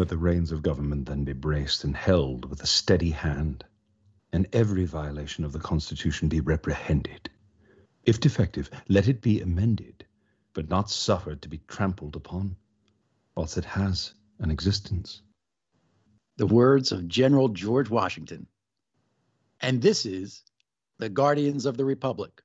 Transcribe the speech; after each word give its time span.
Let 0.00 0.08
the 0.08 0.16
reins 0.16 0.50
of 0.50 0.62
government 0.62 1.04
then 1.04 1.24
be 1.24 1.34
braced 1.34 1.84
and 1.84 1.94
held 1.94 2.48
with 2.48 2.62
a 2.62 2.66
steady 2.66 3.10
hand, 3.10 3.66
and 4.32 4.48
every 4.50 4.86
violation 4.86 5.44
of 5.44 5.52
the 5.52 5.58
Constitution 5.58 6.30
be 6.30 6.40
reprehended. 6.40 7.28
If 8.04 8.18
defective, 8.18 8.70
let 8.88 9.08
it 9.08 9.20
be 9.20 9.42
amended, 9.42 10.06
but 10.54 10.70
not 10.70 10.88
suffered 10.88 11.42
to 11.42 11.50
be 11.50 11.60
trampled 11.68 12.16
upon, 12.16 12.56
whilst 13.34 13.58
it 13.58 13.66
has 13.66 14.14
an 14.38 14.50
existence. 14.50 15.20
The 16.38 16.46
words 16.46 16.92
of 16.92 17.06
General 17.06 17.50
George 17.50 17.90
Washington. 17.90 18.46
And 19.60 19.82
this 19.82 20.06
is 20.06 20.42
the 20.96 21.10
Guardians 21.10 21.66
of 21.66 21.76
the 21.76 21.84
Republic. 21.84 22.40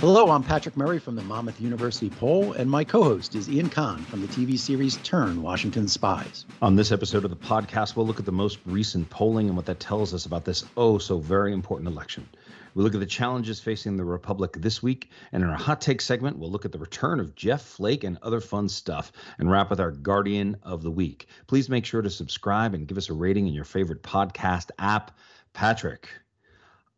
Hello, 0.00 0.30
I'm 0.30 0.42
Patrick 0.42 0.76
Murray 0.76 0.98
from 0.98 1.16
the 1.16 1.22
Monmouth 1.22 1.58
University 1.58 2.10
Poll, 2.10 2.52
and 2.52 2.70
my 2.70 2.84
co 2.84 3.02
host 3.02 3.34
is 3.34 3.48
Ian 3.48 3.70
Kahn 3.70 4.02
from 4.04 4.20
the 4.20 4.26
TV 4.26 4.58
series 4.58 4.98
Turn 4.98 5.40
Washington 5.40 5.88
Spies. 5.88 6.44
On 6.60 6.76
this 6.76 6.92
episode 6.92 7.24
of 7.24 7.30
the 7.30 7.36
podcast, 7.36 7.96
we'll 7.96 8.06
look 8.06 8.18
at 8.18 8.26
the 8.26 8.30
most 8.30 8.58
recent 8.66 9.08
polling 9.08 9.46
and 9.46 9.56
what 9.56 9.64
that 9.64 9.80
tells 9.80 10.12
us 10.12 10.26
about 10.26 10.44
this 10.44 10.66
oh 10.76 10.98
so 10.98 11.18
very 11.18 11.54
important 11.54 11.88
election. 11.88 12.28
We'll 12.74 12.84
look 12.84 12.92
at 12.92 13.00
the 13.00 13.06
challenges 13.06 13.58
facing 13.58 13.96
the 13.96 14.04
Republic 14.04 14.52
this 14.58 14.82
week, 14.82 15.10
and 15.32 15.42
in 15.42 15.48
our 15.48 15.56
hot 15.56 15.80
take 15.80 16.02
segment, 16.02 16.38
we'll 16.38 16.50
look 16.50 16.66
at 16.66 16.72
the 16.72 16.78
return 16.78 17.18
of 17.18 17.34
Jeff 17.34 17.62
Flake 17.62 18.04
and 18.04 18.18
other 18.20 18.40
fun 18.40 18.68
stuff, 18.68 19.12
and 19.38 19.50
wrap 19.50 19.70
with 19.70 19.80
our 19.80 19.92
Guardian 19.92 20.58
of 20.62 20.82
the 20.82 20.90
Week. 20.90 21.26
Please 21.46 21.70
make 21.70 21.86
sure 21.86 22.02
to 22.02 22.10
subscribe 22.10 22.74
and 22.74 22.86
give 22.86 22.98
us 22.98 23.08
a 23.08 23.14
rating 23.14 23.46
in 23.46 23.54
your 23.54 23.64
favorite 23.64 24.02
podcast 24.02 24.70
app. 24.78 25.16
Patrick, 25.54 26.10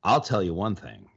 I'll 0.02 0.21
tell 0.21 0.43
you 0.43 0.52
one 0.52 0.74
thing 0.74 1.09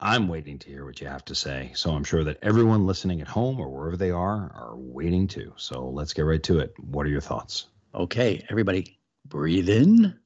I'm 0.00 0.28
waiting 0.28 0.60
to 0.60 0.68
hear 0.68 0.84
what 0.84 1.00
you 1.00 1.08
have 1.08 1.24
to 1.24 1.34
say. 1.34 1.72
So 1.74 1.90
I'm 1.90 2.04
sure 2.04 2.22
that 2.24 2.38
everyone 2.42 2.86
listening 2.86 3.20
at 3.20 3.26
home 3.26 3.58
or 3.58 3.68
wherever 3.68 3.96
they 3.96 4.12
are 4.12 4.52
are 4.54 4.76
waiting 4.76 5.26
too. 5.26 5.52
So 5.56 5.88
let's 5.88 6.12
get 6.12 6.22
right 6.22 6.42
to 6.44 6.60
it. 6.60 6.72
What 6.78 7.04
are 7.04 7.10
your 7.10 7.20
thoughts? 7.20 7.66
Okay, 7.92 8.44
everybody, 8.48 9.00
breathe 9.24 9.68
in 9.68 10.16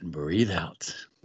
and 0.00 0.12
breathe 0.12 0.50
out. 0.50 0.94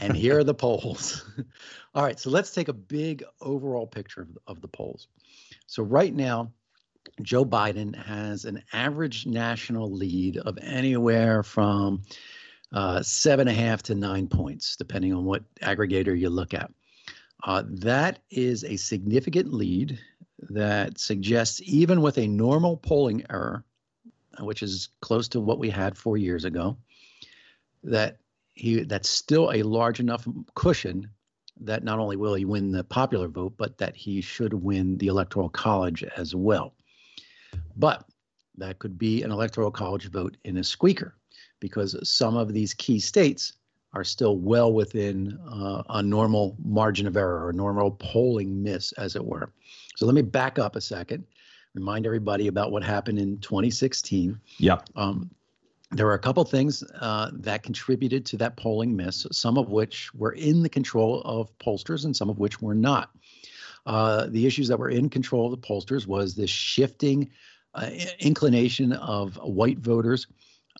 and 0.00 0.16
here 0.16 0.38
are 0.38 0.44
the 0.44 0.54
polls. 0.54 1.24
All 1.94 2.02
right, 2.02 2.18
so 2.18 2.30
let's 2.30 2.52
take 2.52 2.68
a 2.68 2.72
big 2.72 3.22
overall 3.42 3.86
picture 3.86 4.22
of, 4.22 4.28
of 4.46 4.60
the 4.62 4.68
polls. 4.68 5.08
So, 5.66 5.82
right 5.82 6.12
now, 6.12 6.52
Joe 7.22 7.44
Biden 7.44 7.94
has 7.94 8.46
an 8.46 8.62
average 8.72 9.26
national 9.26 9.92
lead 9.92 10.38
of 10.38 10.58
anywhere 10.60 11.42
from 11.42 12.02
uh, 12.74 13.00
seven 13.02 13.46
and 13.46 13.56
a 13.56 13.60
half 13.60 13.82
to 13.84 13.94
nine 13.94 14.26
points, 14.26 14.76
depending 14.76 15.14
on 15.14 15.24
what 15.24 15.42
aggregator 15.60 16.18
you 16.18 16.28
look 16.28 16.52
at. 16.52 16.70
Uh, 17.44 17.62
that 17.68 18.18
is 18.30 18.64
a 18.64 18.76
significant 18.76 19.52
lead 19.52 19.98
that 20.50 20.98
suggests, 20.98 21.60
even 21.64 22.02
with 22.02 22.18
a 22.18 22.26
normal 22.26 22.76
polling 22.76 23.24
error, 23.30 23.64
which 24.40 24.62
is 24.62 24.88
close 25.00 25.28
to 25.28 25.40
what 25.40 25.58
we 25.58 25.70
had 25.70 25.96
four 25.96 26.16
years 26.16 26.44
ago, 26.44 26.76
that 27.84 28.18
he 28.54 28.82
that's 28.82 29.08
still 29.08 29.52
a 29.52 29.62
large 29.62 30.00
enough 30.00 30.26
cushion 30.54 31.08
that 31.60 31.84
not 31.84 32.00
only 32.00 32.16
will 32.16 32.34
he 32.34 32.44
win 32.44 32.72
the 32.72 32.82
popular 32.82 33.28
vote, 33.28 33.54
but 33.56 33.78
that 33.78 33.94
he 33.94 34.20
should 34.20 34.52
win 34.52 34.98
the 34.98 35.06
electoral 35.06 35.48
college 35.48 36.02
as 36.16 36.34
well. 36.34 36.74
But 37.76 38.04
that 38.56 38.80
could 38.80 38.98
be 38.98 39.22
an 39.22 39.30
electoral 39.30 39.70
college 39.70 40.10
vote 40.10 40.36
in 40.44 40.56
a 40.56 40.64
squeaker 40.64 41.14
because 41.64 41.96
some 42.06 42.36
of 42.36 42.52
these 42.52 42.74
key 42.74 43.00
states 43.00 43.54
are 43.94 44.04
still 44.04 44.36
well 44.36 44.70
within 44.70 45.38
uh, 45.50 45.82
a 45.88 46.02
normal 46.02 46.54
margin 46.62 47.06
of 47.06 47.16
error 47.16 47.46
or 47.46 47.54
normal 47.54 47.92
polling 47.92 48.62
miss, 48.62 48.92
as 48.92 49.16
it 49.16 49.24
were. 49.24 49.50
So 49.96 50.04
let 50.04 50.14
me 50.14 50.20
back 50.20 50.58
up 50.58 50.76
a 50.76 50.80
second, 50.82 51.24
remind 51.72 52.04
everybody 52.04 52.48
about 52.48 52.70
what 52.70 52.84
happened 52.84 53.18
in 53.18 53.38
2016. 53.38 54.38
Yeah. 54.58 54.80
Um, 54.94 55.30
there 55.90 56.04
were 56.04 56.12
a 56.12 56.18
couple 56.18 56.44
things 56.44 56.82
uh, 57.00 57.30
that 57.32 57.62
contributed 57.62 58.26
to 58.26 58.36
that 58.36 58.58
polling 58.58 58.94
miss, 58.94 59.26
some 59.32 59.56
of 59.56 59.70
which 59.70 60.12
were 60.12 60.32
in 60.32 60.62
the 60.62 60.68
control 60.68 61.22
of 61.22 61.56
pollsters 61.58 62.04
and 62.04 62.14
some 62.14 62.28
of 62.28 62.38
which 62.38 62.60
were 62.60 62.74
not. 62.74 63.08
Uh, 63.86 64.26
the 64.26 64.46
issues 64.46 64.68
that 64.68 64.78
were 64.78 64.90
in 64.90 65.08
control 65.08 65.46
of 65.46 65.58
the 65.58 65.66
pollsters 65.66 66.06
was 66.06 66.34
this 66.34 66.50
shifting 66.50 67.30
uh, 67.74 67.88
inclination 68.18 68.92
of 68.92 69.36
white 69.36 69.78
voters 69.78 70.26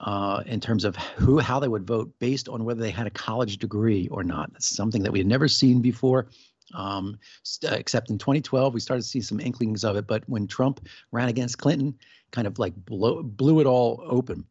uh, 0.00 0.42
in 0.46 0.60
terms 0.60 0.84
of 0.84 0.96
who 0.96 1.38
how 1.38 1.60
they 1.60 1.68
would 1.68 1.86
vote 1.86 2.12
based 2.18 2.48
on 2.48 2.64
whether 2.64 2.80
they 2.80 2.90
had 2.90 3.06
a 3.06 3.10
college 3.10 3.58
degree 3.58 4.08
or 4.08 4.24
not. 4.24 4.50
Something 4.60 5.02
that 5.02 5.12
we 5.12 5.20
had 5.20 5.26
never 5.26 5.48
seen 5.48 5.80
before. 5.80 6.28
Um, 6.74 7.18
st- 7.42 7.72
uh, 7.72 7.76
except 7.76 8.10
in 8.10 8.18
2012, 8.18 8.74
we 8.74 8.80
started 8.80 9.02
to 9.02 9.08
see 9.08 9.20
some 9.20 9.38
inklings 9.38 9.84
of 9.84 9.96
it. 9.96 10.06
But 10.06 10.24
when 10.28 10.46
Trump 10.46 10.86
ran 11.12 11.28
against 11.28 11.58
Clinton, 11.58 11.96
kind 12.32 12.46
of 12.46 12.58
like 12.58 12.74
blow, 12.74 13.22
blew 13.22 13.60
it 13.60 13.66
all 13.66 14.02
open, 14.06 14.44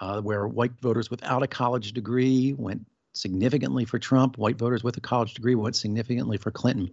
uh, 0.00 0.20
where 0.20 0.46
white 0.46 0.72
voters 0.80 1.10
without 1.10 1.42
a 1.42 1.46
college 1.46 1.92
degree 1.92 2.54
went 2.58 2.84
significantly 3.14 3.84
for 3.84 3.98
Trump, 3.98 4.38
white 4.38 4.58
voters 4.58 4.82
with 4.82 4.96
a 4.96 5.00
college 5.00 5.34
degree 5.34 5.54
went 5.54 5.76
significantly 5.76 6.36
for 6.36 6.50
Clinton. 6.50 6.90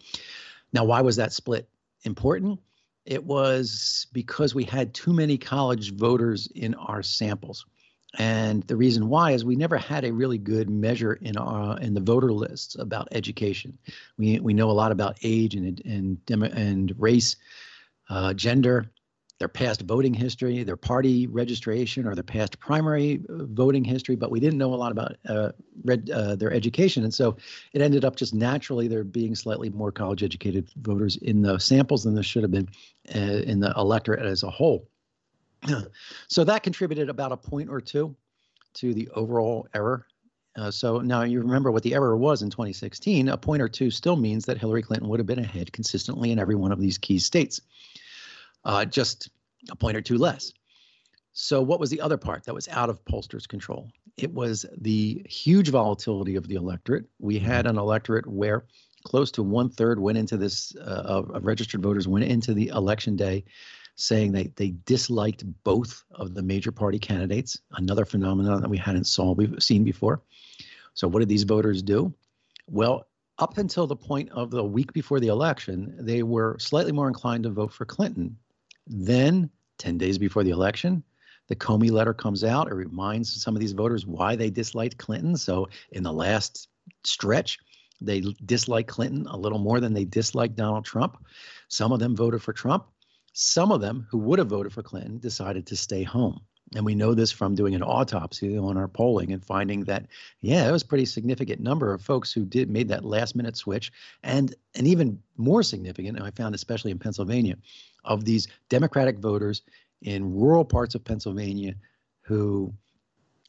Now, 0.74 0.84
why 0.84 1.02
was 1.02 1.16
that 1.16 1.34
split 1.34 1.68
important? 2.04 2.60
It 3.06 3.24
was 3.24 4.08
because 4.14 4.54
we 4.54 4.64
had 4.64 4.94
too 4.94 5.14
many 5.14 5.38
college 5.38 5.94
voters 5.96 6.48
in 6.54 6.76
our 6.76 7.02
samples. 7.02 7.66
And 8.18 8.64
the 8.64 8.76
reason 8.76 9.08
why 9.08 9.32
is 9.32 9.46
we 9.46 9.56
never 9.56 9.78
had 9.78 10.04
a 10.04 10.12
really 10.12 10.40
good 10.40 10.70
measure 10.70 11.14
in 11.14 11.38
our 11.38 11.78
in 11.80 11.94
the 11.94 12.02
voter 12.02 12.34
lists 12.34 12.76
about 12.76 13.08
education. 13.12 13.78
We 14.18 14.40
we 14.40 14.54
know 14.54 14.72
a 14.72 14.74
lot 14.74 14.92
about 14.92 15.20
age 15.24 15.54
and 15.54 15.82
and 15.86 16.18
and 16.30 16.94
race, 16.98 17.36
uh, 18.10 18.34
gender, 18.34 18.92
their 19.40 19.48
past 19.48 19.82
voting 19.82 20.14
history, 20.14 20.64
their 20.64 20.76
party 20.76 21.28
registration, 21.28 22.06
or 22.06 22.14
their 22.14 22.24
past 22.24 22.60
primary 22.60 23.24
uh, 23.30 23.46
voting 23.46 23.86
history, 23.86 24.16
but 24.16 24.32
we 24.32 24.40
didn't 24.40 24.58
know 24.58 24.74
a 24.74 24.76
lot 24.76 24.92
about 24.92 25.16
uh, 25.28 25.52
uh, 26.14 26.36
their 26.36 26.52
education. 26.52 27.04
And 27.04 27.14
so 27.14 27.38
it 27.74 27.82
ended 27.82 28.04
up 28.04 28.16
just 28.16 28.34
naturally 28.34 28.88
there 28.88 29.04
being 29.04 29.36
slightly 29.36 29.70
more 29.70 29.92
college 29.92 30.24
educated 30.24 30.70
voters 30.82 31.16
in 31.18 31.42
the 31.42 31.58
samples 31.58 32.04
than 32.04 32.16
there 32.16 32.24
should 32.24 32.44
have 32.44 32.52
been 32.52 32.70
uh, 33.16 33.20
in 33.20 33.62
the 33.62 33.74
electorate 33.78 34.26
as 34.26 34.44
a 34.44 34.50
whole. 34.50 34.90
so 36.28 36.44
that 36.44 36.64
contributed 36.64 37.10
about 37.10 37.32
a 37.32 37.38
point 37.38 37.70
or 37.70 37.82
two 37.82 38.16
to 38.76 38.94
the 38.94 39.10
overall 39.10 39.68
error. 39.74 40.06
Uh, 40.56 40.72
so 40.72 41.00
now 41.00 41.24
you 41.24 41.40
remember 41.40 41.72
what 41.72 41.84
the 41.84 41.94
error 41.94 42.18
was 42.18 42.42
in 42.42 42.50
2016. 42.50 43.30
A 43.30 43.38
point 43.38 43.62
or 43.62 43.70
two 43.70 43.92
still 43.92 44.16
means 44.16 44.46
that 44.46 44.58
Hillary 44.58 44.82
Clinton 44.82 45.08
would 45.10 45.20
have 45.20 45.28
been 45.28 45.40
ahead 45.40 45.72
consistently 45.72 46.32
in 46.32 46.40
every 46.40 46.56
one 46.56 46.72
of 46.72 46.80
these 46.80 46.98
key 46.98 47.20
states, 47.20 47.62
uh, 48.66 48.86
just 48.86 49.30
a 49.70 49.76
point 49.76 49.96
or 49.96 50.02
two 50.02 50.18
less. 50.18 50.52
So, 51.32 51.62
what 51.62 51.80
was 51.80 51.90
the 51.90 52.02
other 52.02 52.18
part 52.18 52.44
that 52.46 52.56
was 52.56 52.68
out 52.68 52.90
of 52.90 53.06
pollsters' 53.06 53.48
control? 53.48 53.92
It 54.18 54.34
was 54.34 54.66
the 54.78 55.26
huge 55.30 55.70
volatility 55.70 56.36
of 56.36 56.48
the 56.48 56.56
electorate. 56.56 57.06
We 57.20 57.40
had 57.40 57.66
an 57.66 57.78
electorate 57.78 58.28
where 58.28 58.66
close 59.04 59.32
to 59.32 59.44
one 59.44 59.70
third 59.70 60.00
went 60.00 60.18
into 60.18 60.36
this 60.36 60.76
uh, 60.76 61.04
of, 61.06 61.30
of 61.32 61.46
registered 61.46 61.82
voters 61.82 62.08
went 62.08 62.26
into 62.26 62.54
the 62.54 62.68
election 62.70 63.16
day 63.16 63.46
saying 64.00 64.32
they, 64.32 64.46
they 64.56 64.72
disliked 64.86 65.44
both 65.64 66.04
of 66.12 66.34
the 66.34 66.42
major 66.42 66.72
party 66.72 66.98
candidates, 66.98 67.60
another 67.74 68.06
phenomenon 68.06 68.62
that 68.62 68.70
we 68.70 68.78
hadn't 68.78 69.04
saw 69.04 69.34
we've 69.34 69.62
seen 69.62 69.84
before. 69.84 70.22
So 70.94 71.08
what 71.08 71.20
did 71.20 71.28
these 71.28 71.44
voters 71.44 71.82
do? 71.82 72.14
Well, 72.68 73.08
up 73.40 73.58
until 73.58 73.88
the 73.88 73.96
point 73.96 74.30
of 74.32 74.52
the 74.52 74.64
week 74.64 74.94
before 74.94 75.20
the 75.20 75.28
election, 75.28 75.96
they 76.00 76.24
were 76.24 76.58
slightly 76.60 76.94
more 76.94 77.10
inclined 77.10 77.44
to 77.44 77.50
vote 77.50 77.74
for 77.74 77.86
Clinton. 77.86 78.38
Then, 78.88 79.50
10 79.80 79.98
days 79.98 80.18
before 80.18 80.44
the 80.44 80.52
election, 80.52 81.04
the 81.48 81.56
Comey 81.56 81.92
letter 81.92 82.14
comes 82.14 82.44
out. 82.44 82.70
It 82.70 82.76
reminds 82.76 83.42
some 83.42 83.56
of 83.56 83.60
these 83.60 83.74
voters 83.74 84.06
why 84.06 84.36
they 84.36 84.50
disliked 84.50 84.98
Clinton. 84.98 85.36
So, 85.36 85.68
in 85.92 86.04
the 86.04 86.14
last 86.14 86.70
stretch, 87.04 87.60
they 88.00 88.22
disliked 88.46 88.90
Clinton 88.90 89.28
a 89.28 89.38
little 89.38 89.60
more 89.60 89.82
than 89.82 89.94
they 89.94 90.06
disliked 90.06 90.56
Donald 90.56 90.86
Trump. 90.86 91.18
Some 91.68 91.92
of 91.92 92.00
them 92.00 92.16
voted 92.16 92.42
for 92.42 92.54
Trump. 92.54 92.86
Some 93.34 93.72
of 93.72 93.82
them 93.82 94.08
who 94.10 94.18
would 94.20 94.40
have 94.40 94.50
voted 94.50 94.74
for 94.74 94.84
Clinton 94.84 95.20
decided 95.20 95.66
to 95.68 95.76
stay 95.76 96.04
home. 96.04 96.42
And 96.76 96.86
we 96.86 96.94
know 96.94 97.16
this 97.16 97.32
from 97.32 97.56
doing 97.56 97.74
an 97.74 97.82
autopsy 97.82 98.58
on 98.58 98.78
our 98.78 98.88
polling 98.88 99.32
and 99.32 99.44
finding 99.44 99.86
that, 99.86 100.06
yeah, 100.42 100.68
it 100.68 100.72
was 100.72 100.84
a 100.84 100.88
pretty 100.88 101.06
significant 101.06 101.62
number 101.62 101.94
of 101.94 102.02
folks 102.02 102.32
who 102.32 102.46
did 102.46 102.70
made 102.70 102.88
that 102.90 103.06
last 103.06 103.36
minute 103.36 103.58
switch. 103.58 103.92
And 104.24 104.54
and 104.76 104.86
even 104.86 105.20
more 105.38 105.64
significant, 105.64 106.18
and 106.18 106.26
I 106.26 106.32
found 106.32 106.54
especially 106.54 106.92
in 106.92 107.00
Pennsylvania, 107.00 107.56
of 108.06 108.24
these 108.24 108.48
Democratic 108.70 109.18
voters 109.18 109.64
in 110.04 110.34
rural 110.34 110.64
parts 110.64 110.96
of 110.96 111.04
Pennsylvania 111.04 111.74
who 112.22 112.72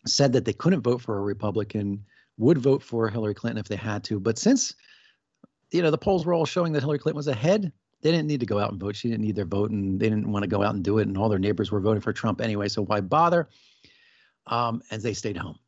said 0.06 0.32
that 0.32 0.46
they 0.46 0.54
couldn't 0.54 0.80
vote 0.80 1.02
for 1.02 1.18
a 1.18 1.22
Republican, 1.22 2.02
would 2.38 2.56
vote 2.56 2.82
for 2.82 3.08
Hillary 3.08 3.34
Clinton 3.34 3.58
if 3.58 3.68
they 3.68 3.76
had 3.76 4.02
to. 4.04 4.18
But 4.18 4.38
since 4.38 4.74
you 5.72 5.82
know 5.82 5.90
the 5.90 5.98
polls 5.98 6.24
were 6.24 6.32
all 6.32 6.46
showing 6.46 6.72
that 6.72 6.80
Hillary 6.80 6.98
Clinton 6.98 7.18
was 7.18 7.28
ahead, 7.28 7.70
they 8.02 8.10
didn't 8.10 8.26
need 8.26 8.40
to 8.40 8.46
go 8.46 8.58
out 8.58 8.70
and 8.70 8.80
vote. 8.80 8.96
She 8.96 9.08
didn't 9.08 9.24
need 9.24 9.36
their 9.36 9.44
vote, 9.44 9.70
and 9.70 10.00
they 10.00 10.08
didn't 10.08 10.30
want 10.30 10.42
to 10.42 10.48
go 10.48 10.62
out 10.62 10.74
and 10.74 10.82
do 10.82 10.98
it. 10.98 11.06
And 11.06 11.16
all 11.18 11.28
their 11.28 11.38
neighbors 11.38 11.70
were 11.70 11.80
voting 11.80 12.00
for 12.00 12.12
Trump 12.12 12.40
anyway, 12.40 12.68
so 12.68 12.82
why 12.82 13.00
bother? 13.00 13.48
Um, 14.46 14.82
and 14.90 15.02
they 15.02 15.14
stayed 15.14 15.36
home. 15.36 15.58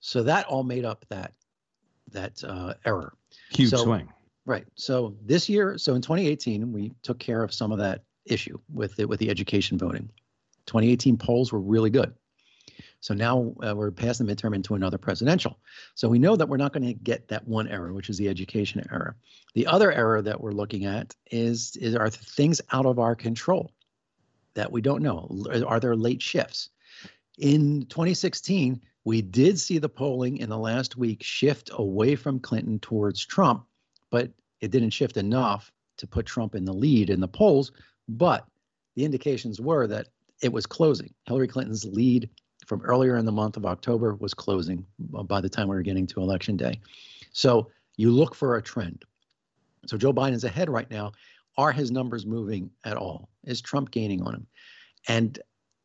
So 0.00 0.22
that 0.22 0.46
all 0.46 0.64
made 0.64 0.84
up 0.84 1.04
that 1.10 1.32
that 2.10 2.42
uh, 2.44 2.74
error. 2.84 3.14
Huge 3.50 3.70
so, 3.70 3.78
swing. 3.78 4.12
Right. 4.44 4.66
So 4.74 5.14
this 5.24 5.48
year, 5.48 5.78
so 5.78 5.94
in 5.94 6.02
2018, 6.02 6.72
we 6.72 6.92
took 7.02 7.18
care 7.18 7.42
of 7.42 7.54
some 7.54 7.70
of 7.72 7.78
that 7.78 8.02
issue 8.26 8.58
with 8.72 8.98
it 8.98 9.08
with 9.08 9.20
the 9.20 9.30
education 9.30 9.78
voting. 9.78 10.08
2018 10.66 11.16
polls 11.16 11.52
were 11.52 11.60
really 11.60 11.90
good. 11.90 12.12
So 13.02 13.14
now 13.14 13.52
uh, 13.66 13.74
we're 13.74 13.90
past 13.90 14.20
the 14.20 14.24
midterm 14.24 14.54
into 14.54 14.76
another 14.76 14.96
presidential. 14.96 15.58
So 15.96 16.08
we 16.08 16.20
know 16.20 16.36
that 16.36 16.48
we're 16.48 16.56
not 16.56 16.72
going 16.72 16.86
to 16.86 16.94
get 16.94 17.26
that 17.28 17.46
one 17.48 17.66
error, 17.66 17.92
which 17.92 18.08
is 18.08 18.16
the 18.16 18.28
education 18.28 18.86
error. 18.92 19.16
The 19.54 19.66
other 19.66 19.90
error 19.90 20.22
that 20.22 20.40
we're 20.40 20.52
looking 20.52 20.86
at 20.86 21.12
is, 21.28 21.76
is 21.80 21.96
are 21.96 22.08
things 22.08 22.60
out 22.70 22.86
of 22.86 23.00
our 23.00 23.16
control 23.16 23.72
that 24.54 24.70
we 24.70 24.82
don't 24.82 25.02
know? 25.02 25.28
Are 25.66 25.80
there 25.80 25.96
late 25.96 26.22
shifts? 26.22 26.70
In 27.38 27.86
2016, 27.86 28.80
we 29.04 29.20
did 29.20 29.58
see 29.58 29.78
the 29.78 29.88
polling 29.88 30.36
in 30.36 30.48
the 30.48 30.56
last 30.56 30.96
week 30.96 31.24
shift 31.24 31.70
away 31.72 32.14
from 32.14 32.38
Clinton 32.38 32.78
towards 32.78 33.26
Trump, 33.26 33.64
but 34.10 34.30
it 34.60 34.70
didn't 34.70 34.90
shift 34.90 35.16
enough 35.16 35.72
to 35.96 36.06
put 36.06 36.24
Trump 36.24 36.54
in 36.54 36.64
the 36.64 36.72
lead 36.72 37.10
in 37.10 37.18
the 37.18 37.26
polls. 37.26 37.72
But 38.08 38.46
the 38.94 39.04
indications 39.04 39.60
were 39.60 39.88
that 39.88 40.06
it 40.40 40.52
was 40.52 40.66
closing. 40.66 41.12
Hillary 41.26 41.48
Clinton's 41.48 41.84
lead 41.84 42.30
from 42.72 42.80
earlier 42.86 43.18
in 43.18 43.26
the 43.26 43.32
month 43.32 43.58
of 43.58 43.66
October 43.66 44.14
was 44.14 44.32
closing 44.32 44.86
by 44.98 45.42
the 45.42 45.48
time 45.50 45.68
we 45.68 45.76
were 45.76 45.82
getting 45.82 46.06
to 46.06 46.22
election 46.22 46.56
day. 46.56 46.80
So 47.30 47.70
you 47.98 48.10
look 48.10 48.34
for 48.34 48.56
a 48.56 48.62
trend. 48.62 49.04
So 49.84 49.98
Joe 49.98 50.14
Biden's 50.14 50.44
ahead 50.44 50.70
right 50.70 50.90
now. 50.90 51.12
Are 51.58 51.70
his 51.70 51.90
numbers 51.90 52.24
moving 52.24 52.70
at 52.82 52.96
all? 52.96 53.28
Is 53.44 53.60
Trump 53.60 53.90
gaining 53.90 54.22
on 54.22 54.32
him? 54.32 54.46
And 55.06 55.38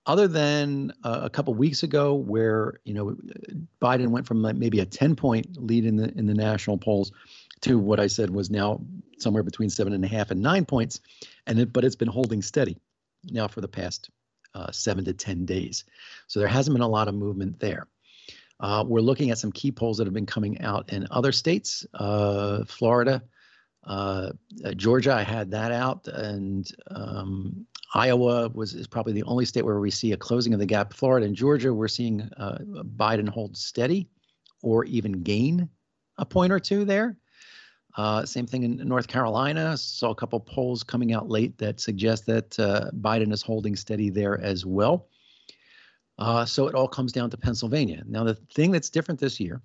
other 0.05 0.29
than 0.29 0.93
uh, 1.03 1.19
a 1.23 1.29
couple 1.29 1.53
weeks 1.55 1.83
ago, 1.83 2.13
where 2.13 2.75
you 2.85 2.93
know 2.93 3.17
Biden 3.81 4.07
went 4.07 4.25
from 4.25 4.41
maybe 4.57 4.79
a 4.79 4.85
10 4.85 5.17
point 5.17 5.57
lead 5.57 5.83
in 5.83 5.97
the 5.97 6.17
in 6.17 6.25
the 6.25 6.33
national 6.33 6.77
polls 6.77 7.11
to 7.61 7.77
what 7.77 7.99
I 7.99 8.07
said 8.07 8.29
was 8.29 8.49
now 8.49 8.79
somewhere 9.17 9.43
between 9.43 9.69
seven 9.69 9.91
and 9.91 10.05
a 10.05 10.07
half 10.07 10.31
and 10.31 10.41
nine 10.41 10.63
points, 10.63 11.01
and 11.47 11.59
it, 11.59 11.73
but 11.73 11.83
it's 11.83 11.97
been 11.97 12.07
holding 12.07 12.41
steady 12.41 12.77
now 13.29 13.49
for 13.49 13.59
the 13.59 13.67
past 13.67 14.09
uh, 14.57 14.71
seven 14.71 15.05
to 15.05 15.13
10 15.13 15.45
days. 15.45 15.83
So 16.27 16.39
there 16.39 16.49
hasn't 16.49 16.73
been 16.73 16.81
a 16.81 16.87
lot 16.87 17.07
of 17.07 17.15
movement 17.15 17.59
there. 17.59 17.87
Uh, 18.59 18.83
we're 18.87 19.01
looking 19.01 19.29
at 19.29 19.37
some 19.37 19.51
key 19.51 19.71
polls 19.71 19.97
that 19.97 20.07
have 20.07 20.13
been 20.13 20.25
coming 20.25 20.59
out 20.61 20.91
in 20.91 21.07
other 21.11 21.31
states. 21.31 21.85
Uh, 21.93 22.63
Florida, 22.65 23.21
uh, 23.85 24.31
uh, 24.65 24.71
Georgia, 24.73 25.13
I 25.13 25.21
had 25.21 25.51
that 25.51 25.71
out, 25.71 26.07
and 26.07 26.67
um, 26.89 27.67
Iowa 27.93 28.49
was 28.49 28.73
is 28.73 28.87
probably 28.87 29.13
the 29.13 29.23
only 29.23 29.45
state 29.45 29.63
where 29.63 29.79
we 29.79 29.91
see 29.91 30.11
a 30.11 30.17
closing 30.17 30.53
of 30.53 30.59
the 30.59 30.65
gap. 30.65 30.91
Florida 30.91 31.27
and 31.27 31.35
Georgia, 31.35 31.73
we're 31.73 31.87
seeing 31.87 32.21
uh, 32.37 32.57
Biden 32.97 33.29
hold 33.29 33.55
steady 33.55 34.09
or 34.63 34.85
even 34.85 35.23
gain 35.23 35.69
a 36.17 36.25
point 36.25 36.51
or 36.51 36.59
two 36.59 36.83
there. 36.83 37.15
Uh, 37.97 38.23
same 38.23 38.45
thing 38.45 38.61
in 38.63 38.87
North 38.87 39.07
Carolina. 39.07 39.75
Saw 39.75 40.11
a 40.11 40.15
couple 40.15 40.39
polls 40.39 40.83
coming 40.83 41.13
out 41.13 41.29
late 41.29 41.57
that 41.57 41.79
suggest 41.79 42.27
that 42.27 42.57
uh, 42.59 42.91
Biden 43.01 43.33
is 43.33 43.41
holding 43.41 43.75
steady 43.75 44.11
there 44.11 44.39
as 44.39 44.65
well. 44.65 45.07
Uh, 46.19 46.45
so 46.45 46.67
it 46.67 46.75
all 46.75 46.87
comes 46.87 47.11
down 47.11 47.29
to 47.31 47.37
Pennsylvania. 47.37 48.03
Now, 48.07 48.23
the 48.23 48.35
thing 48.53 48.71
that's 48.71 48.91
different 48.91 49.19
this 49.19 49.39
year 49.39 49.61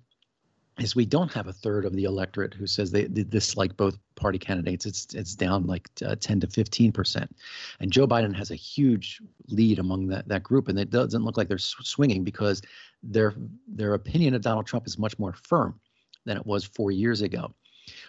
is 0.79 0.95
we 0.95 1.05
don't 1.05 1.31
have 1.31 1.47
a 1.47 1.53
third 1.53 1.85
of 1.85 1.93
the 1.93 2.05
electorate 2.05 2.53
who 2.55 2.65
says 2.65 2.91
they, 2.91 3.05
they 3.05 3.23
dislike 3.23 3.77
both 3.77 3.97
party 4.15 4.39
candidates. 4.39 4.87
It's 4.87 5.13
it's 5.13 5.35
down 5.35 5.67
like 5.67 5.87
uh, 6.03 6.15
10 6.19 6.39
to 6.39 6.47
15 6.47 6.91
percent, 6.91 7.35
and 7.79 7.91
Joe 7.91 8.07
Biden 8.07 8.35
has 8.35 8.49
a 8.49 8.55
huge 8.55 9.21
lead 9.47 9.77
among 9.77 10.07
that 10.07 10.27
that 10.27 10.41
group, 10.41 10.69
and 10.69 10.79
it 10.79 10.89
doesn't 10.89 11.23
look 11.23 11.37
like 11.37 11.47
they're 11.47 11.59
swinging 11.59 12.23
because 12.23 12.63
their 13.03 13.35
their 13.67 13.93
opinion 13.93 14.33
of 14.33 14.41
Donald 14.41 14.65
Trump 14.65 14.87
is 14.87 14.97
much 14.97 15.19
more 15.19 15.33
firm 15.33 15.79
than 16.25 16.37
it 16.37 16.45
was 16.45 16.63
four 16.63 16.89
years 16.89 17.21
ago. 17.21 17.53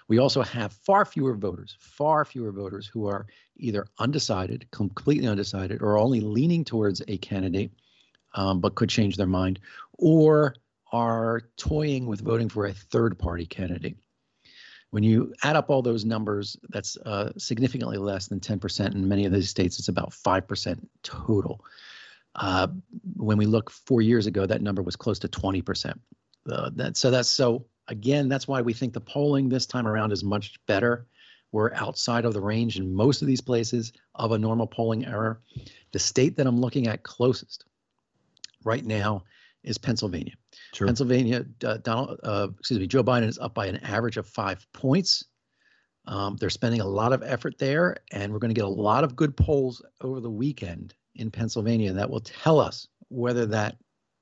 We 0.08 0.18
also 0.18 0.42
have 0.42 0.72
far 0.72 1.04
fewer 1.04 1.34
voters, 1.34 1.76
far 1.80 2.24
fewer 2.24 2.52
voters 2.52 2.86
who 2.86 3.06
are 3.06 3.26
either 3.56 3.86
undecided, 3.98 4.70
completely 4.70 5.28
undecided, 5.28 5.82
or 5.82 5.98
only 5.98 6.20
leaning 6.20 6.64
towards 6.64 7.02
a 7.08 7.18
candidate, 7.18 7.72
um, 8.34 8.60
but 8.60 8.74
could 8.74 8.88
change 8.88 9.16
their 9.16 9.26
mind, 9.26 9.60
or 9.94 10.54
are 10.92 11.42
toying 11.56 12.06
with 12.06 12.20
voting 12.20 12.48
for 12.48 12.66
a 12.66 12.72
third 12.72 13.18
party 13.18 13.46
candidate. 13.46 13.96
When 14.90 15.02
you 15.02 15.34
add 15.42 15.56
up 15.56 15.70
all 15.70 15.82
those 15.82 16.04
numbers, 16.04 16.56
that's 16.68 16.96
uh, 16.98 17.32
significantly 17.36 17.96
less 17.96 18.28
than 18.28 18.38
10%. 18.38 18.94
In 18.94 19.08
many 19.08 19.24
of 19.24 19.32
these 19.32 19.50
states, 19.50 19.80
it's 19.80 19.88
about 19.88 20.10
5% 20.10 20.78
total. 21.02 21.64
Uh, 22.36 22.68
when 23.16 23.36
we 23.38 23.46
look 23.46 23.70
four 23.70 24.02
years 24.02 24.26
ago, 24.26 24.46
that 24.46 24.62
number 24.62 24.82
was 24.82 24.94
close 24.94 25.18
to 25.20 25.28
20%. 25.28 25.98
Uh, 26.48 26.70
that, 26.74 26.96
so 26.96 27.10
that's 27.10 27.28
so 27.28 27.66
Again, 27.88 28.28
that's 28.28 28.48
why 28.48 28.62
we 28.62 28.72
think 28.72 28.92
the 28.92 29.00
polling 29.00 29.48
this 29.48 29.66
time 29.66 29.86
around 29.86 30.12
is 30.12 30.24
much 30.24 30.54
better. 30.66 31.06
We're 31.52 31.74
outside 31.74 32.24
of 32.24 32.34
the 32.34 32.40
range 32.40 32.78
in 32.78 32.92
most 32.92 33.22
of 33.22 33.28
these 33.28 33.40
places 33.40 33.92
of 34.14 34.32
a 34.32 34.38
normal 34.38 34.66
polling 34.66 35.06
error. 35.06 35.40
The 35.92 35.98
state 35.98 36.36
that 36.36 36.46
I'm 36.46 36.60
looking 36.60 36.88
at 36.88 37.02
closest 37.02 37.64
right 38.64 38.84
now 38.84 39.24
is 39.62 39.78
Pennsylvania. 39.78 40.34
Sure. 40.72 40.86
Pennsylvania, 40.86 41.44
uh, 41.64 41.78
Donald, 41.78 42.18
uh, 42.24 42.48
excuse 42.58 42.80
me, 42.80 42.86
Joe 42.86 43.04
Biden 43.04 43.28
is 43.28 43.38
up 43.38 43.54
by 43.54 43.66
an 43.66 43.76
average 43.78 44.16
of 44.16 44.26
five 44.26 44.66
points. 44.72 45.24
Um, 46.06 46.36
they're 46.36 46.50
spending 46.50 46.80
a 46.80 46.86
lot 46.86 47.12
of 47.12 47.22
effort 47.22 47.56
there, 47.58 47.96
and 48.12 48.32
we're 48.32 48.38
going 48.38 48.52
to 48.52 48.58
get 48.60 48.66
a 48.66 48.68
lot 48.68 49.04
of 49.04 49.16
good 49.16 49.36
polls 49.36 49.82
over 50.00 50.20
the 50.20 50.30
weekend 50.30 50.94
in 51.14 51.30
Pennsylvania 51.30 51.92
that 51.92 52.10
will 52.10 52.20
tell 52.20 52.60
us 52.60 52.88
whether 53.08 53.46
that 53.46 53.76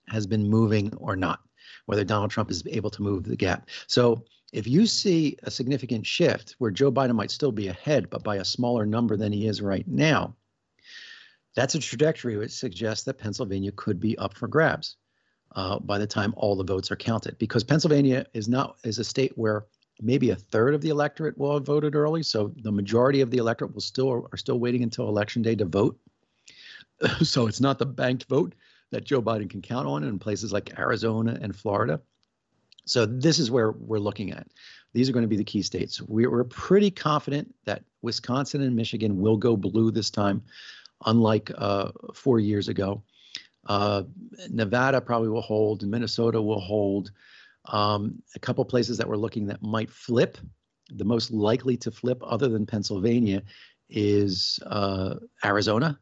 has 0.08 0.26
been 0.26 0.48
moving 0.48 0.94
or 0.96 1.16
not 1.16 1.40
whether 1.86 2.04
Donald 2.04 2.30
Trump 2.30 2.50
is 2.50 2.62
able 2.66 2.90
to 2.90 3.02
move 3.02 3.24
the 3.24 3.36
gap. 3.36 3.68
So 3.86 4.24
if 4.52 4.66
you 4.66 4.86
see 4.86 5.36
a 5.42 5.50
significant 5.50 6.06
shift 6.06 6.54
where 6.58 6.70
Joe 6.70 6.92
Biden 6.92 7.14
might 7.14 7.30
still 7.30 7.52
be 7.52 7.68
ahead, 7.68 8.10
but 8.10 8.22
by 8.22 8.36
a 8.36 8.44
smaller 8.44 8.84
number 8.86 9.16
than 9.16 9.32
he 9.32 9.46
is 9.46 9.62
right 9.62 9.86
now, 9.88 10.36
that's 11.54 11.74
a 11.74 11.78
trajectory 11.78 12.36
which 12.36 12.52
suggests 12.52 13.04
that 13.04 13.18
Pennsylvania 13.18 13.72
could 13.72 14.00
be 14.00 14.16
up 14.18 14.34
for 14.34 14.48
grabs 14.48 14.96
uh, 15.54 15.78
by 15.78 15.98
the 15.98 16.06
time 16.06 16.34
all 16.36 16.56
the 16.56 16.64
votes 16.64 16.90
are 16.90 16.96
counted. 16.96 17.38
Because 17.38 17.64
Pennsylvania 17.64 18.26
is 18.32 18.48
not 18.48 18.76
is 18.84 18.98
a 18.98 19.04
state 19.04 19.32
where 19.36 19.66
maybe 20.00 20.30
a 20.30 20.36
third 20.36 20.74
of 20.74 20.80
the 20.80 20.88
electorate 20.88 21.36
will 21.36 21.54
have 21.54 21.66
voted 21.66 21.94
early, 21.94 22.22
so 22.22 22.52
the 22.62 22.72
majority 22.72 23.20
of 23.20 23.30
the 23.30 23.38
electorate 23.38 23.74
will 23.74 23.80
still 23.80 24.28
are 24.32 24.38
still 24.38 24.58
waiting 24.58 24.82
until 24.82 25.08
election 25.08 25.42
day 25.42 25.54
to 25.56 25.64
vote. 25.64 25.98
so 27.22 27.46
it's 27.46 27.60
not 27.60 27.78
the 27.78 27.86
banked 27.86 28.24
vote 28.28 28.54
that 28.92 29.04
Joe 29.04 29.20
Biden 29.20 29.50
can 29.50 29.60
count 29.60 29.88
on 29.88 30.04
in 30.04 30.18
places 30.18 30.52
like 30.52 30.78
Arizona 30.78 31.36
and 31.42 31.56
Florida. 31.56 32.00
So 32.84 33.06
this 33.06 33.38
is 33.38 33.50
where 33.50 33.72
we're 33.72 33.98
looking 33.98 34.32
at. 34.32 34.46
These 34.92 35.08
are 35.08 35.12
going 35.12 35.24
to 35.24 35.28
be 35.28 35.36
the 35.36 35.44
key 35.44 35.62
states. 35.62 36.00
We're 36.02 36.44
pretty 36.44 36.90
confident 36.90 37.52
that 37.64 37.82
Wisconsin 38.02 38.60
and 38.62 38.76
Michigan 38.76 39.18
will 39.20 39.36
go 39.36 39.56
blue 39.56 39.90
this 39.90 40.10
time, 40.10 40.42
unlike 41.06 41.50
uh, 41.56 41.90
four 42.14 42.38
years 42.38 42.68
ago. 42.68 43.02
Uh, 43.66 44.02
Nevada 44.50 45.00
probably 45.00 45.28
will 45.28 45.40
hold, 45.40 45.86
Minnesota 45.86 46.40
will 46.40 46.60
hold. 46.60 47.10
Um, 47.66 48.20
a 48.34 48.40
couple 48.40 48.64
places 48.64 48.98
that 48.98 49.08
we're 49.08 49.16
looking 49.16 49.46
that 49.46 49.62
might 49.62 49.90
flip. 49.90 50.36
The 50.90 51.04
most 51.04 51.30
likely 51.30 51.76
to 51.78 51.90
flip, 51.90 52.20
other 52.22 52.48
than 52.48 52.66
Pennsylvania, 52.66 53.42
is 53.88 54.58
uh, 54.66 55.14
Arizona 55.44 55.98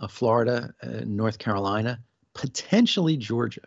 uh, 0.00 0.06
Florida, 0.06 0.72
uh, 0.82 1.00
North 1.04 1.38
Carolina, 1.38 2.00
potentially 2.36 3.16
Georgia. 3.16 3.62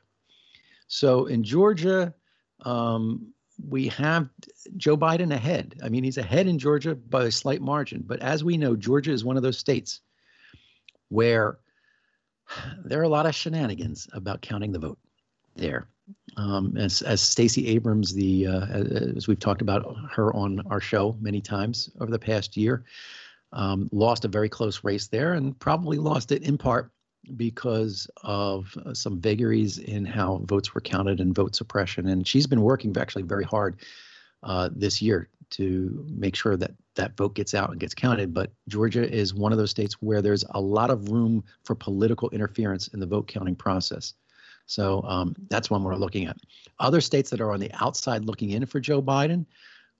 So 0.88 1.25
in 1.25 1.43
Georgia, 1.43 2.13
um, 2.61 3.33
we 3.67 3.88
have 3.89 4.29
Joe 4.77 4.95
Biden 4.95 5.33
ahead. 5.33 5.75
I 5.83 5.89
mean, 5.89 6.03
he's 6.03 6.17
ahead 6.17 6.47
in 6.47 6.57
Georgia 6.59 6.95
by 6.95 7.25
a 7.25 7.31
slight 7.31 7.61
margin. 7.61 8.03
But 8.05 8.21
as 8.21 8.43
we 8.43 8.57
know, 8.57 8.75
Georgia 8.75 9.11
is 9.11 9.25
one 9.25 9.38
of 9.38 9.43
those 9.43 9.57
states 9.57 9.99
where 11.09 11.59
there 12.83 12.99
are 12.99 13.03
a 13.03 13.09
lot 13.09 13.25
of 13.25 13.35
shenanigans 13.35 14.07
about 14.13 14.41
counting 14.41 14.71
the 14.71 14.79
vote 14.79 14.99
there. 15.55 15.88
Um, 16.38 16.75
as 16.77 17.03
as 17.03 17.21
Stacey 17.21 17.67
Abrams, 17.67 18.13
the 18.13 18.47
uh, 18.47 18.65
as 19.15 19.27
we've 19.27 19.39
talked 19.39 19.61
about 19.61 19.95
her 20.11 20.33
on 20.35 20.63
our 20.67 20.79
show 20.79 21.15
many 21.19 21.41
times 21.41 21.91
over 21.99 22.09
the 22.09 22.17
past 22.17 22.57
year, 22.57 22.83
um, 23.51 23.89
lost 23.91 24.25
a 24.25 24.27
very 24.27 24.49
close 24.49 24.83
race 24.83 25.07
there 25.07 25.33
and 25.33 25.57
probably 25.59 25.99
lost 25.99 26.31
it 26.31 26.41
in 26.41 26.57
part 26.57 26.91
because 27.35 28.09
of 28.23 28.75
uh, 28.85 28.93
some 28.93 29.19
vagaries 29.19 29.77
in 29.77 30.05
how 30.05 30.41
votes 30.45 30.73
were 30.73 30.81
counted 30.81 31.19
and 31.19 31.35
vote 31.35 31.55
suppression. 31.55 32.07
And 32.07 32.27
she's 32.27 32.47
been 32.47 32.61
working 32.61 32.95
actually 32.97 33.23
very 33.23 33.43
hard 33.43 33.77
uh, 34.43 34.69
this 34.73 35.01
year 35.01 35.29
to 35.51 36.05
make 36.09 36.35
sure 36.35 36.55
that 36.55 36.71
that 36.95 37.17
vote 37.17 37.33
gets 37.35 37.53
out 37.53 37.71
and 37.71 37.79
gets 37.79 37.93
counted. 37.93 38.33
But 38.33 38.51
Georgia 38.67 39.09
is 39.09 39.33
one 39.33 39.51
of 39.51 39.57
those 39.57 39.71
states 39.71 39.95
where 40.01 40.21
there's 40.21 40.45
a 40.51 40.61
lot 40.61 40.89
of 40.89 41.09
room 41.09 41.43
for 41.63 41.75
political 41.75 42.29
interference 42.29 42.88
in 42.89 42.99
the 42.99 43.05
vote 43.05 43.27
counting 43.27 43.55
process. 43.55 44.13
So 44.65 45.01
um, 45.03 45.35
that's 45.49 45.69
one 45.69 45.83
we're 45.83 45.95
looking 45.95 46.27
at. 46.27 46.38
Other 46.79 47.01
states 47.01 47.29
that 47.31 47.41
are 47.41 47.51
on 47.51 47.59
the 47.59 47.71
outside 47.81 48.25
looking 48.25 48.51
in 48.51 48.65
for 48.65 48.79
Joe 48.79 49.01
Biden 49.01 49.45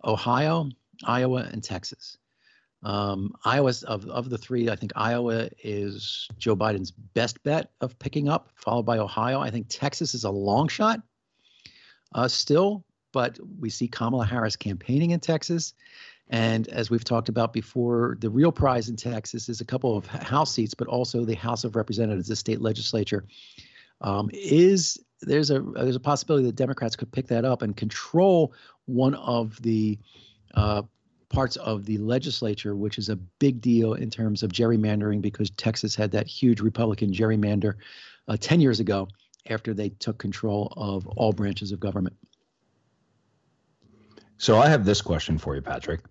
Ohio, 0.06 0.70
Iowa, 1.04 1.50
and 1.52 1.64
Texas. 1.64 2.18
Um, 2.84 3.34
Iowa 3.44 3.74
of 3.88 4.06
of 4.06 4.30
the 4.30 4.38
three, 4.38 4.70
I 4.70 4.76
think 4.76 4.94
Iowa 4.96 5.50
is 5.64 6.30
Joe 6.38 6.56
Biden's 6.56 6.92
best 6.92 7.42
bet 7.44 7.72
of 7.82 7.98
picking 8.00 8.30
up, 8.30 8.50
followed 8.56 8.84
by 8.84 9.00
Ohio. 9.00 9.42
I 9.42 9.50
think 9.50 9.68
Texas 9.70 10.14
is 10.14 10.24
a 10.24 10.30
long 10.30 10.70
shot, 10.70 11.02
uh, 12.16 12.28
still, 12.28 12.86
but 13.12 13.38
we 13.60 13.70
see 13.70 13.88
Kamala 13.88 14.26
Harris 14.26 14.56
campaigning 14.56 15.12
in 15.12 15.20
Texas. 15.20 15.74
And 16.30 16.68
as 16.70 16.90
we've 16.90 17.04
talked 17.04 17.28
about 17.28 17.54
before, 17.54 18.16
the 18.20 18.30
real 18.30 18.52
prize 18.52 18.88
in 18.88 18.96
Texas 18.96 19.50
is 19.50 19.62
a 19.62 19.66
couple 19.66 19.98
of 19.98 20.06
House 20.06 20.54
seats, 20.54 20.76
but 20.76 20.88
also 20.88 21.26
the 21.26 21.36
House 21.36 21.64
of 21.64 21.76
Representatives, 21.76 22.28
the 22.28 22.36
state 22.36 22.62
legislature. 22.62 23.26
Um, 24.02 24.30
is 24.32 24.98
there's 25.22 25.52
a 25.52 25.60
there's 25.60 25.96
a 25.96 26.00
possibility 26.00 26.46
that 26.46 26.56
Democrats 26.56 26.96
could 26.96 27.12
pick 27.12 27.28
that 27.28 27.44
up 27.44 27.62
and 27.62 27.76
control 27.76 28.54
one 28.86 29.16
of 29.16 29.62
the 29.62 30.00
uh, 30.54 30.84
parts 31.30 31.56
of 31.58 31.86
the 31.86 31.98
legislature, 31.98 32.76
which 32.76 32.98
is 32.98 33.10
a 33.10 33.16
big 33.16 33.62
deal 33.62 33.94
in 33.94 34.10
terms 34.10 34.44
of 34.44 34.52
gerrymandering 34.52 35.22
because 35.22 35.50
Texas 35.52 35.96
had 35.96 36.12
that 36.12 36.28
huge 36.28 36.60
Republican 36.60 37.12
gerrymander 37.12 37.76
uh, 38.28 38.38
10 38.38 38.60
years 38.60 38.80
ago 38.80 39.08
after 39.50 39.74
they 39.74 39.90
took 39.90 40.18
control 40.18 40.74
of 40.76 41.08
all 41.08 41.32
branches 41.32 41.72
of 41.72 41.80
government. 41.80 42.16
So 44.38 44.58
I 44.58 44.70
have 44.70 44.86
this 44.86 45.02
question 45.02 45.38
for 45.38 45.56
you, 45.56 45.62
Patrick. 45.62 46.02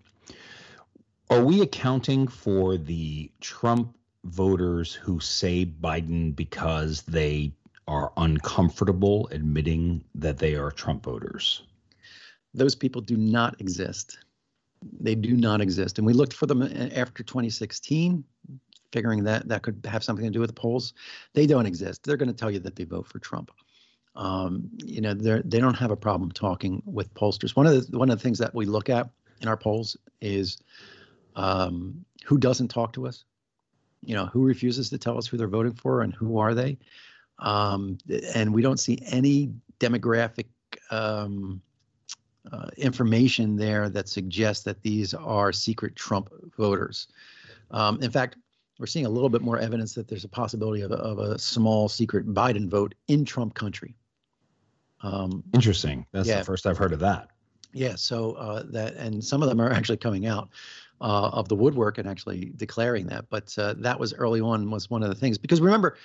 Are 1.29 1.43
we 1.43 1.61
accounting 1.61 2.27
for 2.27 2.77
the 2.77 3.31
Trump 3.39 3.95
voters 4.23 4.93
who 4.93 5.19
say 5.19 5.65
Biden 5.65 6.35
because 6.35 7.01
they 7.03 7.53
are 7.87 8.11
uncomfortable 8.17 9.27
admitting 9.31 10.03
that 10.15 10.37
they 10.37 10.55
are 10.55 10.71
Trump 10.71 11.03
voters? 11.03 11.63
Those 12.53 12.75
people 12.75 13.01
do 13.01 13.17
not 13.17 13.59
exist. 13.61 14.19
They 14.99 15.15
do 15.15 15.35
not 15.35 15.61
exist. 15.61 15.97
And 15.97 16.07
we 16.07 16.13
looked 16.13 16.33
for 16.33 16.45
them 16.45 16.63
after 16.95 17.23
2016, 17.23 18.23
figuring 18.91 19.23
that 19.23 19.47
that 19.47 19.61
could 19.61 19.85
have 19.85 20.03
something 20.03 20.25
to 20.25 20.31
do 20.31 20.39
with 20.39 20.49
the 20.49 20.61
polls. 20.61 20.93
They 21.33 21.45
don't 21.45 21.65
exist. 21.65 22.03
They're 22.03 22.17
going 22.17 22.29
to 22.29 22.35
tell 22.35 22.51
you 22.51 22.59
that 22.59 22.75
they 22.75 22.85
vote 22.85 23.07
for 23.07 23.19
Trump. 23.19 23.51
Um, 24.15 24.69
you 24.83 25.01
know, 25.01 25.13
they 25.13 25.41
they 25.45 25.59
don't 25.59 25.75
have 25.75 25.91
a 25.91 25.95
problem 25.95 26.31
talking 26.31 26.81
with 26.85 27.13
pollsters. 27.13 27.55
One 27.55 27.67
of 27.67 27.89
the 27.89 27.97
one 27.97 28.09
of 28.09 28.17
the 28.17 28.23
things 28.23 28.39
that 28.39 28.53
we 28.53 28.65
look 28.65 28.89
at 28.89 29.09
in 29.41 29.47
our 29.47 29.57
polls 29.57 29.95
is 30.21 30.57
um, 31.35 32.03
who 32.25 32.37
doesn't 32.37 32.69
talk 32.69 32.93
to 32.93 33.07
us. 33.07 33.23
You 34.01 34.15
know, 34.15 34.25
who 34.27 34.43
refuses 34.43 34.89
to 34.89 34.97
tell 34.97 35.17
us 35.17 35.27
who 35.27 35.37
they're 35.37 35.47
voting 35.47 35.73
for 35.73 36.01
and 36.01 36.13
who 36.13 36.37
are 36.39 36.53
they. 36.53 36.77
Um, 37.39 37.97
and 38.33 38.53
we 38.53 38.61
don't 38.61 38.79
see 38.79 38.99
any 39.05 39.51
demographic 39.79 40.47
um, 40.91 41.61
uh, 42.51 42.67
information 42.77 43.55
there 43.55 43.89
that 43.89 44.09
suggests 44.09 44.63
that 44.63 44.81
these 44.81 45.13
are 45.13 45.51
secret 45.51 45.95
Trump 45.95 46.29
voters. 46.57 47.07
Um, 47.71 48.01
in 48.01 48.11
fact, 48.11 48.37
we're 48.79 48.87
seeing 48.87 49.05
a 49.05 49.09
little 49.09 49.29
bit 49.29 49.41
more 49.41 49.59
evidence 49.59 49.93
that 49.93 50.07
there's 50.07 50.23
a 50.23 50.29
possibility 50.29 50.81
of 50.81 50.91
a, 50.91 50.95
of 50.95 51.19
a 51.19 51.37
small 51.37 51.89
secret 51.89 52.27
Biden 52.33 52.69
vote 52.69 52.95
in 53.07 53.25
Trump 53.25 53.53
country. 53.53 53.95
Um, 55.01 55.43
Interesting. 55.53 56.05
That's 56.11 56.27
yeah. 56.27 56.39
the 56.39 56.45
first 56.45 56.65
I've 56.65 56.77
heard 56.77 56.93
of 56.93 56.99
that. 56.99 57.29
Yeah. 57.73 57.95
So 57.95 58.33
uh, 58.33 58.63
that, 58.69 58.95
and 58.95 59.23
some 59.23 59.43
of 59.43 59.49
them 59.49 59.61
are 59.61 59.71
actually 59.73 59.97
coming 59.97 60.25
out 60.25 60.49
uh, 61.01 61.29
of 61.33 61.49
the 61.49 61.55
woodwork 61.55 61.97
and 61.97 62.07
actually 62.07 62.51
declaring 62.55 63.05
that. 63.07 63.29
But 63.29 63.53
uh, 63.57 63.75
that 63.77 63.99
was 63.99 64.13
early 64.13 64.41
on 64.41 64.69
was 64.71 64.89
one 64.89 65.03
of 65.03 65.09
the 65.09 65.15
things 65.15 65.37
because 65.37 65.61
remember, 65.61 65.97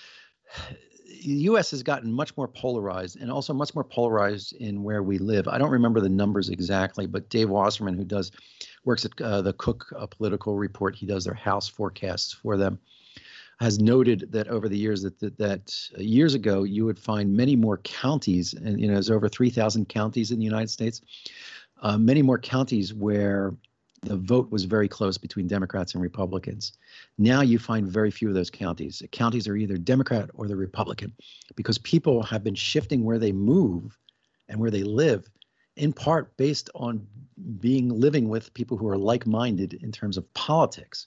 the 1.25 1.43
U.S. 1.45 1.71
has 1.71 1.83
gotten 1.83 2.13
much 2.13 2.37
more 2.37 2.47
polarized 2.47 3.21
and 3.21 3.31
also 3.31 3.55
much 3.55 3.75
more 3.75 3.85
polarized 3.85 4.53
in 4.57 4.83
where 4.83 5.03
we 5.03 5.19
live. 5.19 5.49
I 5.49 5.59
don't 5.59 5.71
remember 5.71 6.01
the 6.01 6.09
numbers 6.09 6.51
exactly, 6.51 7.07
but 7.07 7.31
Dave 7.31 7.49
Wasserman, 7.49 7.97
who 7.97 8.05
does 8.05 8.31
works 8.85 9.07
at 9.07 9.19
uh, 9.21 9.41
the 9.41 9.55
Cook 9.55 9.87
uh, 9.97 10.07
Political 10.07 10.57
Report, 10.57 10.95
he 10.95 11.07
does 11.07 11.25
their 11.25 11.35
House 11.35 11.67
forecasts 11.67 12.33
for 12.33 12.59
them, 12.59 12.79
has 13.59 13.79
noted 13.79 14.29
that 14.33 14.49
over 14.49 14.69
the 14.69 14.77
years 14.77 15.03
that 15.03 15.19
that, 15.21 15.39
that 15.39 15.75
uh, 15.97 16.03
years 16.03 16.35
ago 16.35 16.65
you 16.65 16.85
would 16.85 16.99
find 16.99 17.35
many 17.35 17.57
more 17.57 17.79
counties, 17.79 18.53
and 18.53 18.79
you 18.79 18.87
know 18.87 18.95
there's 18.95 19.11
over 19.11 19.29
3,000 19.29 19.89
counties 19.89 20.31
in 20.31 20.39
the 20.39 20.45
United 20.45 20.71
States, 20.71 21.01
uh, 21.81 21.97
many 21.97 22.21
more 22.21 22.39
counties 22.39 22.93
where 22.93 23.55
the 24.05 24.17
vote 24.17 24.51
was 24.51 24.65
very 24.65 24.89
close 24.89 25.19
between 25.19 25.47
Democrats 25.47 25.95
and 25.95 26.03
Republicans. 26.03 26.73
Now 27.19 27.41
you 27.41 27.59
find 27.59 27.87
very 27.87 28.11
few 28.11 28.29
of 28.29 28.35
those 28.35 28.51
counties. 28.51 28.99
The 28.99 29.09
Counties 29.09 29.49
are 29.49 29.57
either 29.57 29.77
Democrat 29.77 30.31
or 30.35 30.47
the 30.47 30.57
Republican 30.57 31.13
because 31.57 31.79
people 31.79 32.23
have 32.23 32.45
been 32.45 32.55
shifting 32.55 33.05
where 33.05 33.19
they 33.19 33.33
move 33.33 33.99
and 34.49 34.61
where 34.61 34.71
they 34.71 34.83
live 34.83 35.29
in 35.77 35.93
part 35.93 36.37
based 36.37 36.71
on 36.75 37.07
being 37.59 37.89
living 37.89 38.29
with 38.29 38.55
people 38.55 38.77
who 38.77 38.89
are 38.89 38.99
like-minded 38.99 39.75
in 39.75 39.91
terms 39.91 40.17
of 40.17 40.33
politics. 40.35 41.07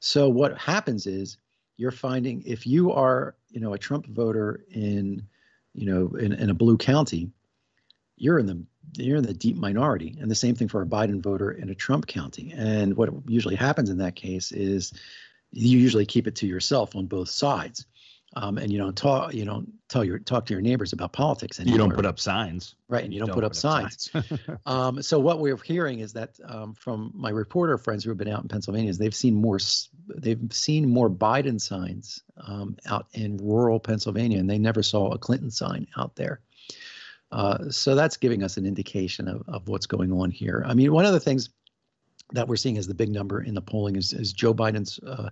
So 0.00 0.28
what 0.28 0.58
happens 0.58 1.06
is 1.06 1.38
you're 1.76 1.90
finding 1.90 2.42
if 2.44 2.66
you 2.66 2.92
are, 2.92 3.36
you 3.50 3.60
know, 3.60 3.72
a 3.72 3.78
Trump 3.78 4.06
voter 4.06 4.64
in, 4.70 5.26
you 5.74 5.86
know, 5.86 6.16
in, 6.16 6.32
in 6.32 6.50
a 6.50 6.54
blue 6.54 6.76
county, 6.76 7.30
you're 8.16 8.38
in 8.38 8.46
the 8.46 8.62
you're 8.94 9.18
in 9.18 9.24
the 9.24 9.34
deep 9.34 9.56
minority. 9.56 10.16
And 10.20 10.30
the 10.30 10.34
same 10.34 10.54
thing 10.54 10.68
for 10.68 10.82
a 10.82 10.86
Biden 10.86 11.22
voter 11.22 11.50
in 11.50 11.70
a 11.70 11.74
Trump 11.74 12.06
county. 12.06 12.52
And 12.56 12.96
what 12.96 13.10
usually 13.26 13.56
happens 13.56 13.90
in 13.90 13.98
that 13.98 14.16
case 14.16 14.52
is 14.52 14.92
you 15.52 15.78
usually 15.78 16.06
keep 16.06 16.26
it 16.26 16.36
to 16.36 16.46
yourself 16.46 16.96
on 16.96 17.06
both 17.06 17.28
sides. 17.28 17.86
Um, 18.34 18.58
and 18.58 18.70
you 18.70 18.76
don't 18.78 18.96
talk, 18.96 19.32
you 19.32 19.46
don't 19.46 19.72
tell 19.88 20.04
your 20.04 20.18
talk 20.18 20.44
to 20.46 20.52
your 20.52 20.60
neighbors 20.60 20.92
about 20.92 21.12
politics 21.12 21.58
anymore. 21.58 21.72
You 21.72 21.78
don't 21.78 21.96
put 21.96 22.04
up 22.04 22.20
signs, 22.20 22.74
right? 22.86 23.02
And 23.02 23.14
you 23.14 23.18
don't, 23.18 23.28
don't 23.28 23.36
put, 23.36 23.44
up, 23.44 23.52
put 23.52 23.56
signs. 23.56 24.10
up 24.14 24.24
signs. 24.26 24.40
um, 24.66 25.02
so 25.02 25.18
what 25.18 25.38
we're 25.38 25.56
hearing 25.56 26.00
is 26.00 26.12
that 26.14 26.38
um, 26.44 26.74
from 26.74 27.12
my 27.14 27.30
reporter 27.30 27.78
friends 27.78 28.04
who 28.04 28.10
have 28.10 28.18
been 28.18 28.28
out 28.28 28.42
in 28.42 28.48
Pennsylvania, 28.48 28.90
is 28.90 28.98
they've 28.98 29.14
seen 29.14 29.34
more, 29.36 29.58
they've 30.08 30.40
seen 30.50 30.86
more 30.86 31.08
Biden 31.08 31.58
signs 31.58 32.22
um, 32.36 32.76
out 32.84 33.06
in 33.14 33.38
rural 33.38 33.80
Pennsylvania, 33.80 34.38
and 34.38 34.50
they 34.50 34.58
never 34.58 34.82
saw 34.82 35.12
a 35.12 35.18
Clinton 35.18 35.50
sign 35.50 35.86
out 35.96 36.16
there. 36.16 36.40
Uh, 37.32 37.70
so 37.70 37.94
that's 37.94 38.16
giving 38.16 38.42
us 38.42 38.56
an 38.56 38.66
indication 38.66 39.28
of, 39.28 39.42
of 39.48 39.68
what's 39.68 39.86
going 39.86 40.12
on 40.12 40.30
here. 40.30 40.64
I 40.66 40.74
mean, 40.74 40.92
one 40.92 41.04
of 41.04 41.12
the 41.12 41.20
things 41.20 41.50
that 42.32 42.48
we're 42.48 42.56
seeing 42.56 42.78
as 42.78 42.86
the 42.86 42.94
big 42.94 43.10
number 43.10 43.42
in 43.42 43.54
the 43.54 43.62
polling 43.62 43.96
is, 43.96 44.12
is 44.12 44.32
Joe 44.32 44.54
Biden's 44.54 44.98
uh, 45.00 45.30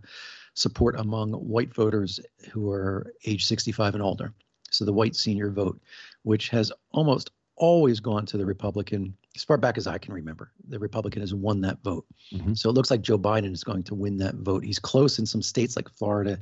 support 0.55 0.99
among 0.99 1.33
white 1.33 1.75
voters 1.75 2.21
who 2.53 2.71
are 2.71 3.13
age 3.25 3.45
65 3.45 3.95
and 3.95 4.03
older. 4.03 4.33
So 4.71 4.85
the 4.85 4.93
white 4.93 5.17
senior 5.17 5.51
vote, 5.51 5.81
which 6.23 6.49
has 6.51 6.73
almost 6.93 7.31
always 7.57 8.01
gone 8.01 8.27
to 8.27 8.37
the 8.37 8.47
Republican 8.47 9.17
as 9.37 9.45
far 9.45 9.57
back 9.57 9.79
as 9.79 9.87
I 9.87 9.99
can 9.99 10.13
remember. 10.13 10.53
The 10.69 10.79
Republican 10.79 11.21
has 11.21 11.35
won 11.35 11.61
that 11.63 11.83
vote. 11.83 12.07
Mm-hmm. 12.33 12.55
So 12.55 12.71
it 12.71 12.73
looks 12.73 12.91
like 12.91 13.03
Joe 13.03 13.19
Biden 13.19 13.53
is 13.53 13.65
going 13.65 13.85
to 13.85 13.95
win 13.95 14.17
that 14.19 14.35
vote. 14.37 14.65
He's 14.65 14.79
close 14.79 15.19
in 15.19 15.27
some 15.27 15.43
states 15.43 15.77
like 15.77 15.89
Florida 15.89 16.39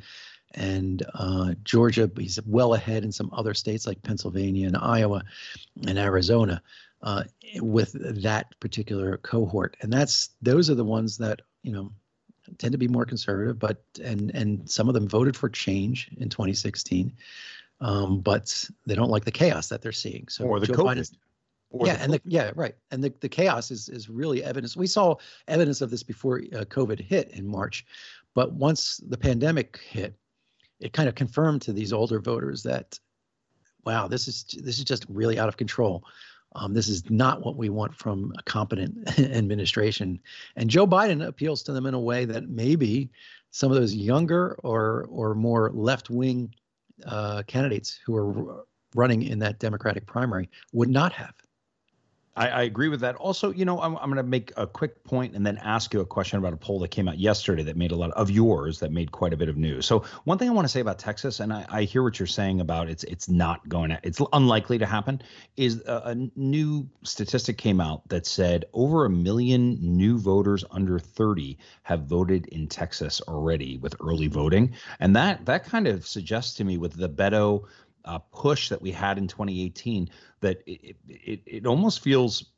and 0.54 1.04
uh, 1.14 1.54
Georgia. 1.64 2.10
He's 2.16 2.38
well 2.46 2.74
ahead 2.74 3.04
in 3.04 3.12
some 3.12 3.30
other 3.32 3.54
states 3.54 3.86
like 3.86 4.02
Pennsylvania 4.02 4.66
and 4.66 4.76
Iowa 4.76 5.22
and 5.86 5.98
Arizona 5.98 6.62
uh, 7.02 7.24
with 7.56 7.92
that 8.22 8.58
particular 8.60 9.18
cohort. 9.18 9.76
And 9.80 9.92
that's 9.92 10.30
those 10.40 10.70
are 10.70 10.74
the 10.74 10.84
ones 10.84 11.18
that 11.18 11.42
you 11.62 11.72
know 11.72 11.92
tend 12.58 12.72
to 12.72 12.78
be 12.78 12.88
more 12.88 13.04
conservative, 13.04 13.58
but 13.58 13.82
and 14.02 14.30
and 14.34 14.68
some 14.68 14.88
of 14.88 14.94
them 14.94 15.08
voted 15.08 15.36
for 15.36 15.48
change 15.48 16.10
in 16.18 16.28
2016, 16.28 17.12
um, 17.80 18.20
but 18.20 18.64
they 18.86 18.94
don't 18.94 19.10
like 19.10 19.24
the 19.24 19.32
chaos 19.32 19.68
that 19.68 19.82
they're 19.82 19.92
seeing. 19.92 20.28
So 20.28 20.44
or 20.44 20.60
the 20.60 20.66
Joe 20.66 20.74
COVID. 20.74 20.96
Biden, 20.96 21.16
yeah, 21.86 21.96
the 21.96 22.02
and 22.02 22.12
the 22.12 22.20
yeah, 22.24 22.50
right, 22.54 22.74
and 22.90 23.02
the, 23.02 23.12
the 23.20 23.28
chaos 23.28 23.70
is 23.70 23.88
is 23.88 24.08
really 24.08 24.44
evidence. 24.44 24.76
We 24.76 24.86
saw 24.86 25.16
evidence 25.48 25.80
of 25.80 25.90
this 25.90 26.02
before 26.02 26.42
uh, 26.54 26.64
COVID 26.64 27.00
hit 27.00 27.30
in 27.30 27.46
March, 27.46 27.86
but 28.34 28.52
once 28.52 29.00
the 29.08 29.16
pandemic 29.16 29.80
hit, 29.88 30.14
it 30.82 30.92
kind 30.92 31.08
of 31.08 31.14
confirmed 31.14 31.62
to 31.62 31.72
these 31.72 31.92
older 31.92 32.20
voters 32.20 32.62
that, 32.64 32.98
wow, 33.84 34.08
this 34.08 34.28
is 34.28 34.44
this 34.62 34.78
is 34.78 34.84
just 34.84 35.06
really 35.08 35.38
out 35.38 35.48
of 35.48 35.56
control. 35.56 36.04
Um, 36.54 36.74
this 36.74 36.88
is 36.88 37.08
not 37.08 37.44
what 37.44 37.56
we 37.56 37.70
want 37.70 37.94
from 37.94 38.32
a 38.38 38.42
competent 38.42 39.08
administration. 39.18 40.20
And 40.56 40.68
Joe 40.68 40.86
Biden 40.86 41.26
appeals 41.26 41.62
to 41.64 41.72
them 41.72 41.86
in 41.86 41.94
a 41.94 42.00
way 42.00 42.26
that 42.26 42.50
maybe 42.50 43.10
some 43.50 43.70
of 43.70 43.78
those 43.78 43.94
younger 43.94 44.58
or 44.62 45.06
or 45.08 45.34
more 45.34 45.70
left 45.72 46.10
wing 46.10 46.54
uh, 47.06 47.42
candidates 47.46 47.98
who 48.04 48.16
are 48.16 48.64
running 48.94 49.22
in 49.22 49.38
that 49.38 49.58
Democratic 49.58 50.06
primary 50.06 50.50
would 50.72 50.90
not 50.90 51.12
have. 51.12 51.34
I, 52.34 52.48
I, 52.48 52.62
agree 52.62 52.88
with 52.88 53.00
that. 53.00 53.16
Also, 53.16 53.52
you 53.52 53.66
know, 53.66 53.80
I'm, 53.80 53.96
I'm 53.96 54.06
going 54.06 54.16
to 54.16 54.22
make 54.22 54.52
a 54.56 54.66
quick 54.66 55.04
point 55.04 55.34
and 55.34 55.44
then 55.44 55.58
ask 55.58 55.92
you 55.92 56.00
a 56.00 56.06
question 56.06 56.38
about 56.38 56.54
a 56.54 56.56
poll 56.56 56.78
that 56.80 56.88
came 56.88 57.06
out 57.06 57.18
yesterday 57.18 57.62
that 57.64 57.76
made 57.76 57.92
a 57.92 57.96
lot 57.96 58.10
of 58.12 58.30
yours 58.30 58.80
that 58.80 58.90
made 58.90 59.12
quite 59.12 59.34
a 59.34 59.36
bit 59.36 59.50
of 59.50 59.58
news. 59.58 59.84
So 59.84 60.04
one 60.24 60.38
thing 60.38 60.48
I 60.48 60.52
want 60.52 60.64
to 60.64 60.70
say 60.70 60.80
about 60.80 60.98
Texas, 60.98 61.40
and 61.40 61.52
I, 61.52 61.66
I 61.68 61.82
hear 61.82 62.02
what 62.02 62.18
you're 62.18 62.26
saying 62.26 62.60
about 62.60 62.88
it's 62.88 63.04
it's 63.04 63.28
not 63.28 63.68
going 63.68 63.90
to 63.90 64.00
it's 64.02 64.20
unlikely 64.32 64.78
to 64.78 64.86
happen, 64.86 65.20
is 65.56 65.82
a, 65.86 66.02
a 66.06 66.30
new 66.34 66.88
statistic 67.02 67.58
came 67.58 67.80
out 67.80 68.08
that 68.08 68.24
said 68.24 68.64
over 68.72 69.04
a 69.04 69.10
million 69.10 69.76
new 69.80 70.18
voters 70.18 70.64
under 70.70 70.98
30 70.98 71.58
have 71.82 72.04
voted 72.04 72.46
in 72.46 72.66
Texas 72.66 73.20
already 73.28 73.76
with 73.76 73.94
early 74.00 74.28
voting, 74.28 74.72
and 75.00 75.14
that 75.16 75.44
that 75.44 75.64
kind 75.64 75.86
of 75.86 76.06
suggests 76.06 76.54
to 76.54 76.64
me 76.64 76.78
with 76.78 76.94
the 76.94 77.10
Beto 77.10 77.64
uh, 78.04 78.18
push 78.18 78.68
that 78.68 78.80
we 78.80 78.90
had 78.90 79.18
in 79.18 79.28
2018 79.28 80.08
that 80.40 80.62
it, 80.66 80.96
it, 81.08 81.40
it 81.46 81.66
almost 81.66 82.00
feels 82.00 82.52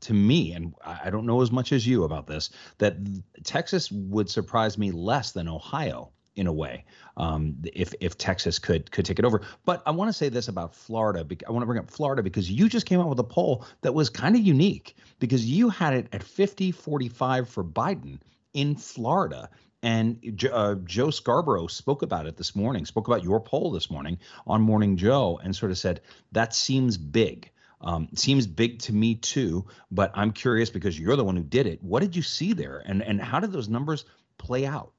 to 0.00 0.14
me, 0.14 0.52
and 0.52 0.74
I 0.84 1.10
don't 1.10 1.26
know 1.26 1.42
as 1.42 1.52
much 1.52 1.72
as 1.72 1.86
you 1.86 2.04
about 2.04 2.26
this, 2.26 2.50
that 2.78 2.96
Texas 3.44 3.92
would 3.92 4.30
surprise 4.30 4.78
me 4.78 4.90
less 4.90 5.32
than 5.32 5.46
Ohio 5.46 6.10
in 6.36 6.46
a 6.46 6.52
way 6.52 6.84
um, 7.16 7.56
if 7.74 7.92
if 8.00 8.16
Texas 8.16 8.58
could 8.58 8.90
could 8.90 9.04
take 9.04 9.18
it 9.18 9.24
over. 9.24 9.42
But 9.64 9.82
I 9.84 9.90
want 9.90 10.08
to 10.08 10.12
say 10.12 10.28
this 10.28 10.48
about 10.48 10.74
Florida. 10.74 11.26
I 11.46 11.52
want 11.52 11.62
to 11.62 11.66
bring 11.66 11.78
up 11.78 11.90
Florida 11.90 12.22
because 12.22 12.50
you 12.50 12.68
just 12.68 12.86
came 12.86 13.00
out 13.00 13.08
with 13.08 13.18
a 13.18 13.24
poll 13.24 13.66
that 13.82 13.92
was 13.92 14.08
kind 14.08 14.34
of 14.34 14.42
unique 14.42 14.96
because 15.18 15.44
you 15.44 15.68
had 15.68 15.92
it 15.92 16.08
at 16.12 16.22
50 16.22 16.72
45 16.72 17.48
for 17.48 17.64
Biden 17.64 18.20
in 18.54 18.74
Florida. 18.74 19.50
And 19.82 20.46
uh, 20.52 20.74
Joe 20.84 21.10
Scarborough 21.10 21.66
spoke 21.66 22.02
about 22.02 22.26
it 22.26 22.36
this 22.36 22.54
morning, 22.54 22.84
spoke 22.84 23.08
about 23.08 23.24
your 23.24 23.40
poll 23.40 23.70
this 23.70 23.90
morning 23.90 24.18
on 24.46 24.60
Morning 24.60 24.96
Joe, 24.96 25.40
and 25.42 25.56
sort 25.56 25.72
of 25.72 25.78
said 25.78 26.02
that 26.32 26.54
seems 26.54 26.98
big. 26.98 27.50
Um, 27.80 28.08
seems 28.14 28.46
big 28.46 28.80
to 28.80 28.92
me 28.92 29.14
too, 29.14 29.64
but 29.90 30.12
I'm 30.14 30.32
curious 30.32 30.68
because 30.68 30.98
you're 30.98 31.16
the 31.16 31.24
one 31.24 31.36
who 31.36 31.42
did 31.42 31.66
it. 31.66 31.82
What 31.82 32.00
did 32.00 32.14
you 32.14 32.22
see 32.22 32.52
there, 32.52 32.82
and 32.84 33.02
and 33.02 33.18
how 33.20 33.40
did 33.40 33.52
those 33.52 33.70
numbers 33.70 34.04
play 34.36 34.66
out? 34.66 34.92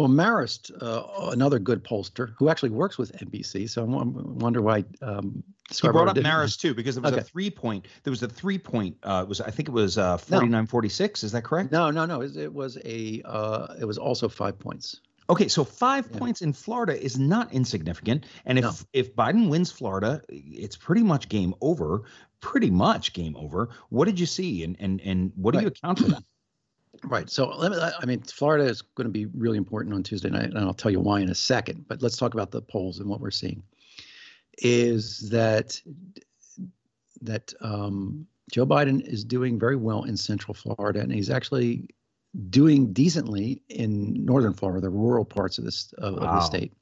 Well, 0.00 0.08
Marist, 0.08 0.70
uh, 0.80 1.30
another 1.30 1.58
good 1.58 1.84
pollster 1.84 2.32
who 2.38 2.48
actually 2.48 2.70
works 2.70 2.96
with 2.96 3.12
NBC, 3.18 3.68
so 3.68 3.82
I 3.82 3.84
wonder 3.84 4.62
why. 4.62 4.86
Um, 5.02 5.44
he 5.70 5.88
brought 5.88 6.08
up 6.08 6.16
Marist 6.16 6.60
too 6.60 6.72
because 6.72 6.96
it 6.96 7.02
was 7.02 7.12
okay. 7.12 7.20
a 7.20 7.24
three 7.24 7.50
point. 7.50 7.86
There 8.02 8.10
was 8.10 8.22
a 8.22 8.28
three 8.28 8.56
point. 8.56 8.96
Uh, 9.02 9.26
was 9.28 9.42
I 9.42 9.50
think 9.50 9.68
it 9.68 9.72
was 9.72 9.98
uh, 9.98 10.16
forty 10.16 10.46
nine 10.46 10.64
forty 10.64 10.88
six. 10.88 11.22
Is 11.22 11.32
that 11.32 11.44
correct? 11.44 11.70
No, 11.70 11.90
no, 11.90 12.06
no. 12.06 12.22
It, 12.22 12.50
was 12.50 12.78
a. 12.82 13.20
Uh, 13.26 13.74
it 13.78 13.84
was 13.84 13.98
also 13.98 14.26
five 14.26 14.58
points. 14.58 15.02
Okay, 15.28 15.48
so 15.48 15.64
five 15.64 16.08
yeah. 16.10 16.18
points 16.18 16.40
in 16.40 16.54
Florida 16.54 16.98
is 16.98 17.18
not 17.18 17.52
insignificant, 17.52 18.24
and 18.46 18.58
if 18.58 18.64
no. 18.64 18.72
if 18.94 19.14
Biden 19.14 19.50
wins 19.50 19.70
Florida, 19.70 20.22
it's 20.30 20.76
pretty 20.76 21.02
much 21.02 21.28
game 21.28 21.54
over. 21.60 22.04
Pretty 22.40 22.70
much 22.70 23.12
game 23.12 23.36
over. 23.36 23.68
What 23.90 24.06
did 24.06 24.18
you 24.18 24.24
see, 24.24 24.64
and 24.64 24.78
and 24.80 24.98
and 25.02 25.30
what 25.36 25.50
do 25.50 25.58
right. 25.58 25.64
you 25.64 25.68
account 25.68 25.98
for 25.98 26.08
that? 26.08 26.24
Right. 27.04 27.30
So 27.30 27.48
let 27.48 27.70
me, 27.72 27.78
I 27.78 28.04
mean, 28.06 28.20
Florida 28.22 28.64
is 28.64 28.82
going 28.82 29.06
to 29.06 29.12
be 29.12 29.26
really 29.26 29.56
important 29.56 29.94
on 29.94 30.02
Tuesday 30.02 30.30
night, 30.30 30.50
and 30.50 30.58
I'll 30.58 30.74
tell 30.74 30.90
you 30.90 31.00
why 31.00 31.20
in 31.20 31.30
a 31.30 31.34
second. 31.34 31.86
But 31.88 32.02
let's 32.02 32.16
talk 32.16 32.34
about 32.34 32.50
the 32.50 32.60
polls 32.60 32.98
and 32.98 33.08
what 33.08 33.20
we're 33.20 33.30
seeing. 33.30 33.62
Is 34.58 35.30
that 35.30 35.80
that 37.22 37.54
um, 37.60 38.26
Joe 38.50 38.66
Biden 38.66 39.00
is 39.06 39.24
doing 39.24 39.58
very 39.58 39.76
well 39.76 40.04
in 40.04 40.16
Central 40.16 40.54
Florida, 40.54 41.00
and 41.00 41.12
he's 41.12 41.30
actually 41.30 41.88
doing 42.50 42.92
decently 42.92 43.62
in 43.68 44.24
Northern 44.24 44.52
Florida, 44.52 44.80
the 44.80 44.90
rural 44.90 45.24
parts 45.24 45.58
of 45.58 45.64
this 45.64 45.92
of, 45.98 46.14
wow. 46.14 46.20
of 46.20 46.34
the 46.36 46.40
state. 46.40 46.72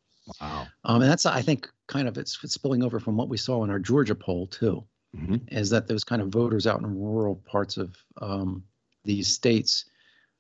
Wow. 0.41 0.67
Um, 0.85 1.03
and 1.03 1.11
that's 1.11 1.27
I 1.27 1.43
think 1.43 1.71
kind 1.87 2.09
of 2.09 2.19
it's, 2.19 2.39
it's 2.43 2.55
spilling 2.55 2.83
over 2.83 3.01
from 3.01 3.17
what 3.17 3.29
we 3.29 3.37
saw 3.37 3.65
in 3.65 3.71
our 3.71 3.79
Georgia 3.79 4.15
poll 4.15 4.47
too, 4.47 4.85
mm-hmm. 5.17 5.37
is 5.49 5.71
that 5.71 5.87
those 5.87 6.05
kind 6.05 6.21
of 6.21 6.29
voters 6.29 6.67
out 6.67 6.81
in 6.81 6.99
rural 6.99 7.37
parts 7.37 7.77
of 7.77 7.97
um, 8.21 8.63
these 9.05 9.29
states 9.29 9.87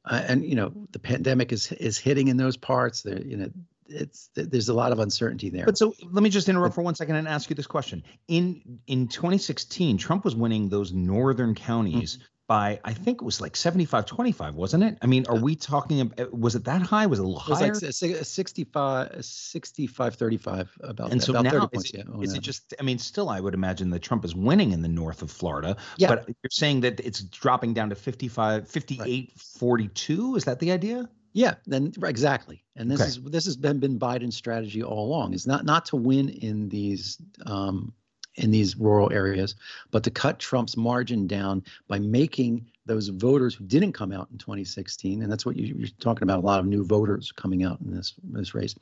uh, 0.08 0.24
and 0.26 0.44
you 0.44 0.54
know 0.54 0.72
the 0.92 0.98
pandemic 0.98 1.52
is 1.52 1.70
is 1.72 1.98
hitting 1.98 2.28
in 2.28 2.36
those 2.36 2.56
parts. 2.56 3.02
There, 3.02 3.20
you 3.20 3.36
know, 3.36 3.50
it's 3.88 4.30
there's 4.34 4.68
a 4.68 4.74
lot 4.74 4.92
of 4.92 4.98
uncertainty 4.98 5.50
there. 5.50 5.66
But 5.66 5.78
so 5.78 5.94
let 6.10 6.22
me 6.22 6.30
just 6.30 6.48
interrupt 6.48 6.74
for 6.74 6.82
one 6.82 6.94
second 6.94 7.16
and 7.16 7.28
ask 7.28 7.50
you 7.50 7.56
this 7.56 7.66
question. 7.66 8.02
In 8.28 8.80
in 8.86 9.08
2016, 9.08 9.98
Trump 9.98 10.24
was 10.24 10.34
winning 10.34 10.68
those 10.68 10.92
northern 10.92 11.54
counties. 11.54 12.16
Mm-hmm 12.16 12.24
by 12.48 12.80
I 12.82 12.94
think 12.94 13.20
it 13.20 13.24
was 13.24 13.40
like 13.40 13.54
75 13.54 14.06
25 14.06 14.56
wasn't 14.56 14.82
it? 14.82 14.98
I 15.00 15.06
mean, 15.06 15.26
are 15.28 15.36
we 15.36 15.54
talking 15.54 16.00
about, 16.00 16.36
was 16.36 16.56
it 16.56 16.64
that 16.64 16.82
high? 16.82 17.06
Was 17.06 17.20
it 17.20 17.22
a 17.22 17.26
little 17.26 17.38
higher? 17.38 17.66
It 17.66 17.82
was 17.82 18.02
like 18.02 18.16
65 18.24 19.24
65 19.24 20.14
35 20.16 20.78
about 20.80 21.12
And 21.12 21.20
that, 21.20 21.24
so 21.24 21.32
about 21.32 21.44
now 21.44 21.68
is, 21.72 21.90
it, 21.92 22.06
is 22.22 22.34
it 22.34 22.40
just 22.40 22.74
I 22.80 22.82
mean, 22.82 22.98
still 22.98 23.28
I 23.28 23.38
would 23.38 23.54
imagine 23.54 23.90
that 23.90 24.00
Trump 24.00 24.24
is 24.24 24.34
winning 24.34 24.72
in 24.72 24.82
the 24.82 24.88
north 24.88 25.22
of 25.22 25.30
Florida, 25.30 25.76
yeah. 25.98 26.08
but 26.08 26.26
you're 26.26 26.50
saying 26.50 26.80
that 26.80 26.98
it's 27.00 27.20
dropping 27.20 27.74
down 27.74 27.90
to 27.90 27.94
55 27.94 28.66
58 28.66 29.06
right. 29.06 29.40
42, 29.58 30.36
is 30.36 30.44
that 30.46 30.58
the 30.58 30.72
idea? 30.72 31.08
Yeah, 31.34 31.54
then 31.66 31.92
exactly. 32.02 32.64
And 32.74 32.90
this 32.90 33.00
okay. 33.00 33.08
is 33.08 33.22
this 33.22 33.44
has 33.44 33.56
been 33.56 33.78
been 33.78 33.98
Biden's 33.98 34.36
strategy 34.36 34.82
all 34.82 35.06
along. 35.06 35.34
Is 35.34 35.46
not 35.46 35.66
not 35.66 35.84
to 35.86 35.96
win 35.96 36.30
in 36.30 36.70
these 36.70 37.18
um, 37.44 37.92
in 38.38 38.50
these 38.50 38.76
rural 38.76 39.12
areas, 39.12 39.54
but 39.90 40.02
to 40.04 40.10
cut 40.10 40.38
Trump's 40.38 40.76
margin 40.76 41.26
down 41.26 41.62
by 41.88 41.98
making 41.98 42.66
those 42.86 43.08
voters 43.08 43.54
who 43.54 43.64
didn't 43.64 43.92
come 43.92 44.12
out 44.12 44.28
in 44.32 44.38
2016, 44.38 45.22
and 45.22 45.30
that's 45.30 45.44
what 45.44 45.56
you, 45.56 45.84
are 45.84 45.88
talking 46.00 46.22
about 46.22 46.38
a 46.38 46.46
lot 46.46 46.60
of 46.60 46.66
new 46.66 46.84
voters 46.84 47.32
coming 47.32 47.64
out 47.64 47.80
in 47.80 47.94
this 47.94 48.14
this 48.24 48.54
race, 48.54 48.74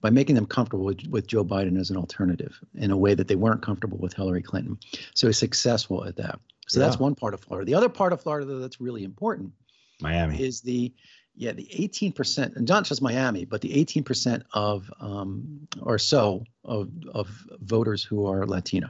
by 0.00 0.10
making 0.10 0.34
them 0.34 0.46
comfortable 0.46 0.84
with, 0.84 1.06
with 1.08 1.26
Joe 1.26 1.44
Biden 1.44 1.78
as 1.78 1.90
an 1.90 1.96
alternative 1.96 2.58
in 2.74 2.90
a 2.90 2.96
way 2.96 3.14
that 3.14 3.28
they 3.28 3.36
weren't 3.36 3.62
comfortable 3.62 3.98
with 3.98 4.14
Hillary 4.14 4.42
Clinton. 4.42 4.78
So 5.14 5.26
he's 5.26 5.38
successful 5.38 6.04
at 6.04 6.16
that. 6.16 6.38
So 6.68 6.80
yeah. 6.80 6.86
that's 6.86 6.98
one 6.98 7.14
part 7.14 7.34
of 7.34 7.40
Florida. 7.40 7.66
The 7.66 7.74
other 7.74 7.88
part 7.88 8.12
of 8.12 8.20
Florida 8.20 8.46
that's 8.56 8.80
really 8.80 9.04
important, 9.04 9.52
Miami, 10.00 10.42
is 10.42 10.60
the 10.60 10.92
yeah, 11.34 11.52
the 11.52 11.64
18%, 11.64 12.56
and 12.56 12.68
not 12.68 12.84
just 12.84 13.02
Miami, 13.02 13.44
but 13.44 13.60
the 13.60 13.72
18% 13.84 14.42
of 14.52 14.90
um, 15.00 15.66
or 15.80 15.98
so 15.98 16.44
of, 16.64 16.90
of 17.12 17.28
voters 17.60 18.02
who 18.02 18.26
are 18.26 18.46
Latino. 18.46 18.88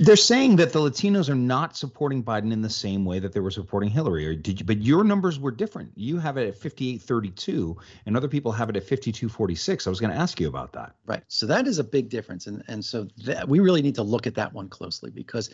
They're 0.00 0.16
saying 0.16 0.56
that 0.56 0.72
the 0.72 0.78
Latinos 0.78 1.28
are 1.28 1.34
not 1.34 1.76
supporting 1.76 2.22
Biden 2.22 2.52
in 2.52 2.62
the 2.62 2.70
same 2.70 3.04
way 3.04 3.18
that 3.18 3.32
they 3.32 3.40
were 3.40 3.50
supporting 3.50 3.90
Hillary. 3.90 4.26
Or 4.26 4.34
did 4.34 4.60
you, 4.60 4.66
but 4.66 4.80
your 4.80 5.04
numbers 5.04 5.38
were 5.38 5.50
different. 5.50 5.92
You 5.96 6.18
have 6.18 6.36
it 6.36 6.48
at 6.48 6.54
5832 6.54 7.76
and 8.06 8.16
other 8.16 8.28
people 8.28 8.52
have 8.52 8.70
it 8.70 8.76
at 8.76 8.82
5246. 8.82 9.86
I 9.86 9.90
was 9.90 10.00
going 10.00 10.12
to 10.12 10.18
ask 10.18 10.40
you 10.40 10.48
about 10.48 10.72
that. 10.72 10.94
Right. 11.06 11.22
So 11.28 11.46
that 11.46 11.66
is 11.66 11.78
a 11.78 11.84
big 11.84 12.08
difference. 12.08 12.46
And, 12.46 12.62
and 12.68 12.84
so 12.84 13.08
that, 13.24 13.48
we 13.48 13.58
really 13.58 13.82
need 13.82 13.96
to 13.96 14.02
look 14.02 14.26
at 14.26 14.34
that 14.36 14.52
one 14.52 14.68
closely 14.68 15.10
because 15.10 15.50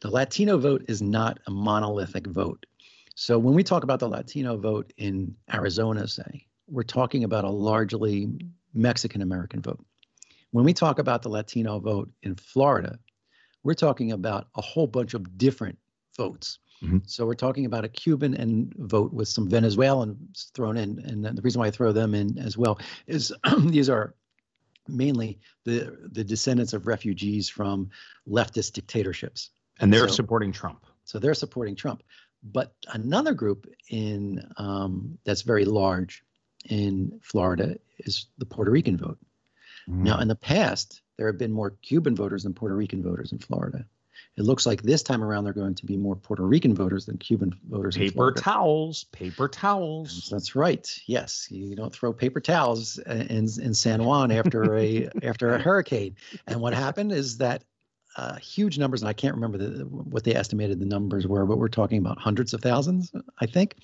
the 0.00 0.10
Latino 0.10 0.58
vote 0.58 0.84
is 0.88 1.02
not 1.02 1.38
a 1.46 1.50
monolithic 1.50 2.26
vote. 2.26 2.64
So 3.20 3.36
when 3.36 3.54
we 3.54 3.64
talk 3.64 3.82
about 3.82 3.98
the 3.98 4.08
Latino 4.08 4.56
vote 4.56 4.92
in 4.96 5.34
Arizona, 5.52 6.06
say, 6.06 6.46
we're 6.68 6.84
talking 6.84 7.24
about 7.24 7.44
a 7.44 7.50
largely 7.50 8.28
Mexican 8.74 9.22
American 9.22 9.60
vote. 9.60 9.84
When 10.52 10.64
we 10.64 10.72
talk 10.72 11.00
about 11.00 11.22
the 11.22 11.28
Latino 11.28 11.80
vote 11.80 12.08
in 12.22 12.36
Florida, 12.36 12.96
we're 13.64 13.74
talking 13.74 14.12
about 14.12 14.46
a 14.54 14.62
whole 14.62 14.86
bunch 14.86 15.14
of 15.14 15.36
different 15.36 15.76
votes. 16.16 16.60
Mm-hmm. 16.80 16.98
So 17.06 17.26
we're 17.26 17.34
talking 17.34 17.66
about 17.66 17.84
a 17.84 17.88
Cuban 17.88 18.34
and 18.34 18.72
vote 18.76 19.12
with 19.12 19.26
some 19.26 19.50
Venezuelans 19.50 20.52
thrown 20.54 20.76
in, 20.76 21.00
and 21.00 21.24
the 21.24 21.42
reason 21.42 21.58
why 21.58 21.66
I 21.66 21.72
throw 21.72 21.90
them 21.90 22.14
in 22.14 22.38
as 22.38 22.56
well 22.56 22.78
is 23.08 23.34
these 23.64 23.90
are 23.90 24.14
mainly 24.86 25.40
the 25.64 26.08
the 26.12 26.22
descendants 26.22 26.72
of 26.72 26.86
refugees 26.86 27.48
from 27.48 27.90
leftist 28.28 28.74
dictatorships, 28.74 29.50
and 29.80 29.92
they're 29.92 30.06
so, 30.06 30.14
supporting 30.14 30.52
Trump. 30.52 30.86
So 31.02 31.18
they're 31.18 31.34
supporting 31.34 31.74
Trump. 31.74 32.04
But 32.42 32.74
another 32.92 33.34
group 33.34 33.66
in 33.88 34.42
um, 34.56 35.18
that's 35.24 35.42
very 35.42 35.64
large 35.64 36.22
in 36.64 37.20
Florida 37.22 37.78
is 37.98 38.26
the 38.38 38.46
Puerto 38.46 38.70
Rican 38.70 38.96
vote. 38.96 39.18
Mm. 39.88 40.02
Now, 40.04 40.20
in 40.20 40.28
the 40.28 40.36
past, 40.36 41.02
there 41.16 41.26
have 41.26 41.38
been 41.38 41.52
more 41.52 41.70
Cuban 41.82 42.14
voters 42.14 42.44
than 42.44 42.54
Puerto 42.54 42.76
Rican 42.76 43.02
voters 43.02 43.32
in 43.32 43.38
Florida. 43.38 43.84
It 44.36 44.44
looks 44.44 44.66
like 44.66 44.82
this 44.82 45.02
time 45.02 45.24
around 45.24 45.44
they're 45.44 45.52
going 45.52 45.74
to 45.74 45.86
be 45.86 45.96
more 45.96 46.14
Puerto 46.14 46.44
Rican 46.44 46.72
voters 46.72 47.06
than 47.06 47.18
Cuban 47.18 47.58
voters. 47.68 47.96
In 47.96 48.10
Florida. 48.10 48.36
Paper 48.36 48.44
towels, 48.44 49.04
paper 49.04 49.48
towels. 49.48 50.28
That's 50.30 50.54
right. 50.54 50.88
Yes, 51.06 51.48
you 51.50 51.74
don't 51.74 51.92
throw 51.92 52.12
paper 52.12 52.40
towels 52.40 52.98
in 52.98 53.48
in 53.60 53.74
San 53.74 54.04
Juan 54.04 54.30
after 54.30 54.76
a 54.76 55.08
after 55.24 55.54
a 55.54 55.58
hurricane. 55.58 56.14
And 56.46 56.60
what 56.60 56.72
happened 56.72 57.10
is 57.10 57.38
that 57.38 57.64
uh, 58.18 58.34
huge 58.38 58.78
numbers, 58.78 59.00
and 59.00 59.08
I 59.08 59.12
can't 59.12 59.36
remember 59.36 59.58
the, 59.58 59.84
what 59.84 60.24
they 60.24 60.34
estimated 60.34 60.80
the 60.80 60.86
numbers 60.86 61.28
were, 61.28 61.46
but 61.46 61.56
we're 61.56 61.68
talking 61.68 61.98
about 61.98 62.18
hundreds 62.18 62.52
of 62.52 62.60
thousands, 62.60 63.12
I 63.38 63.46
think, 63.46 63.76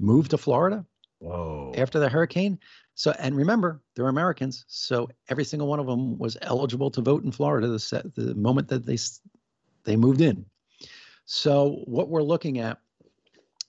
moved 0.00 0.32
to 0.32 0.38
Florida 0.38 0.84
Whoa. 1.20 1.72
after 1.76 2.00
the 2.00 2.08
hurricane. 2.08 2.58
So, 2.96 3.14
and 3.20 3.36
remember, 3.36 3.80
they're 3.94 4.08
Americans, 4.08 4.64
so 4.66 5.08
every 5.28 5.44
single 5.44 5.68
one 5.68 5.78
of 5.78 5.86
them 5.86 6.18
was 6.18 6.36
eligible 6.42 6.90
to 6.90 7.00
vote 7.00 7.22
in 7.22 7.30
Florida 7.30 7.68
the, 7.68 7.78
set, 7.78 8.12
the 8.16 8.34
moment 8.34 8.66
that 8.68 8.84
they 8.84 8.98
they 9.84 9.94
moved 9.94 10.22
in. 10.22 10.44
So, 11.24 11.82
what 11.84 12.08
we're 12.08 12.24
looking 12.24 12.58
at 12.58 12.78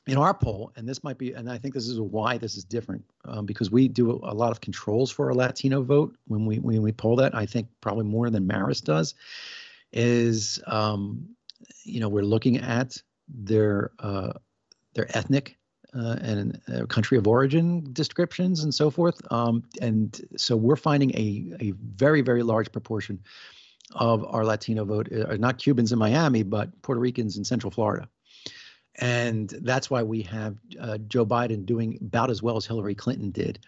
in 0.08 0.18
our 0.18 0.34
poll, 0.34 0.72
and 0.76 0.90
this 0.90 1.04
might 1.04 1.20
be, 1.20 1.34
and 1.34 1.52
I 1.52 1.60
think 1.60 1.76
this 1.76 1.88
is 1.88 2.00
why 2.00 2.40
this 2.40 2.58
is 2.58 2.64
different, 2.64 3.06
um, 3.26 3.46
because 3.46 3.70
we 3.70 3.88
do 3.88 4.10
a, 4.10 4.32
a, 4.32 4.34
lot 4.34 4.50
of 4.50 4.60
controls 4.60 5.12
for 5.12 5.30
a 5.30 5.36
Latino 5.36 5.84
vote 5.84 6.16
when 6.26 6.48
we 6.48 6.58
when 6.58 6.82
we 6.82 6.92
poll 6.92 7.16
that. 7.18 7.36
I 7.36 7.46
think 7.46 7.68
probably 7.80 8.06
more 8.06 8.32
than 8.32 8.48
Marist 8.48 8.86
does 8.86 9.14
is 9.92 10.62
um, 10.68 11.28
you 11.84 12.00
know 12.00 12.10
we're 12.10 12.24
looking 12.24 12.58
at 12.58 13.02
their 13.28 13.92
uh, 14.00 14.34
their 14.94 15.16
ethnic 15.18 15.58
uh, 15.96 16.18
and 16.22 16.62
uh, 16.74 16.86
country 16.86 17.18
of 17.18 17.28
origin 17.28 17.88
descriptions 17.94 18.64
and 18.64 18.74
so 18.74 18.90
forth. 18.90 19.20
Um, 19.32 19.64
and 19.82 20.20
so 20.38 20.56
we're 20.56 20.76
finding 20.76 21.12
a, 21.12 21.54
a 21.60 21.72
very, 21.72 22.22
very 22.22 22.44
large 22.44 22.72
proportion 22.72 23.20
of 23.96 24.24
our 24.26 24.46
Latino 24.46 24.86
vote 24.86 25.12
are 25.12 25.32
uh, 25.32 25.38
not 25.38 25.58
Cubans 25.58 25.92
in 25.92 25.98
Miami, 25.98 26.44
but 26.44 26.80
Puerto 26.84 27.02
Ricans 27.02 27.38
in 27.38 27.44
Central 27.44 27.72
Florida. 27.72 28.08
And 29.00 29.50
that's 29.62 29.90
why 29.90 30.04
we 30.04 30.22
have 30.24 30.58
uh, 30.80 30.98
Joe 31.08 31.26
Biden 31.26 31.66
doing 31.66 31.98
about 32.02 32.30
as 32.30 32.44
well 32.44 32.58
as 32.58 32.66
Hillary 32.66 32.96
Clinton 32.96 33.32
did 33.32 33.60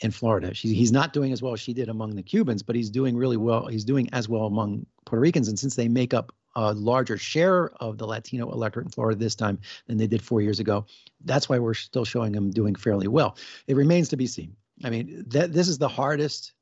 in 0.00 0.10
Florida. 0.10 0.54
She, 0.54 0.74
he's 0.74 0.92
not 0.92 1.12
doing 1.12 1.32
as 1.32 1.42
well 1.42 1.52
as 1.52 1.60
she 1.60 1.72
did 1.72 1.88
among 1.88 2.14
the 2.16 2.22
Cubans, 2.22 2.62
but 2.62 2.76
he's 2.76 2.90
doing 2.90 3.16
really 3.16 3.36
well. 3.36 3.66
He's 3.66 3.84
doing 3.84 4.08
as 4.12 4.28
well 4.28 4.46
among 4.46 4.86
Puerto 5.04 5.20
Ricans. 5.20 5.48
And 5.48 5.58
since 5.58 5.74
they 5.74 5.88
make 5.88 6.12
up 6.12 6.32
a 6.54 6.72
larger 6.72 7.18
share 7.18 7.70
of 7.82 7.98
the 7.98 8.06
Latino 8.06 8.50
electorate 8.50 8.86
in 8.86 8.92
Florida 8.92 9.18
this 9.18 9.34
time 9.34 9.58
than 9.86 9.96
they 9.96 10.06
did 10.06 10.22
four 10.22 10.40
years 10.40 10.60
ago, 10.60 10.86
that's 11.24 11.48
why 11.48 11.58
we're 11.58 11.74
still 11.74 12.04
showing 12.04 12.34
him 12.34 12.50
doing 12.50 12.74
fairly 12.74 13.08
well. 13.08 13.36
It 13.66 13.76
remains 13.76 14.08
to 14.10 14.16
be 14.16 14.26
seen. 14.26 14.54
I 14.84 14.90
mean, 14.90 15.24
that 15.28 15.52
this 15.52 15.68
is 15.68 15.78
the 15.78 15.88
hardest 15.88 16.52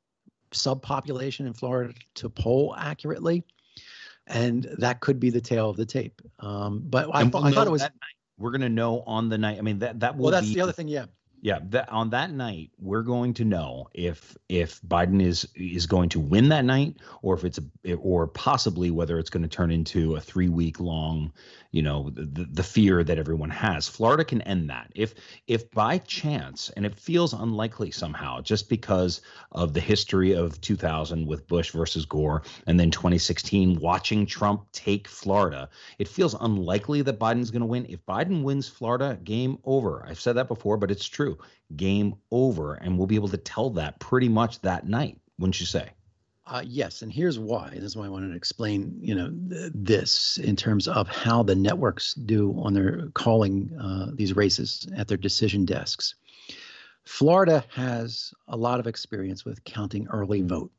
subpopulation 0.51 1.45
in 1.47 1.53
Florida 1.53 1.93
to 2.15 2.29
poll 2.29 2.73
accurately, 2.77 3.43
and 4.27 4.63
that 4.77 5.01
could 5.01 5.19
be 5.19 5.29
the 5.29 5.41
tail 5.41 5.69
of 5.69 5.75
the 5.75 5.85
tape. 5.85 6.21
Um, 6.39 6.83
but 6.85 7.09
I, 7.13 7.23
we'll 7.23 7.45
I 7.45 7.51
thought 7.51 7.67
it 7.67 7.71
was. 7.71 7.85
We're 8.37 8.51
going 8.51 8.61
to 8.61 8.69
know 8.69 9.01
on 9.05 9.29
the 9.29 9.37
night. 9.37 9.57
I 9.57 9.61
mean, 9.61 9.79
that 9.79 9.99
that 10.01 10.15
will. 10.15 10.23
Well, 10.23 10.31
that's 10.31 10.47
be, 10.47 10.55
the 10.55 10.61
other 10.61 10.73
thing. 10.73 10.87
Yeah. 10.87 11.05
Yeah, 11.45 11.59
that 11.69 11.89
on 11.89 12.09
that 12.09 12.31
night, 12.31 12.71
we're 12.79 13.03
going 13.03 13.35
to 13.35 13.45
know 13.45 13.87
if 13.93 14.35
if 14.49 14.81
Biden 14.81 15.21
is 15.21 15.47
is 15.53 15.85
going 15.85 16.09
to 16.09 16.19
win 16.19 16.49
that 16.49 16.65
night, 16.65 16.95
or 17.21 17.35
if 17.35 17.43
it's 17.43 17.59
a, 17.85 17.93
or 17.93 18.25
possibly 18.25 18.89
whether 18.89 19.19
it's 19.19 19.29
going 19.29 19.43
to 19.43 19.47
turn 19.47 19.69
into 19.69 20.15
a 20.15 20.19
three 20.19 20.49
week 20.49 20.79
long, 20.79 21.31
you 21.69 21.83
know, 21.83 22.09
the 22.09 22.45
the 22.45 22.63
fear 22.63 23.03
that 23.03 23.19
everyone 23.19 23.51
has. 23.51 23.87
Florida 23.87 24.25
can 24.25 24.41
end 24.41 24.71
that 24.71 24.91
if 24.95 25.13
if 25.45 25.69
by 25.69 25.99
chance, 25.99 26.71
and 26.71 26.83
it 26.83 26.97
feels 26.97 27.31
unlikely 27.31 27.91
somehow, 27.91 28.41
just 28.41 28.67
because 28.67 29.21
of 29.51 29.75
the 29.75 29.79
history 29.79 30.33
of 30.33 30.59
2000 30.61 31.27
with 31.27 31.45
Bush 31.45 31.69
versus 31.69 32.07
Gore, 32.07 32.41
and 32.65 32.79
then 32.79 32.89
2016 32.89 33.79
watching 33.79 34.25
Trump 34.25 34.65
take 34.71 35.07
Florida, 35.07 35.69
it 35.99 36.07
feels 36.07 36.35
unlikely 36.41 37.03
that 37.03 37.19
Biden's 37.19 37.51
going 37.51 37.59
to 37.59 37.67
win. 37.67 37.85
If 37.87 38.03
Biden 38.07 38.41
wins 38.41 38.67
Florida, 38.67 39.19
game 39.23 39.59
over. 39.63 40.03
I've 40.09 40.19
said 40.19 40.37
that 40.37 40.47
before, 40.47 40.77
but 40.77 40.89
it's 40.89 41.05
true 41.05 41.34
game 41.75 42.15
over. 42.31 42.75
And 42.75 42.97
we'll 42.97 43.07
be 43.07 43.15
able 43.15 43.29
to 43.29 43.37
tell 43.37 43.71
that 43.71 43.99
pretty 43.99 44.29
much 44.29 44.61
that 44.61 44.87
night, 44.87 45.19
wouldn't 45.37 45.59
you 45.59 45.65
say? 45.65 45.91
Uh, 46.47 46.61
yes, 46.63 47.01
and 47.01 47.11
here's 47.11 47.39
why. 47.39 47.71
This 47.73 47.83
is 47.83 47.97
why 47.97 48.05
I 48.05 48.09
wanted 48.09 48.29
to 48.29 48.35
explain, 48.35 48.99
you 49.01 49.15
know, 49.15 49.33
th- 49.49 49.71
this 49.73 50.37
in 50.37 50.55
terms 50.55 50.87
of 50.87 51.07
how 51.07 51.41
the 51.41 51.55
networks 51.55 52.13
do 52.13 52.53
on 52.59 52.73
their 52.73 53.07
calling 53.15 53.75
uh, 53.81 54.11
these 54.13 54.35
races 54.35 54.87
at 54.95 55.07
their 55.07 55.17
decision 55.17 55.65
desks. 55.65 56.13
Florida 57.03 57.65
has 57.73 58.31
a 58.47 58.55
lot 58.55 58.79
of 58.79 58.85
experience 58.85 59.43
with 59.43 59.63
counting 59.63 60.07
early 60.07 60.43
vote 60.43 60.71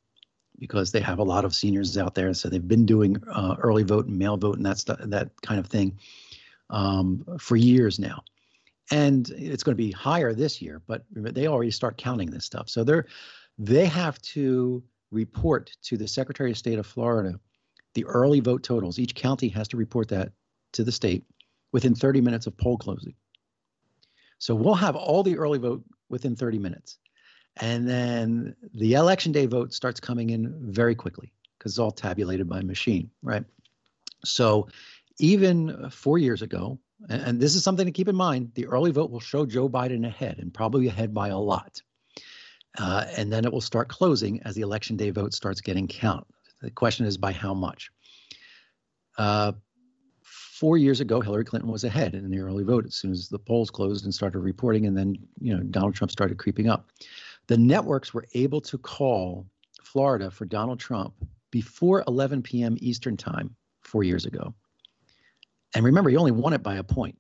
because 0.59 0.93
they 0.93 1.01
have 1.01 1.19
a 1.19 1.25
lot 1.25 1.45
of 1.45 1.55
seniors 1.55 1.99
out 1.99 2.15
there, 2.15 2.33
so 2.33 2.49
they've 2.49 2.67
been 2.67 2.87
doing 2.87 3.17
uh, 3.29 3.57
early 3.59 3.83
vote 3.83 4.07
and 4.07 4.17
mail 4.17 4.37
vote 4.37 4.57
and 4.57 4.67
that 4.67 5.11
that 5.11 5.31
kind 5.43 5.59
of 5.59 5.67
thing 5.67 5.99
um, 6.71 7.25
for 7.39 7.57
years 7.57 7.99
now 7.99 8.23
and 8.91 9.31
it's 9.31 9.63
going 9.63 9.77
to 9.77 9.83
be 9.83 9.91
higher 9.91 10.33
this 10.33 10.63
year 10.63 10.83
but 10.87 11.05
they 11.11 11.47
already 11.47 11.71
start 11.71 11.97
counting 11.97 12.31
this 12.31 12.45
stuff. 12.45 12.69
So 12.69 12.85
they're 12.85 13.07
they 13.59 13.87
have 13.87 14.21
to 14.23 14.83
report 15.11 15.71
to 15.85 15.97
the 15.97 16.09
secretary 16.09 16.51
of 16.51 16.59
state 16.59 16.79
of 16.79 16.87
florida 16.87 17.41
the 17.97 18.05
early 18.05 18.41
vote 18.41 18.63
totals. 18.63 18.99
Each 18.99 19.15
county 19.15 19.49
has 19.49 19.67
to 19.69 19.77
report 19.77 20.09
that 20.09 20.31
to 20.75 20.85
the 20.85 20.93
state 20.93 21.25
within 21.73 21.95
30 21.95 22.21
minutes 22.21 22.47
of 22.47 22.57
poll 22.57 22.77
closing. 22.77 23.15
So 24.39 24.55
we'll 24.55 24.75
have 24.75 24.95
all 24.95 25.23
the 25.23 25.39
early 25.39 25.59
vote 25.59 25.83
within 26.11 26.37
30 26.37 26.59
minutes. 26.59 26.99
And 27.57 27.89
then 27.89 28.55
the 28.75 28.93
election 28.93 29.33
day 29.33 29.47
vote 29.47 29.73
starts 29.73 29.99
coming 29.99 30.29
in 30.29 30.55
very 30.71 30.95
quickly 30.95 31.33
because 31.59 31.73
it's 31.73 31.79
all 31.79 31.91
tabulated 31.91 32.49
by 32.49 32.61
machine 32.61 33.11
right? 33.23 33.45
So 34.25 34.69
even 35.19 35.89
four 35.91 36.19
years 36.19 36.43
ago 36.43 36.79
and, 37.09 37.23
and 37.23 37.41
this 37.41 37.55
is 37.55 37.63
something 37.63 37.87
to 37.87 37.93
keep 37.93 38.09
in 38.09 38.17
mind, 38.17 38.53
the 38.55 38.67
early 38.67 38.91
vote 38.91 39.11
will 39.11 39.21
show 39.21 39.47
Joe 39.47 39.69
Biden 39.69 40.07
ahead 40.07 40.39
and 40.39 40.53
probably 40.53 40.89
ahead 40.89 41.15
by 41.15 41.29
a 41.29 41.39
lot. 41.39 41.81
Uh, 42.79 43.07
and 43.17 43.33
then 43.33 43.45
it 43.45 43.53
will 43.53 43.61
start 43.61 43.89
closing 43.89 44.43
as 44.43 44.55
the 44.55 44.61
election 44.61 44.97
day 44.97 45.11
vote 45.11 45.33
starts 45.33 45.61
getting 45.61 45.89
count. 45.89 46.27
The 46.61 46.71
question 46.71 47.07
is 47.07 47.17
by 47.17 47.33
how 47.33 47.55
much. 47.55 47.91
Uh, 49.17 49.53
four 50.23 50.77
years 50.77 51.01
ago, 51.01 51.21
Hillary 51.21 51.45
Clinton 51.45 51.71
was 51.71 51.85
ahead 51.85 52.15
in 52.15 52.31
the 52.31 52.41
early 52.41 52.65
vote 52.65 52.87
as 52.87 52.95
soon 52.95 53.13
as 53.13 53.29
the 53.29 53.39
polls 53.39 53.71
closed 53.71 54.05
and 54.05 54.15
started 54.15 54.41
reporting, 54.41 54.87
and 54.87 54.97
then 54.97 55.17
you 55.41 55.55
know 55.55 55.63
Donald 55.63 55.95
Trump 55.95 56.11
started 56.11 56.39
creeping 56.39 56.69
up. 56.69 56.91
The 57.47 57.59
networks 57.59 58.13
were 58.13 58.27
able 58.35 58.61
to 58.63 58.79
call 58.79 59.47
Florida 59.83 60.31
for 60.31 60.45
Donald 60.45 60.81
Trump 60.81 61.15
before 61.51 62.05
11 62.09 62.43
p.m. 62.43 62.77
Eastern 62.81 63.17
time 63.17 63.55
four 63.83 64.03
years 64.03 64.27
ago. 64.27 64.55
And 65.75 65.85
remember, 65.85 66.11
he 66.11 66.17
only 66.17 66.33
won 66.33 66.53
it 66.53 66.63
by 66.63 66.77
a 66.77 66.83
point. 66.83 67.19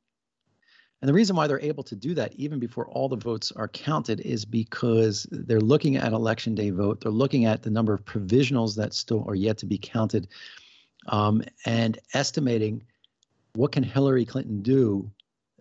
And 1.02 1.08
the 1.08 1.14
reason 1.14 1.36
why 1.36 1.46
they're 1.46 1.60
able 1.60 1.84
to 1.84 1.94
do 1.94 2.14
that 2.14 2.32
even 2.34 2.58
before 2.58 2.88
all 2.88 3.08
the 3.08 3.16
votes 3.16 3.52
are 3.52 3.68
counted 3.68 4.20
is 4.20 4.44
because 4.44 5.26
they're 5.30 5.60
looking 5.60 5.96
at 5.96 6.12
election 6.12 6.54
day 6.54 6.70
vote. 6.70 7.00
They're 7.00 7.12
looking 7.12 7.44
at 7.44 7.62
the 7.62 7.70
number 7.70 7.92
of 7.92 8.04
provisionals 8.04 8.76
that 8.76 8.94
still 8.94 9.24
are 9.28 9.34
yet 9.34 9.58
to 9.58 9.66
be 9.66 9.78
counted 9.78 10.28
um, 11.08 11.42
and 11.66 11.98
estimating 12.14 12.82
what 13.54 13.72
can 13.72 13.82
Hillary 13.82 14.24
Clinton 14.24 14.62
do 14.62 15.10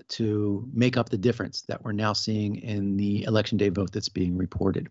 to 0.08 0.68
make 0.74 0.98
up 0.98 1.10
the 1.10 1.18
difference 1.18 1.62
that 1.64 1.84
we're 1.84 1.92
now 1.92 2.14
seeing 2.14 2.58
in 2.58 2.98
the 2.98 3.24
election 3.24 3.58
day 3.58 3.70
vote 3.70 3.92
that's 3.92 4.10
being 4.10 4.38
reported. 4.38 4.90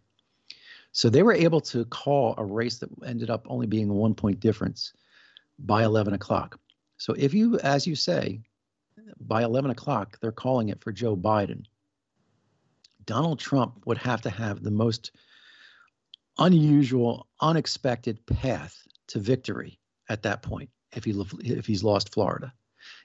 So 0.92 1.10
they 1.10 1.22
were 1.22 1.34
able 1.34 1.60
to 1.62 1.84
call 1.86 2.34
a 2.38 2.44
race 2.44 2.78
that 2.78 2.88
ended 3.04 3.28
up 3.28 3.46
only 3.48 3.66
being 3.66 3.90
a 3.90 3.94
one 3.94 4.14
point 4.14 4.40
difference 4.40 4.92
by 5.58 5.84
11 5.84 6.14
o'clock. 6.14 6.58
So 7.04 7.12
if 7.12 7.34
you, 7.34 7.58
as 7.58 7.86
you 7.86 7.96
say, 7.96 8.40
by 9.20 9.42
11 9.42 9.70
o'clock, 9.70 10.18
they're 10.22 10.32
calling 10.32 10.70
it 10.70 10.82
for 10.82 10.90
Joe 10.90 11.14
Biden, 11.14 11.66
Donald 13.04 13.38
Trump 13.38 13.82
would 13.84 13.98
have 13.98 14.22
to 14.22 14.30
have 14.30 14.62
the 14.62 14.70
most 14.70 15.10
unusual, 16.38 17.26
unexpected 17.42 18.24
path 18.24 18.74
to 19.08 19.18
victory 19.18 19.78
at 20.08 20.22
that 20.22 20.40
point 20.40 20.70
if 20.96 21.04
he 21.04 21.10
if 21.40 21.66
he's 21.66 21.84
lost 21.84 22.10
Florida. 22.10 22.54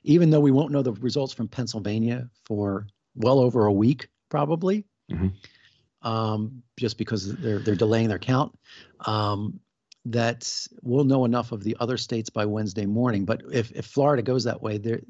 Even 0.04 0.30
though 0.30 0.40
we 0.40 0.52
won't 0.52 0.72
know 0.72 0.82
the 0.82 0.94
results 0.94 1.34
from 1.34 1.50
Pennsylvania 1.50 2.30
for 2.46 2.88
well 3.16 3.40
over 3.40 3.66
a 3.66 3.74
week, 3.74 4.08
probably, 4.30 4.86
mm-hmm. 5.12 6.08
um, 6.08 6.64
just 6.78 6.98
because 6.98 7.36
they're 7.36 7.60
they're 7.60 7.76
delaying 7.76 8.08
their 8.08 8.18
count. 8.18 8.58
Um, 9.02 9.60
that 10.06 10.68
we'll 10.82 11.04
know 11.04 11.26
enough 11.26 11.52
of 11.52 11.64
the 11.64 11.76
other 11.80 11.98
states 11.98 12.30
by 12.30 12.46
Wednesday 12.46 12.86
morning. 12.86 13.26
But 13.26 13.42
if, 13.52 13.72
if 13.72 13.86
Florida 13.86 14.24
goes 14.24 14.44
that 14.46 14.62
way, 14.62 14.78
there 14.78 15.02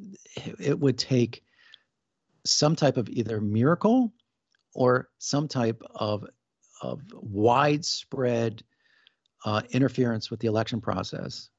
it 0.59 0.79
would 0.79 0.97
take 0.97 1.43
some 2.45 2.75
type 2.75 2.97
of 2.97 3.09
either 3.09 3.39
miracle 3.39 4.13
or 4.73 5.09
some 5.17 5.47
type 5.47 5.81
of 5.95 6.25
of 6.81 7.01
widespread 7.13 8.63
uh, 9.45 9.61
interference 9.71 10.31
with 10.31 10.39
the 10.39 10.47
election 10.47 10.79
process 10.79 11.49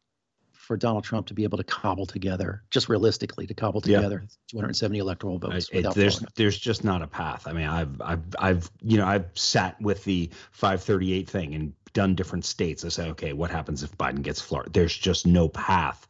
for 0.53 0.77
Donald 0.77 1.03
Trump 1.03 1.27
to 1.27 1.35
be 1.35 1.43
able 1.43 1.59
to 1.59 1.65
cobble 1.65 2.07
together, 2.07 2.63
just 2.71 2.89
realistically, 2.89 3.47
to 3.47 3.55
cobble 3.55 3.81
together 3.81 4.23
yeah. 4.23 4.61
270 4.61 4.99
electoral 4.99 5.39
votes. 5.39 5.69
It, 5.73 5.83
there's 5.95 6.19
Florida. 6.19 6.33
there's 6.37 6.59
just 6.59 6.85
not 6.85 7.03
a 7.03 7.07
path. 7.07 7.47
I 7.47 7.53
mean, 7.53 7.67
I've 7.67 8.01
I've 8.01 8.23
I've 8.39 8.71
you 8.81 8.97
know 8.97 9.07
I've 9.07 9.27
sat 9.35 9.81
with 9.81 10.05
the 10.05 10.31
538 10.53 11.29
thing 11.29 11.55
and 11.55 11.73
done 11.93 12.15
different 12.15 12.45
states. 12.45 12.85
I 12.85 12.89
say, 12.89 13.11
okay, 13.11 13.33
what 13.33 13.51
happens 13.51 13.83
if 13.83 13.97
Biden 13.97 14.23
gets 14.23 14.41
Florida? 14.41 14.71
There's 14.71 14.97
just 14.97 15.27
no 15.27 15.49
path 15.49 16.07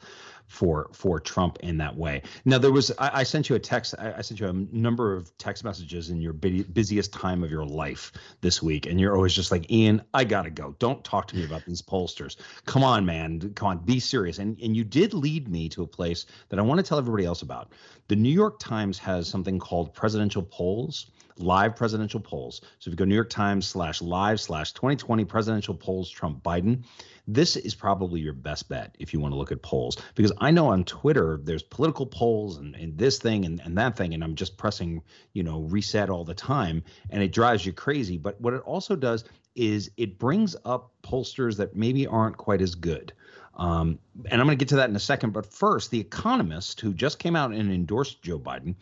for 0.50 0.90
for 0.92 1.20
Trump 1.20 1.58
in 1.60 1.78
that 1.78 1.96
way. 1.96 2.22
Now 2.44 2.58
there 2.58 2.72
was 2.72 2.90
I, 2.98 3.20
I 3.20 3.22
sent 3.22 3.48
you 3.48 3.54
a 3.54 3.58
text. 3.58 3.94
I, 3.98 4.14
I, 4.14 4.20
sent 4.20 4.40
you 4.40 4.48
a 4.48 4.52
number 4.52 5.14
of 5.14 5.36
text 5.38 5.62
messages 5.62 6.10
in 6.10 6.20
your 6.20 6.32
busiest 6.32 7.12
time 7.12 7.44
of 7.44 7.52
your 7.52 7.64
life 7.64 8.10
this 8.40 8.60
week, 8.60 8.86
and 8.86 9.00
you're 9.00 9.14
always 9.14 9.32
just 9.32 9.52
like 9.52 9.70
Ian, 9.70 10.02
I 10.12 10.24
gotta 10.24 10.50
go. 10.50 10.74
Don't 10.80 11.04
talk 11.04 11.28
to 11.28 11.36
me 11.36 11.44
about 11.44 11.64
these 11.66 11.80
pollsters. 11.80 12.36
Come 12.66 12.82
on, 12.82 13.06
man. 13.06 13.52
Come 13.54 13.68
on, 13.68 13.78
be 13.78 14.00
serious. 14.00 14.40
And 14.40 14.60
and 14.60 14.76
you 14.76 14.82
did 14.82 15.14
lead 15.14 15.48
me 15.48 15.68
to 15.68 15.84
a 15.84 15.86
place 15.86 16.26
that 16.48 16.58
I 16.58 16.62
want 16.62 16.78
to 16.78 16.82
tell 16.82 16.98
everybody 16.98 17.24
else 17.24 17.42
about. 17.42 17.72
The 18.08 18.16
New 18.16 18.32
York 18.32 18.58
Times 18.58 18.98
has 18.98 19.28
something 19.28 19.60
called 19.60 19.94
presidential 19.94 20.42
polls 20.42 21.12
live 21.40 21.76
presidential 21.76 22.20
polls. 22.20 22.60
So 22.78 22.88
if 22.88 22.92
you 22.92 22.96
go 22.96 23.04
New 23.04 23.14
York 23.14 23.30
Times 23.30 23.66
slash 23.66 24.02
live 24.02 24.40
slash 24.40 24.72
2020 24.72 25.24
presidential 25.24 25.74
polls 25.74 26.10
Trump 26.10 26.42
Biden, 26.42 26.84
this 27.26 27.56
is 27.56 27.74
probably 27.74 28.20
your 28.20 28.32
best 28.32 28.68
bet 28.68 28.96
if 28.98 29.12
you 29.12 29.20
want 29.20 29.32
to 29.32 29.38
look 29.38 29.52
at 29.52 29.62
polls. 29.62 29.96
Because 30.14 30.32
I 30.38 30.50
know 30.50 30.68
on 30.68 30.84
Twitter 30.84 31.40
there's 31.42 31.62
political 31.62 32.06
polls 32.06 32.58
and, 32.58 32.74
and 32.74 32.96
this 32.98 33.18
thing 33.18 33.44
and, 33.44 33.60
and 33.64 33.76
that 33.78 33.96
thing, 33.96 34.14
and 34.14 34.24
I'm 34.24 34.34
just 34.34 34.56
pressing, 34.56 35.02
you 35.32 35.42
know, 35.42 35.60
reset 35.60 36.10
all 36.10 36.24
the 36.24 36.34
time, 36.34 36.82
and 37.10 37.22
it 37.22 37.32
drives 37.32 37.64
you 37.64 37.72
crazy. 37.72 38.18
But 38.18 38.40
what 38.40 38.54
it 38.54 38.62
also 38.62 38.96
does 38.96 39.24
is 39.54 39.90
it 39.96 40.18
brings 40.18 40.56
up 40.64 40.92
pollsters 41.02 41.56
that 41.56 41.74
maybe 41.74 42.06
aren't 42.06 42.36
quite 42.36 42.62
as 42.62 42.74
good. 42.74 43.12
Um, 43.56 43.98
and 44.30 44.40
I'm 44.40 44.46
going 44.46 44.56
to 44.56 44.62
get 44.62 44.68
to 44.70 44.76
that 44.76 44.88
in 44.88 44.96
a 44.96 45.00
second. 45.00 45.32
But 45.32 45.52
first, 45.52 45.90
The 45.90 46.00
Economist, 46.00 46.80
who 46.80 46.94
just 46.94 47.18
came 47.18 47.36
out 47.36 47.52
and 47.52 47.70
endorsed 47.70 48.22
Joe 48.22 48.38
Biden, 48.38 48.74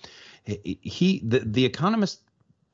he 0.44 1.21
the, 1.27 1.40
the 1.40 1.64
Economist 1.64 2.21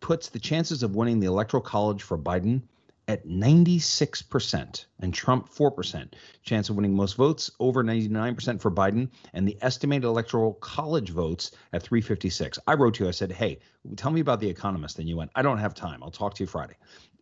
puts 0.04 0.28
the 0.28 0.38
chances 0.38 0.82
of 0.82 0.94
winning 0.94 1.18
the 1.18 1.26
Electoral 1.26 1.62
College 1.62 2.02
for 2.02 2.18
Biden 2.18 2.60
at 3.08 3.26
96% 3.26 4.84
and 5.00 5.14
Trump 5.14 5.48
4%. 5.50 6.12
Chance 6.42 6.68
of 6.68 6.76
winning 6.76 6.94
most 6.94 7.14
votes 7.14 7.50
over 7.58 7.82
99% 7.82 8.60
for 8.60 8.70
Biden 8.70 9.08
and 9.32 9.48
the 9.48 9.56
estimated 9.62 10.04
electoral 10.04 10.52
college 10.60 11.08
votes 11.08 11.52
at 11.72 11.82
356. 11.82 12.58
I 12.66 12.74
wrote 12.74 12.96
to 12.96 13.04
you, 13.04 13.08
I 13.08 13.12
said, 13.12 13.32
Hey, 13.32 13.60
tell 13.96 14.10
me 14.10 14.20
about 14.20 14.40
The 14.40 14.48
Economist. 14.48 14.98
And 14.98 15.08
you 15.08 15.16
went, 15.16 15.30
I 15.36 15.40
don't 15.40 15.56
have 15.56 15.72
time. 15.72 16.02
I'll 16.02 16.10
talk 16.10 16.34
to 16.34 16.42
you 16.42 16.46
Friday. 16.46 16.76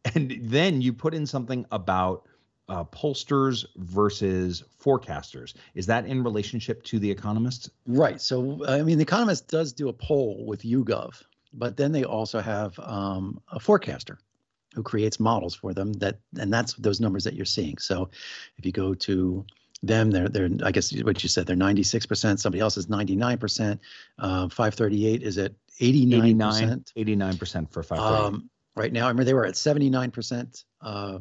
And 0.16 0.36
then 0.42 0.82
you 0.82 0.92
put 0.92 1.14
in 1.14 1.24
something 1.24 1.64
about 1.70 2.26
uh, 2.68 2.82
pollsters 2.82 3.64
versus 3.76 4.64
forecasters. 4.84 5.54
Is 5.76 5.86
that 5.86 6.04
in 6.06 6.24
relationship 6.24 6.82
to 6.86 6.98
The 6.98 7.12
Economist? 7.12 7.70
Right. 7.86 8.20
So, 8.20 8.66
I 8.66 8.82
mean, 8.82 8.98
The 8.98 9.04
Economist 9.04 9.46
does 9.46 9.72
do 9.72 9.88
a 9.88 9.92
poll 9.92 10.44
with 10.44 10.62
YouGov 10.62 11.22
but 11.52 11.76
then 11.76 11.92
they 11.92 12.04
also 12.04 12.40
have 12.40 12.78
um, 12.80 13.40
a 13.48 13.60
forecaster. 13.60 14.18
who 14.74 14.82
creates 14.82 15.20
models 15.20 15.54
for 15.54 15.74
them 15.74 15.92
that 15.94 16.18
and 16.38 16.52
that's 16.52 16.74
those 16.74 17.00
numbers 17.00 17.24
that 17.24 17.34
you're 17.34 17.44
seeing 17.44 17.76
so 17.78 18.08
if 18.56 18.64
you 18.64 18.72
go 18.72 18.94
to 18.94 19.44
them 19.82 20.10
they're 20.10 20.28
they're 20.28 20.48
i 20.64 20.70
guess 20.70 20.92
what 21.02 21.22
you 21.22 21.28
said 21.28 21.46
they're 21.46 21.56
96% 21.56 22.38
somebody 22.38 22.60
else 22.60 22.76
is 22.76 22.86
99% 22.86 23.78
uh, 24.18 24.48
538 24.48 25.22
is 25.22 25.38
at 25.38 25.52
89% 25.80 26.92
89 26.96 27.36
percent 27.36 27.72
for 27.72 27.82
538 27.82 28.26
um, 28.26 28.50
right 28.76 28.92
now 28.92 29.04
i 29.04 29.08
remember 29.08 29.24
they 29.24 29.34
were 29.34 29.46
at 29.46 29.54
79% 29.54 30.64
uh, 30.80 31.18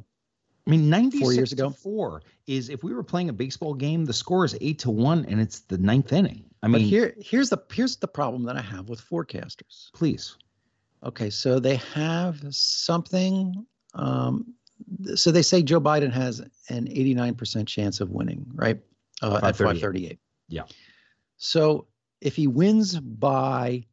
I 0.67 0.69
mean, 0.69 0.89
96 0.89 1.21
four 1.21 1.33
years 1.33 1.51
ago. 1.51 1.69
four 1.71 2.21
is 2.45 2.69
if 2.69 2.83
we 2.83 2.93
were 2.93 3.03
playing 3.03 3.29
a 3.29 3.33
baseball 3.33 3.73
game, 3.73 4.05
the 4.05 4.13
score 4.13 4.45
is 4.45 4.55
eight 4.61 4.79
to 4.79 4.91
one, 4.91 5.25
and 5.25 5.41
it's 5.41 5.61
the 5.61 5.77
ninth 5.77 6.13
inning. 6.13 6.45
I 6.63 6.67
mean, 6.67 6.73
but 6.73 6.81
here, 6.81 7.15
here's 7.19 7.49
the 7.49 7.57
here's 7.71 7.95
the 7.97 8.07
problem 8.07 8.43
that 8.43 8.55
I 8.55 8.61
have 8.61 8.89
with 8.89 9.01
forecasters. 9.01 9.91
Please. 9.93 10.37
Okay, 11.03 11.29
so 11.29 11.59
they 11.59 11.77
have 11.77 12.39
something. 12.51 13.65
Um, 13.95 14.53
so 15.15 15.31
they 15.31 15.41
say 15.41 15.63
Joe 15.63 15.81
Biden 15.81 16.11
has 16.11 16.39
an 16.69 16.87
89% 16.87 17.67
chance 17.67 17.99
of 17.99 18.11
winning, 18.11 18.45
right? 18.53 18.79
Uh, 19.21 19.39
at 19.43 19.55
538. 19.55 20.19
Yeah. 20.47 20.63
So 21.37 21.87
if 22.19 22.35
he 22.35 22.47
wins 22.47 22.99
by 22.99 23.83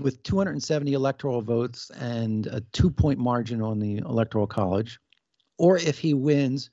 with 0.00 0.22
270 0.22 0.92
electoral 0.92 1.42
votes 1.42 1.90
and 1.90 2.46
a 2.48 2.60
two 2.72 2.90
point 2.90 3.18
margin 3.18 3.62
on 3.62 3.78
the 3.78 3.98
electoral 3.98 4.46
college, 4.46 4.98
or 5.58 5.76
if 5.76 5.98
he 5.98 6.14
wins 6.14 6.70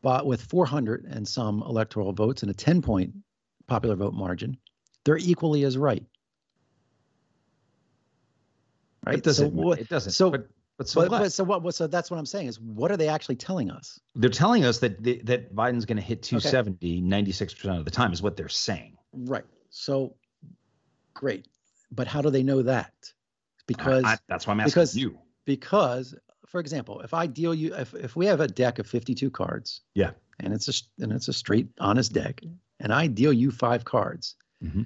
but 0.00 0.26
with 0.26 0.42
400 0.42 1.06
and 1.08 1.26
some 1.26 1.62
electoral 1.62 2.12
votes 2.12 2.42
and 2.42 2.50
a 2.50 2.54
10 2.54 2.82
point 2.82 3.12
popular 3.72 3.96
vote 3.96 4.12
margin, 4.12 4.58
they're 5.04 5.16
equally 5.16 5.64
as 5.64 5.78
right. 5.78 6.04
Right. 9.06 9.16
It 9.16 9.24
doesn't. 9.24 9.56
So, 9.56 9.72
it 9.72 9.88
doesn't. 9.88 10.12
So, 10.12 10.30
but, 10.30 10.46
but 10.76 10.88
so 10.88 11.00
but, 11.00 11.10
what? 11.10 11.18
But, 11.22 11.32
so 11.32 11.44
what? 11.44 11.74
So 11.74 11.86
that's 11.86 12.10
what 12.10 12.18
I'm 12.18 12.26
saying 12.26 12.48
is, 12.48 12.60
what 12.60 12.90
are 12.92 12.98
they 12.98 13.08
actually 13.08 13.36
telling 13.36 13.70
us? 13.70 13.98
They're 14.14 14.28
telling 14.28 14.64
us 14.66 14.78
that 14.80 15.02
the, 15.02 15.22
that 15.24 15.54
Biden's 15.54 15.86
going 15.86 15.96
to 15.96 16.02
hit 16.02 16.22
270 16.22 16.76
okay. 16.76 17.00
96 17.00 17.54
percent 17.54 17.78
of 17.78 17.84
the 17.86 17.90
time 17.90 18.12
is 18.12 18.20
what 18.20 18.36
they're 18.36 18.48
saying. 18.50 18.98
Right. 19.14 19.44
So, 19.70 20.14
great. 21.14 21.48
But 21.90 22.06
how 22.06 22.20
do 22.20 22.28
they 22.28 22.42
know 22.42 22.62
that? 22.62 22.92
Because 23.66 24.04
I, 24.04 24.12
I, 24.12 24.18
that's 24.28 24.46
why 24.46 24.52
I'm 24.52 24.60
asking 24.60 24.70
because, 24.70 24.94
you. 24.94 25.18
Because 25.46 26.14
for 26.46 26.60
example, 26.60 27.00
if 27.00 27.14
I 27.14 27.26
deal 27.26 27.54
you, 27.54 27.74
if, 27.74 27.94
if 27.94 28.14
we 28.14 28.26
have 28.26 28.40
a 28.40 28.46
deck 28.46 28.78
of 28.78 28.86
52 28.86 29.30
cards, 29.30 29.80
yeah, 29.94 30.10
and 30.40 30.52
it's 30.52 30.68
a 30.68 31.02
and 31.02 31.10
it's 31.10 31.28
a 31.28 31.32
straight 31.32 31.68
honest 31.80 32.12
deck, 32.12 32.42
and 32.82 32.92
I 32.92 33.06
deal 33.06 33.32
you 33.32 33.50
five 33.50 33.84
cards, 33.84 34.34
mm-hmm. 34.62 34.82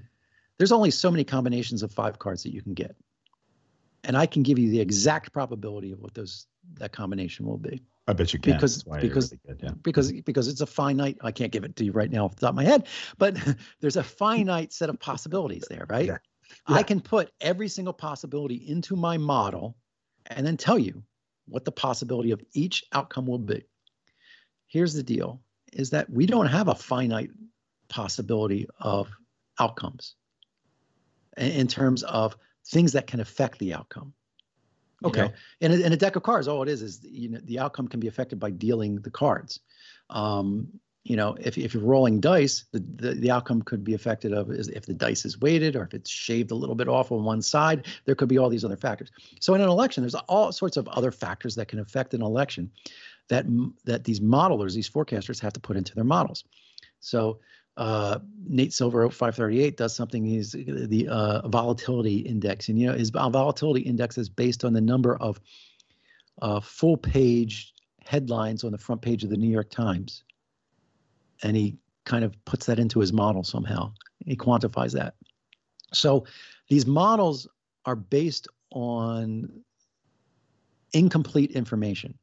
there's 0.59 0.71
only 0.71 0.91
so 0.93 1.11
many 1.11 1.25
combinations 1.25 1.83
of 1.83 1.91
five 1.91 2.19
cards 2.19 2.45
that 2.45 2.53
you 2.53 2.63
can 2.63 2.75
get, 2.75 2.95
and 4.05 4.17
I 4.17 4.27
can 4.27 4.43
give 4.43 4.59
you 4.59 4.71
the 4.71 4.81
exact 4.81 5.33
probability 5.33 5.91
of 5.91 5.99
what 5.99 6.15
those 6.15 6.47
that 6.75 6.93
combination 6.93 7.47
will 7.47 7.59
be. 7.59 7.83
I 8.07 8.13
bet 8.13 8.33
you 8.33 8.39
can. 8.39 8.53
Because 8.53 8.85
because 8.85 9.35
really 9.47 9.59
yeah. 9.63 9.71
because 9.83 10.13
because 10.13 10.47
it's 10.47 10.61
a 10.61 10.67
finite. 10.67 11.17
I 11.23 11.33
can't 11.33 11.51
give 11.51 11.65
it 11.65 11.75
to 11.77 11.85
you 11.85 11.93
right 11.93 12.11
now 12.11 12.27
off 12.27 12.37
the 12.37 12.43
top 12.43 12.51
of 12.51 12.57
my 12.57 12.65
head, 12.65 12.87
but 13.19 13.37
there's 13.81 13.97
a 13.97 14.05
finite 14.05 14.73
set 14.73 14.91
of 14.91 15.01
possibilities 15.01 15.65
there, 15.69 15.87
right? 15.89 16.07
Yeah. 16.07 16.19
Yeah. 16.69 16.77
I 16.77 16.83
can 16.85 17.01
put 17.01 17.33
every 17.41 17.67
single 17.67 17.95
possibility 17.95 18.55
into 18.69 18.95
my 18.95 19.17
model, 19.17 19.77
and 20.27 20.47
then 20.47 20.57
tell 20.57 20.79
you 20.79 21.03
what 21.49 21.65
the 21.65 21.73
possibility 21.73 22.31
of 22.31 22.43
each 22.53 22.85
outcome 22.93 23.27
will 23.27 23.39
be. 23.39 23.65
Here's 24.69 24.95
the 24.95 25.03
deal 25.03 25.41
is 25.73 25.91
that 25.91 26.09
we 26.11 26.27
don't 26.27 26.47
have 26.47 26.69
a 26.69 26.75
finite 26.75 27.31
possibility 27.89 28.69
of 28.81 29.09
outcomes 29.59 30.15
in 31.37 31.67
terms 31.67 32.03
of 32.03 32.37
things 32.67 32.93
that 32.93 33.07
can 33.07 33.21
affect 33.21 33.59
the 33.59 33.75
outcome. 33.75 34.13
Okay. 35.05 35.23
know? 35.23 35.33
In, 35.61 35.73
a, 35.73 35.75
in 35.77 35.93
a 35.93 35.97
deck 35.97 36.17
of 36.17 36.23
cards, 36.23 36.49
all 36.49 36.63
it 36.63 36.69
is 36.69 36.83
is 36.83 37.01
you 37.05 37.29
know 37.29 37.41
the 37.45 37.59
outcome 37.59 37.89
can 37.89 38.01
be 38.01 38.09
affected 38.09 38.41
by 38.41 38.51
dealing 38.51 38.97
the 38.97 39.11
cards. 39.11 39.61
Um, 40.11 40.69
you 41.05 41.15
know, 41.15 41.37
if, 41.39 41.57
if 41.57 41.73
you're 41.73 41.85
rolling 41.85 42.19
dice, 42.19 42.65
the, 42.73 42.81
the, 42.97 43.15
the 43.15 43.31
outcome 43.31 43.63
could 43.63 43.85
be 43.85 43.95
affected 43.95 44.33
of 44.33 44.51
is 44.51 44.69
if 44.69 44.87
the 44.87 44.95
dice 44.95 45.25
is 45.25 45.39
weighted 45.39 45.77
or 45.77 45.85
if 45.85 45.95
it's 45.95 46.11
shaved 46.11 46.51
a 46.51 46.55
little 46.55 46.75
bit 46.75 46.89
off 46.89 47.13
on 47.13 47.23
one 47.23 47.43
side. 47.43 47.87
There 48.07 48.17
could 48.17 48.29
be 48.29 48.39
all 48.39 48.49
these 48.49 48.65
other 48.65 48.77
factors. 48.77 49.13
So 49.41 49.55
in 49.55 49.61
an 49.61 49.69
election, 49.69 50.03
there's 50.03 50.17
all 50.17 50.51
sorts 50.51 50.77
of 50.77 50.89
other 50.89 51.13
factors 51.13 51.55
that 51.55 51.69
can 51.69 51.79
affect 51.79 52.13
an 52.15 52.23
election 52.23 52.73
that 53.29 53.47
that 53.85 54.03
these 54.03 54.19
modelers, 54.19 54.75
these 54.75 54.91
forecasters, 54.91 55.41
have 55.41 55.53
to 55.53 55.61
put 55.61 55.77
into 55.77 55.95
their 55.95 56.05
models. 56.05 56.43
So 56.99 57.39
uh, 57.77 58.19
Nate 58.49 58.73
Silver 58.73 59.09
538 59.11 59.77
does 59.77 59.95
something. 59.95 60.25
He's 60.25 60.53
the 60.53 61.09
uh, 61.09 61.49
volatility 61.49 62.19
index, 62.19 62.69
and 62.69 62.81
you 62.81 62.87
know 62.87 62.95
his 62.95 63.11
volatility 63.11 63.83
index 63.83 64.19
is 64.19 64.29
based 64.29 64.65
on 64.65 64.73
the 64.73 64.81
number 64.81 65.17
of 65.17 65.41
uh, 66.43 66.61
full 66.61 66.97
page 66.97 67.75
headlines 68.05 68.65
on 68.65 68.73
the 68.73 68.79
front 68.79 69.03
page 69.03 69.25
of 69.25 69.31
the 69.31 69.37
New 69.37 69.51
York 69.51 69.71
Times 69.71 70.23
and 71.43 71.57
he 71.57 71.77
kind 72.05 72.25
of 72.25 72.33
puts 72.45 72.67
that 72.67 72.79
into 72.79 73.01
his 73.01 73.13
model 73.13 73.43
somehow. 73.43 73.93
He 74.25 74.37
quantifies 74.37 74.93
that. 74.93 75.15
So 75.93 76.25
these 76.69 76.87
models 76.87 77.49
are 77.85 77.97
based 77.97 78.49
on 78.71 79.49
incomplete 80.93 81.53
information. 81.53 82.17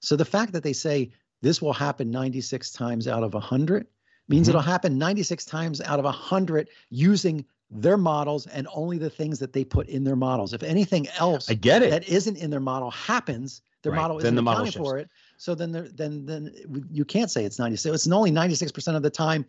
So 0.00 0.16
the 0.16 0.24
fact 0.24 0.52
that 0.52 0.62
they 0.62 0.72
say 0.72 1.12
this 1.40 1.62
will 1.62 1.72
happen 1.72 2.10
96 2.10 2.70
times 2.72 3.08
out 3.08 3.22
of 3.22 3.34
100 3.34 3.86
means 4.32 4.48
mm-hmm. 4.48 4.56
it'll 4.56 4.62
happen 4.62 4.98
96 4.98 5.44
times 5.44 5.80
out 5.82 5.98
of 5.98 6.04
100 6.04 6.68
using 6.90 7.44
their 7.70 7.96
models 7.96 8.46
and 8.48 8.66
only 8.74 8.98
the 8.98 9.10
things 9.10 9.38
that 9.38 9.52
they 9.52 9.64
put 9.64 9.88
in 9.88 10.04
their 10.04 10.16
models. 10.16 10.52
If 10.52 10.62
anything 10.62 11.06
else 11.18 11.50
I 11.50 11.54
get 11.54 11.82
it. 11.82 11.90
that 11.90 12.08
isn't 12.08 12.36
in 12.36 12.50
their 12.50 12.60
model 12.60 12.90
happens, 12.90 13.62
their 13.82 13.92
right. 13.92 14.00
model 14.00 14.18
isn't 14.18 14.34
the 14.34 14.42
accounting 14.42 14.64
model 14.64 14.84
for 14.84 14.98
it. 14.98 15.08
So 15.36 15.54
then, 15.54 15.72
there, 15.72 15.88
then, 15.88 16.24
then 16.24 16.52
you 16.90 17.04
can't 17.04 17.30
say 17.30 17.44
it's 17.44 17.58
96. 17.58 17.94
It's 17.94 18.08
only 18.10 18.30
96% 18.30 18.96
of 18.96 19.02
the 19.02 19.10
time, 19.10 19.44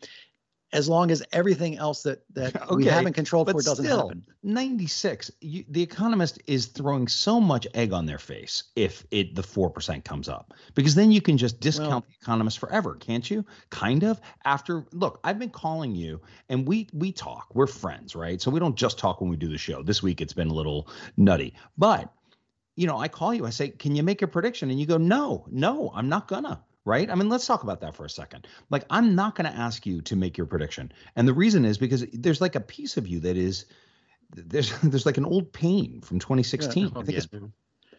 as 0.74 0.90
long 0.90 1.12
as 1.12 1.24
everything 1.32 1.78
else 1.78 2.04
that 2.04 2.24
that 2.34 2.62
okay, 2.64 2.76
we 2.76 2.86
haven't 2.86 3.14
control 3.14 3.46
for 3.46 3.54
doesn't 3.54 3.86
still, 3.86 4.10
happen. 4.10 4.26
96. 4.42 5.32
You, 5.40 5.64
the 5.70 5.82
economist 5.82 6.42
is 6.48 6.66
throwing 6.66 7.08
so 7.08 7.40
much 7.40 7.68
egg 7.74 7.94
on 7.94 8.06
their 8.06 8.18
face 8.18 8.64
if 8.76 9.06
it 9.12 9.36
the 9.36 9.44
four 9.44 9.70
percent 9.70 10.04
comes 10.04 10.28
up, 10.28 10.54
because 10.76 10.96
then 10.96 11.12
you 11.12 11.22
can 11.22 11.38
just 11.38 11.60
discount 11.60 11.90
well, 11.90 12.00
the 12.02 12.16
economist 12.22 12.60
forever, 12.60 12.96
can't 12.96 13.30
you? 13.30 13.46
Kind 13.70 14.04
of. 14.04 14.20
After 14.44 14.86
look, 14.92 15.20
I've 15.24 15.40
been 15.40 15.52
calling 15.52 15.96
you, 15.96 16.20
and 16.50 16.68
we 16.68 16.90
we 16.92 17.12
talk. 17.12 17.48
We're 17.54 17.68
friends, 17.68 18.16
right? 18.16 18.42
So 18.42 18.52
we 18.52 18.60
don't 18.60 18.76
just 18.76 18.98
talk 18.98 19.22
when 19.22 19.30
we 19.30 19.38
do 19.38 19.48
the 19.48 19.58
show. 19.58 19.84
This 19.84 20.04
week 20.04 20.20
it's 20.20 20.34
been 20.34 20.50
a 20.50 20.54
little 20.54 20.90
nutty, 21.16 21.54
but 21.78 22.12
you 22.76 22.88
know, 22.88 22.98
I 22.98 23.08
call 23.08 23.36
you, 23.36 23.46
I 23.46 23.52
say, 23.52 23.70
can 23.70 23.96
you 23.96 24.02
make 24.02 24.24
a 24.24 24.28
prediction? 24.28 24.72
And 24.72 24.80
you 24.80 24.88
go, 24.88 24.98
no, 24.98 25.46
no, 25.52 25.92
I'm 25.94 26.10
not 26.10 26.28
gonna. 26.28 26.60
Right. 26.86 27.10
I 27.10 27.16
mean, 27.16 27.30
let's 27.30 27.48
talk 27.48 27.64
about 27.64 27.80
that 27.82 27.96
for 27.96 28.04
a 28.04 28.10
second. 28.10 28.46
Like, 28.70 28.84
I'm 28.90 29.16
not 29.16 29.36
going 29.36 29.50
to 29.50 29.58
ask 29.58 29.86
you 29.86 30.02
to 30.02 30.18
make 30.18 30.38
your 30.38 30.46
prediction. 30.48 30.92
And 31.16 31.26
the 31.26 31.34
reason 31.34 31.64
is 31.64 31.78
because 31.78 32.06
there's 32.12 32.42
like 32.42 32.56
a 32.56 32.60
piece 32.60 32.98
of 32.98 33.08
you 33.08 33.22
that 33.22 33.38
is, 33.38 33.66
there's 34.36 34.78
there's 34.84 35.06
like 35.06 35.18
an 35.18 35.26
old 35.26 35.54
pain 35.54 36.02
from 36.02 36.20
2016. 36.20 36.84
Yeah, 36.84 36.90
I 36.90 37.04
think 37.04 37.10
yeah. 37.10 37.18
it's 37.18 37.28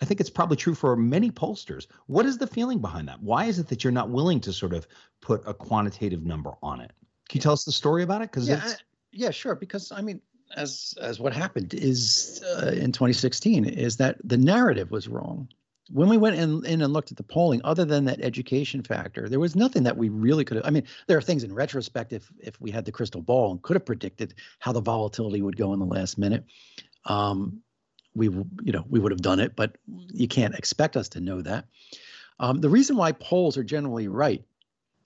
I 0.02 0.04
think 0.04 0.20
it's 0.20 0.30
probably 0.30 0.56
true 0.56 0.74
for 0.74 0.96
many 0.96 1.30
pollsters. 1.30 1.86
What 2.06 2.26
is 2.26 2.36
the 2.38 2.46
feeling 2.46 2.80
behind 2.80 3.08
that? 3.08 3.22
Why 3.22 3.46
is 3.46 3.58
it 3.58 3.68
that 3.68 3.84
you're 3.84 3.92
not 3.92 4.10
willing 4.10 4.40
to 4.40 4.52
sort 4.52 4.74
of 4.74 4.86
put 5.20 5.42
a 5.46 5.54
quantitative 5.54 6.24
number 6.24 6.52
on 6.62 6.80
it? 6.80 6.92
Can 7.28 7.38
you 7.38 7.40
tell 7.40 7.52
us 7.52 7.64
the 7.64 7.72
story 7.72 8.02
about 8.02 8.20
it? 8.20 8.30
Because 8.30 8.48
yeah, 8.48 8.72
yeah, 9.12 9.30
sure. 9.30 9.54
Because 9.54 9.92
I 9.92 10.02
mean, 10.02 10.20
as 10.54 10.94
as 11.00 11.18
what 11.18 11.32
happened 11.32 11.74
is 11.74 12.44
uh, 12.56 12.68
in 12.68 12.92
2016 12.92 13.64
is 13.64 13.96
that 13.96 14.16
the 14.22 14.36
narrative 14.36 14.90
was 14.90 15.08
wrong. 15.08 15.48
When 15.90 16.08
we 16.08 16.16
went 16.16 16.36
in, 16.36 16.64
in 16.64 16.80
and 16.80 16.92
looked 16.92 17.10
at 17.10 17.18
the 17.18 17.22
polling, 17.22 17.60
other 17.62 17.84
than 17.84 18.06
that 18.06 18.20
education 18.20 18.82
factor, 18.82 19.28
there 19.28 19.40
was 19.40 19.54
nothing 19.54 19.82
that 19.82 19.96
we 19.96 20.08
really 20.08 20.44
could 20.44 20.56
have. 20.56 20.66
I 20.66 20.70
mean, 20.70 20.84
there 21.06 21.18
are 21.18 21.22
things 21.22 21.44
in 21.44 21.52
retrospect 21.52 22.12
if 22.12 22.32
if 22.38 22.58
we 22.60 22.70
had 22.70 22.84
the 22.84 22.92
crystal 22.92 23.20
ball 23.20 23.50
and 23.50 23.62
could 23.62 23.76
have 23.76 23.84
predicted 23.84 24.34
how 24.60 24.72
the 24.72 24.80
volatility 24.80 25.42
would 25.42 25.56
go 25.56 25.72
in 25.74 25.78
the 25.78 25.84
last 25.84 26.16
minute, 26.16 26.44
um, 27.04 27.60
we 28.14 28.26
you 28.26 28.72
know 28.72 28.84
we 28.88 28.98
would 28.98 29.12
have 29.12 29.20
done 29.20 29.40
it. 29.40 29.56
But 29.56 29.76
you 29.86 30.26
can't 30.26 30.54
expect 30.54 30.96
us 30.96 31.08
to 31.10 31.20
know 31.20 31.42
that. 31.42 31.66
Um, 32.40 32.60
the 32.60 32.70
reason 32.70 32.96
why 32.96 33.12
polls 33.12 33.58
are 33.58 33.64
generally 33.64 34.08
right 34.08 34.42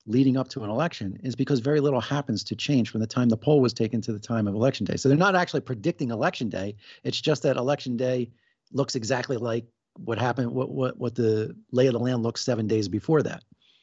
leading 0.07 0.37
up 0.37 0.49
to 0.49 0.65
an 0.65 0.71
election 0.71 1.21
is 1.23 1.37
because 1.37 1.61
very 1.61 1.81
little 1.81 2.01
happens 2.01 2.43
to 2.43 2.57
change 2.57 2.91
from 2.91 3.01
the 3.01 3.07
time 3.07 3.29
the 3.29 3.37
poll 3.37 3.61
was 3.61 3.75
taken 3.75 4.01
to 4.01 4.13
the 4.13 4.19
time 4.19 4.49
of 4.49 4.55
election 4.55 4.87
day. 4.87 4.97
So 4.97 5.09
they're 5.09 5.19
not 5.19 5.37
actually 5.37 5.61
predicting 5.61 6.11
election 6.11 6.49
day. 6.49 6.77
It's 7.05 7.21
just 7.21 7.43
that 7.43 7.57
election 7.57 7.97
day 7.97 8.31
looks 8.73 8.95
exactly 8.95 9.37
like 9.37 9.67
what 10.05 10.19
happened, 10.19 10.51
what 10.53 10.71
what 10.71 10.99
what 10.99 11.15
the 11.15 11.57
lay 11.73 11.87
of 11.87 11.93
the 11.93 11.99
land 11.99 12.23
looks 12.23 12.41
seven 12.41 12.67
days 12.67 12.89
before 12.89 13.23
that. 13.23 13.43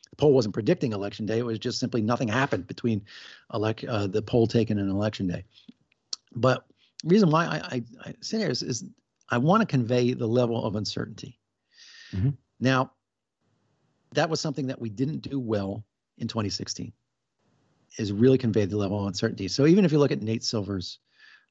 The 0.09 0.15
poll 0.15 0.33
wasn't 0.33 0.53
predicting 0.53 0.93
election 0.93 1.25
day. 1.25 1.39
It 1.39 1.45
was 1.45 1.59
just 1.59 1.79
simply 1.79 2.01
nothing 2.01 2.27
happened 2.27 2.67
between 2.67 3.03
elect 3.53 3.83
uh, 3.83 4.07
the 4.07 4.21
poll 4.21 4.47
taken 4.47 4.79
and 4.79 4.89
election 4.89 5.27
day. 5.27 5.43
But 6.35 6.65
the 7.03 7.09
reason 7.09 7.29
why 7.29 7.45
I, 7.45 7.57
I, 7.57 7.83
I 8.03 8.15
sit 8.21 8.39
here 8.39 8.49
is, 8.49 8.61
is 8.61 8.85
I 9.29 9.37
want 9.37 9.61
to 9.61 9.67
convey 9.67 10.13
the 10.13 10.27
level 10.27 10.63
of 10.63 10.75
uncertainty. 10.75 11.39
Mm-hmm. 12.13 12.31
Now, 12.59 12.91
that 14.13 14.29
was 14.29 14.39
something 14.39 14.67
that 14.67 14.79
we 14.79 14.89
didn't 14.89 15.19
do 15.19 15.39
well 15.39 15.83
in 16.17 16.27
2016 16.27 16.93
is 17.97 18.11
really 18.11 18.37
conveyed 18.37 18.69
the 18.69 18.77
level 18.77 18.99
of 18.99 19.07
uncertainty. 19.07 19.47
So 19.47 19.65
even 19.65 19.85
if 19.85 19.91
you 19.91 19.99
look 19.99 20.11
at 20.11 20.21
Nate 20.21 20.43
Silver's 20.43 20.99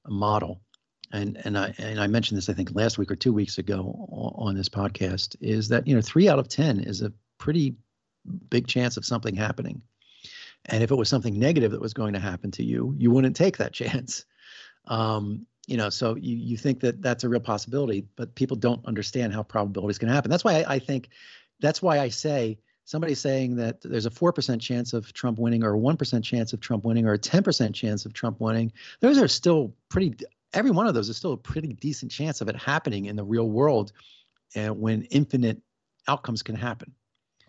model, 0.06 0.60
and 1.14 1.40
and 1.44 1.56
I 1.56 1.74
and 1.78 2.00
I 2.00 2.06
mentioned 2.08 2.36
this 2.36 2.48
I 2.48 2.54
think 2.54 2.74
last 2.74 2.98
week 2.98 3.10
or 3.10 3.16
two 3.16 3.32
weeks 3.32 3.58
ago 3.58 4.08
on 4.36 4.54
this 4.54 4.68
podcast 4.68 5.36
is 5.40 5.68
that 5.68 5.86
you 5.86 5.94
know 5.94 6.02
three 6.02 6.28
out 6.28 6.38
of 6.38 6.48
ten 6.48 6.80
is 6.80 7.02
a 7.02 7.12
pretty 7.38 7.76
big 8.50 8.66
chance 8.66 8.96
of 8.96 9.04
something 9.04 9.34
happening, 9.34 9.80
and 10.66 10.82
if 10.82 10.90
it 10.90 10.96
was 10.96 11.08
something 11.08 11.38
negative 11.38 11.70
that 11.70 11.80
was 11.80 11.94
going 11.94 12.14
to 12.14 12.20
happen 12.20 12.50
to 12.52 12.64
you, 12.64 12.94
you 12.98 13.10
wouldn't 13.10 13.36
take 13.36 13.58
that 13.58 13.72
chance. 13.80 14.24
Um, 14.86 15.46
you 15.66 15.76
know, 15.76 15.88
so 15.88 16.16
you 16.16 16.36
you 16.36 16.56
think 16.56 16.80
that 16.80 17.00
that's 17.00 17.24
a 17.24 17.28
real 17.28 17.40
possibility, 17.40 18.06
but 18.16 18.34
people 18.34 18.56
don't 18.56 18.84
understand 18.84 19.32
how 19.32 19.42
probabilities 19.44 19.98
can 19.98 20.08
happen. 20.08 20.30
That's 20.30 20.44
why 20.44 20.62
I, 20.62 20.74
I 20.74 20.78
think 20.78 21.10
that's 21.60 21.80
why 21.80 22.00
I 22.00 22.08
say 22.08 22.58
somebody 22.86 23.14
saying 23.14 23.56
that 23.56 23.80
there's 23.80 24.04
a 24.04 24.10
4% 24.10 24.60
chance 24.60 24.92
of 24.92 25.10
Trump 25.14 25.38
winning 25.38 25.64
or 25.64 25.74
a 25.74 25.78
1% 25.78 26.22
chance 26.22 26.52
of 26.52 26.60
Trump 26.60 26.84
winning 26.84 27.06
or 27.06 27.14
a 27.14 27.18
10% 27.18 27.72
chance 27.74 28.04
of 28.04 28.12
Trump 28.12 28.40
winning, 28.40 28.72
those 29.00 29.16
are 29.16 29.28
still 29.28 29.74
pretty 29.88 30.14
every 30.54 30.70
one 30.70 30.86
of 30.86 30.94
those 30.94 31.08
is 31.08 31.16
still 31.16 31.32
a 31.32 31.36
pretty 31.36 31.74
decent 31.74 32.10
chance 32.10 32.40
of 32.40 32.48
it 32.48 32.56
happening 32.56 33.06
in 33.06 33.16
the 33.16 33.24
real 33.24 33.50
world 33.50 33.92
and 34.54 34.70
uh, 34.70 34.74
when 34.74 35.02
infinite 35.04 35.60
outcomes 36.08 36.42
can 36.42 36.54
happen. 36.54 36.92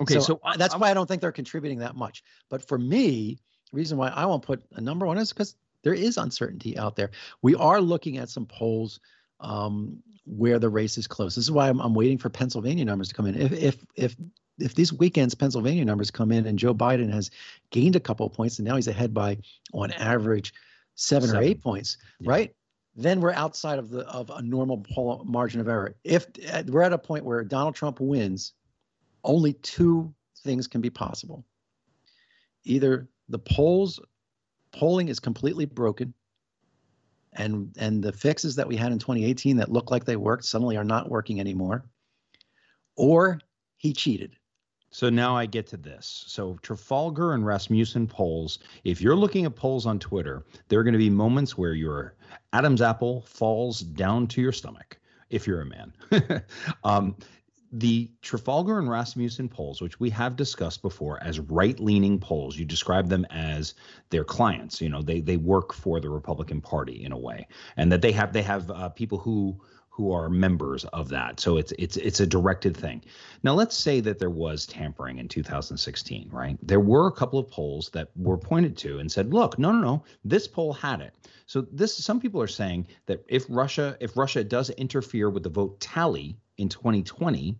Okay, 0.02 0.15
so, 0.15 0.20
so 0.20 0.39
I, 0.44 0.58
that's 0.58 0.74
I'm, 0.74 0.80
why 0.80 0.91
I 0.91 0.94
don't 0.94 1.08
think 1.08 1.22
they're 1.22 1.32
contributing 1.32 1.80
that 1.80 1.96
much. 1.96 2.24
But 2.50 2.68
for 2.68 2.78
me, 2.78 3.39
the 3.72 3.78
reason 3.78 3.98
why 3.98 4.10
I 4.10 4.26
won't 4.26 4.44
put 4.44 4.63
a 4.74 4.82
number 4.82 5.08
on 5.08 5.18
is 5.18 5.32
because 5.32 5.56
there 5.84 5.94
is 5.94 6.18
uncertainty 6.18 6.78
out 6.78 6.96
there. 6.96 7.12
We 7.41 7.56
are 7.56 7.80
looking 7.80 8.18
at 8.18 8.30
some 8.30 8.46
polls 8.46 9.00
um, 9.39 10.02
where 10.26 10.60
the 10.60 10.70
race 10.70 10.98
is 10.98 11.08
close. 11.08 11.36
This 11.36 11.46
is 11.46 11.52
why 11.52 11.70
I'm, 11.70 11.80
I'm 11.80 11.94
waiting 11.94 12.18
for 12.18 12.30
Pennsylvania 12.30 12.86
numbers 12.86 13.10
to 13.10 13.15
come 13.15 13.28
in. 13.28 13.36
If 13.36 13.52
if 13.54 13.86
if 13.96 14.15
if 14.58 14.76
these 14.76 14.91
weekends 14.91 15.36
Pennsylvania 15.36 15.86
numbers 15.86 16.10
come 16.12 16.32
in 16.32 16.46
and 16.46 16.58
Joe 16.58 16.74
Biden 16.74 17.12
has 17.12 17.30
gained 17.72 17.96
a 17.96 18.00
couple 18.00 18.26
of 18.26 18.34
points 18.34 18.58
and 18.58 18.68
now 18.68 18.76
he's 18.76 18.88
ahead 18.88 19.13
by 19.13 19.38
on 19.74 19.91
average 19.91 20.54
seven, 20.96 21.30
seven. 21.30 21.44
or 21.44 21.48
eight 21.48 21.62
points, 21.62 21.98
yeah. 22.20 22.32
right? 22.32 22.56
Then 22.95 23.19
we're 23.19 23.34
outside 23.34 23.79
of 23.79 23.89
the 23.89 24.08
of 24.08 24.29
a 24.29 24.41
normal 24.41 24.86
margin 25.25 25.60
of 25.60 25.67
error. 25.67 25.95
If 26.03 26.27
we're 26.67 26.81
at 26.81 26.93
a 26.93 26.97
point 26.97 27.25
where 27.25 27.43
Donald 27.43 27.75
Trump 27.75 27.99
wins, 27.99 28.53
only 29.23 29.53
two 29.53 30.13
things 30.43 30.67
can 30.67 30.81
be 30.81 30.89
possible. 30.89 31.45
Either 32.63 33.10
the 33.29 33.39
polls 33.39 33.99
polling 34.71 35.10
is 35.10 35.19
completely 35.19 35.65
broken 35.65 36.13
and 37.34 37.73
and 37.77 38.03
the 38.03 38.12
fixes 38.12 38.55
that 38.55 38.67
we 38.67 38.75
had 38.75 38.91
in 38.91 38.99
2018 38.99 39.58
that 39.58 39.71
looked 39.71 39.91
like 39.91 40.05
they 40.05 40.15
worked 40.15 40.45
suddenly 40.45 40.77
are 40.77 40.84
not 40.84 41.10
working 41.10 41.39
anymore 41.39 41.86
or 42.95 43.39
he 43.77 43.93
cheated 43.93 44.36
so 44.95 45.10
now 45.10 45.36
I 45.36 45.45
get 45.45 45.67
to 45.67 45.77
this. 45.77 46.23
So 46.25 46.58
Trafalgar 46.62 47.34
and 47.34 47.45
Rasmussen 47.45 48.08
polls, 48.08 48.60
if 48.86 49.01
you're 49.01 49.17
looking 49.17 49.43
at 49.43 49.53
polls 49.53 49.86
on 49.86 49.99
Twitter, 49.99 50.45
there 50.69 50.79
are 50.79 50.86
going 50.86 50.93
to 50.93 50.97
be 50.97 51.10
moments 51.10 51.58
where 51.58 51.73
your 51.73 52.15
Adam's 52.53 52.81
apple 52.81 53.23
falls 53.23 53.81
down 53.81 54.25
to 54.27 54.41
your 54.41 54.53
stomach 54.53 54.97
if 55.29 55.45
you're 55.45 55.60
a 55.60 55.65
man. 55.65 55.91
um, 56.86 57.17
the 57.73 58.10
Trafalgar 58.21 58.79
and 58.79 58.89
Rasmussen 58.89 59.49
polls, 59.49 59.81
which 59.81 59.99
we 59.99 60.10
have 60.12 60.38
discussed 60.38 60.81
before 60.81 61.21
as 61.21 61.41
right-leaning 61.41 62.17
polls, 62.17 62.55
you 62.55 62.63
describe 62.63 63.10
them 63.10 63.25
as 63.31 63.73
their 64.12 64.23
clients. 64.23 64.79
You 64.79 64.88
know, 64.88 65.01
they 65.01 65.19
they 65.19 65.36
work 65.36 65.73
for 65.73 65.99
the 65.99 66.10
Republican 66.10 66.62
Party 66.62 67.03
in 67.03 67.12
a 67.12 67.17
way, 67.17 67.47
and 67.75 67.91
that 67.91 68.01
they 68.01 68.13
have 68.13 68.31
they 68.31 68.43
have 68.43 68.71
uh, 68.71 68.88
people 68.88 69.17
who 69.17 69.60
who 69.95 70.12
are 70.12 70.27
members 70.27 70.84
of 70.86 71.08
that. 71.08 71.39
So 71.39 71.55
it's 71.55 71.71
it's 71.79 71.95
it's 71.95 72.19
a 72.19 72.27
directed 72.27 72.75
thing. 72.75 73.01
Now 73.43 73.53
let's 73.53 73.77
say 73.77 74.01
that 74.01 74.19
there 74.19 74.29
was 74.29 74.65
tampering 74.65 75.19
in 75.19 75.29
2016, 75.29 76.29
right? 76.31 76.58
There 76.62 76.81
were 76.81 77.08
a 77.08 77.13
couple 77.13 77.39
of 77.39 77.49
polls 77.49 77.89
that 77.91 78.10
were 78.17 78.38
pointed 78.38 78.75
to 78.79 78.99
and 78.99 79.10
said, 79.10 79.34
"Look, 79.34 79.58
no, 79.58 79.71
no, 79.71 79.79
no, 79.79 80.03
this 80.25 80.49
poll 80.49 80.73
had 80.73 80.99
it." 80.99 81.13
So 81.45 81.62
this 81.71 81.95
some 81.95 82.19
people 82.19 82.41
are 82.41 82.47
saying 82.47 82.88
that 83.05 83.23
if 83.29 83.45
Russia 83.47 83.95
if 84.01 84.17
Russia 84.17 84.43
does 84.43 84.69
interfere 84.71 85.29
with 85.29 85.43
the 85.43 85.49
vote 85.49 85.79
tally 85.79 86.36
in 86.58 86.67
2020, 86.67 87.58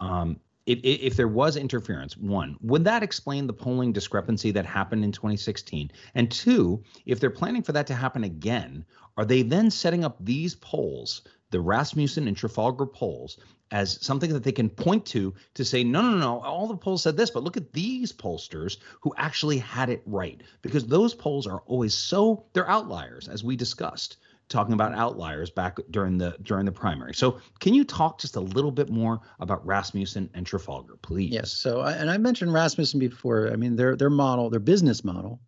um, 0.00 0.38
if, 0.66 0.80
if 0.82 1.16
there 1.16 1.28
was 1.28 1.56
interference, 1.56 2.14
one, 2.18 2.58
would 2.60 2.84
that 2.84 3.02
explain 3.02 3.46
the 3.46 3.54
polling 3.54 3.90
discrepancy 3.90 4.50
that 4.50 4.66
happened 4.66 5.02
in 5.02 5.12
2016? 5.12 5.90
And 6.14 6.30
two, 6.30 6.82
if 7.06 7.20
they're 7.20 7.30
planning 7.30 7.62
for 7.62 7.72
that 7.72 7.86
to 7.86 7.94
happen 7.94 8.24
again, 8.24 8.84
are 9.16 9.24
they 9.24 9.40
then 9.40 9.70
setting 9.70 10.04
up 10.04 10.16
these 10.20 10.54
polls 10.54 11.22
the 11.50 11.60
Rasmussen 11.60 12.28
and 12.28 12.36
Trafalgar 12.36 12.86
polls 12.86 13.38
as 13.70 14.04
something 14.04 14.32
that 14.32 14.44
they 14.44 14.52
can 14.52 14.70
point 14.70 15.04
to 15.06 15.34
to 15.54 15.64
say, 15.64 15.84
no, 15.84 16.00
no, 16.00 16.16
no, 16.16 16.40
all 16.40 16.66
the 16.66 16.76
polls 16.76 17.02
said 17.02 17.16
this, 17.16 17.30
but 17.30 17.42
look 17.42 17.56
at 17.56 17.72
these 17.72 18.12
pollsters 18.12 18.78
who 19.00 19.12
actually 19.16 19.58
had 19.58 19.90
it 19.90 20.02
right. 20.06 20.42
Because 20.62 20.86
those 20.86 21.14
polls 21.14 21.46
are 21.46 21.62
always 21.66 21.94
so, 21.94 22.46
they're 22.52 22.68
outliers, 22.68 23.28
as 23.28 23.44
we 23.44 23.56
discussed 23.56 24.16
talking 24.48 24.72
about 24.72 24.94
outliers 24.94 25.50
back 25.50 25.78
during 25.90 26.18
the 26.18 26.36
during 26.42 26.64
the 26.64 26.72
primary. 26.72 27.14
So, 27.14 27.38
can 27.60 27.74
you 27.74 27.84
talk 27.84 28.18
just 28.18 28.36
a 28.36 28.40
little 28.40 28.70
bit 28.70 28.90
more 28.90 29.20
about 29.40 29.64
Rasmussen 29.66 30.30
and 30.34 30.46
Trafalgar, 30.46 30.96
please? 31.02 31.32
Yes. 31.32 31.52
So, 31.52 31.82
and 31.82 32.10
I 32.10 32.18
mentioned 32.18 32.52
Rasmussen 32.52 32.98
before. 32.98 33.50
I 33.52 33.56
mean, 33.56 33.76
their 33.76 33.96
their 33.96 34.10
model, 34.10 34.50
their 34.50 34.60
business 34.60 35.04
model, 35.04 35.40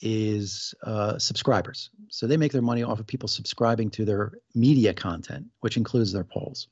is 0.00 0.74
uh, 0.82 1.18
subscribers. 1.18 1.90
So 2.08 2.26
they 2.26 2.36
make 2.36 2.52
their 2.52 2.62
money 2.62 2.82
off 2.82 3.00
of 3.00 3.06
people 3.06 3.28
subscribing 3.28 3.90
to 3.90 4.04
their 4.04 4.32
media 4.54 4.92
content, 4.92 5.46
which 5.60 5.76
includes 5.76 6.12
their 6.12 6.24
polls. 6.24 6.68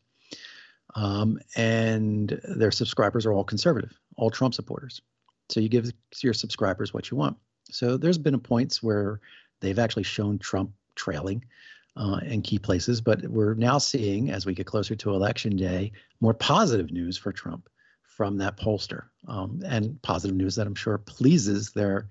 Um, 0.94 1.38
and 1.56 2.40
their 2.56 2.70
subscribers 2.70 3.26
are 3.26 3.32
all 3.32 3.44
conservative, 3.44 3.98
all 4.16 4.30
Trump 4.30 4.54
supporters. 4.54 5.00
So 5.48 5.60
you 5.60 5.68
give 5.68 5.90
your 6.22 6.34
subscribers 6.34 6.94
what 6.94 7.10
you 7.10 7.16
want. 7.16 7.37
So 7.70 7.96
there's 7.96 8.18
been 8.18 8.34
a 8.34 8.38
points 8.38 8.82
where 8.82 9.20
they've 9.60 9.78
actually 9.78 10.04
shown 10.04 10.38
Trump 10.38 10.70
trailing 10.94 11.44
uh, 11.96 12.20
in 12.24 12.42
key 12.42 12.58
places, 12.58 13.00
but 13.00 13.22
we're 13.28 13.54
now 13.54 13.78
seeing, 13.78 14.30
as 14.30 14.46
we 14.46 14.54
get 14.54 14.66
closer 14.66 14.94
to 14.94 15.14
election 15.14 15.56
day, 15.56 15.92
more 16.20 16.34
positive 16.34 16.90
news 16.90 17.16
for 17.16 17.32
Trump 17.32 17.68
from 18.02 18.38
that 18.38 18.56
pollster, 18.56 19.04
um, 19.26 19.60
and 19.66 20.00
positive 20.02 20.37
news 20.37 20.54
that 20.56 20.66
I'm 20.66 20.74
sure 20.74 20.98
pleases 20.98 21.70
their 21.70 22.08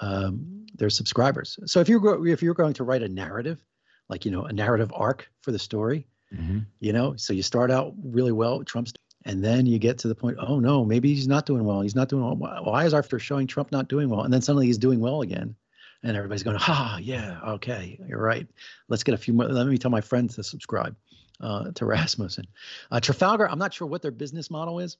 um, 0.00 0.66
their 0.74 0.90
subscribers. 0.90 1.58
So 1.66 1.80
if 1.80 1.88
you're 1.88 2.26
if 2.28 2.42
you're 2.42 2.54
going 2.54 2.74
to 2.74 2.84
write 2.84 3.02
a 3.02 3.08
narrative, 3.08 3.62
like 4.08 4.24
you 4.24 4.30
know 4.30 4.44
a 4.44 4.52
narrative 4.52 4.92
arc 4.94 5.28
for 5.42 5.52
the 5.52 5.58
story, 5.58 6.06
mm-hmm. 6.34 6.60
you 6.80 6.92
know, 6.92 7.16
so 7.16 7.32
you 7.32 7.42
start 7.42 7.70
out 7.70 7.94
really 8.02 8.32
well, 8.32 8.62
Trump's, 8.64 8.92
and 9.24 9.44
then 9.44 9.66
you 9.66 9.78
get 9.78 9.98
to 9.98 10.08
the 10.08 10.14
point, 10.14 10.38
oh 10.40 10.60
no, 10.60 10.84
maybe 10.84 11.14
he's 11.14 11.28
not 11.28 11.46
doing 11.46 11.64
well. 11.64 11.80
He's 11.80 11.96
not 11.96 12.08
doing 12.08 12.38
well. 12.38 12.64
Why 12.64 12.84
is 12.84 12.94
after 12.94 13.18
showing 13.18 13.46
Trump 13.46 13.72
not 13.72 13.88
doing 13.88 14.08
well, 14.08 14.22
and 14.22 14.32
then 14.32 14.42
suddenly 14.42 14.66
he's 14.66 14.78
doing 14.78 15.00
well 15.00 15.22
again, 15.22 15.56
and 16.02 16.16
everybody's 16.16 16.44
going, 16.44 16.56
ha, 16.56 16.98
yeah, 17.00 17.40
okay, 17.44 18.00
you're 18.08 18.22
right. 18.22 18.46
Let's 18.88 19.02
get 19.02 19.14
a 19.14 19.18
few 19.18 19.34
more. 19.34 19.46
Let 19.46 19.66
me 19.66 19.78
tell 19.78 19.90
my 19.90 20.00
friends 20.00 20.36
to 20.36 20.44
subscribe 20.44 20.96
uh, 21.40 21.72
to 21.72 21.84
Rasmussen. 21.86 22.46
Uh, 22.90 23.00
Trafalgar, 23.00 23.48
I'm 23.48 23.58
not 23.58 23.74
sure 23.74 23.88
what 23.88 24.02
their 24.02 24.10
business 24.10 24.50
model 24.50 24.78
is 24.78 24.96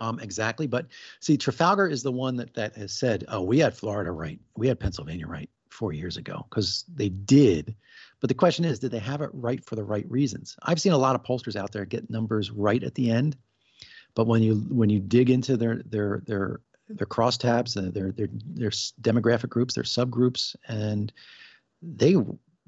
um, 0.00 0.18
exactly. 0.20 0.66
But 0.66 0.86
see, 1.20 1.36
Trafalgar 1.36 1.88
is 1.88 2.02
the 2.02 2.12
one 2.12 2.36
that 2.36 2.54
that 2.54 2.76
has 2.76 2.92
said, 2.92 3.24
"Oh, 3.28 3.42
we 3.42 3.58
had 3.58 3.76
Florida 3.76 4.10
right, 4.10 4.40
we 4.56 4.68
had 4.68 4.80
Pennsylvania 4.80 5.26
right 5.26 5.50
four 5.70 5.92
years 5.92 6.16
ago," 6.16 6.46
because 6.48 6.84
they 6.94 7.08
did. 7.08 7.74
But 8.20 8.28
the 8.28 8.34
question 8.34 8.64
is, 8.64 8.78
did 8.78 8.90
they 8.90 8.98
have 8.98 9.20
it 9.20 9.30
right 9.32 9.64
for 9.64 9.76
the 9.76 9.84
right 9.84 10.10
reasons? 10.10 10.56
I've 10.62 10.80
seen 10.80 10.92
a 10.92 10.98
lot 10.98 11.14
of 11.14 11.22
pollsters 11.22 11.56
out 11.56 11.72
there 11.72 11.84
get 11.84 12.10
numbers 12.10 12.50
right 12.50 12.82
at 12.82 12.94
the 12.94 13.10
end, 13.10 13.36
but 14.14 14.26
when 14.26 14.42
you 14.42 14.56
when 14.70 14.90
you 14.90 15.00
dig 15.00 15.30
into 15.30 15.56
their 15.56 15.82
their 15.84 16.22
their 16.26 16.60
their 16.88 17.06
crosstabs, 17.06 17.76
uh, 17.76 17.90
their 17.90 18.12
their 18.12 18.28
their 18.30 18.70
demographic 18.70 19.48
groups, 19.48 19.74
their 19.74 19.84
subgroups, 19.84 20.56
and 20.68 21.12
they 21.82 22.16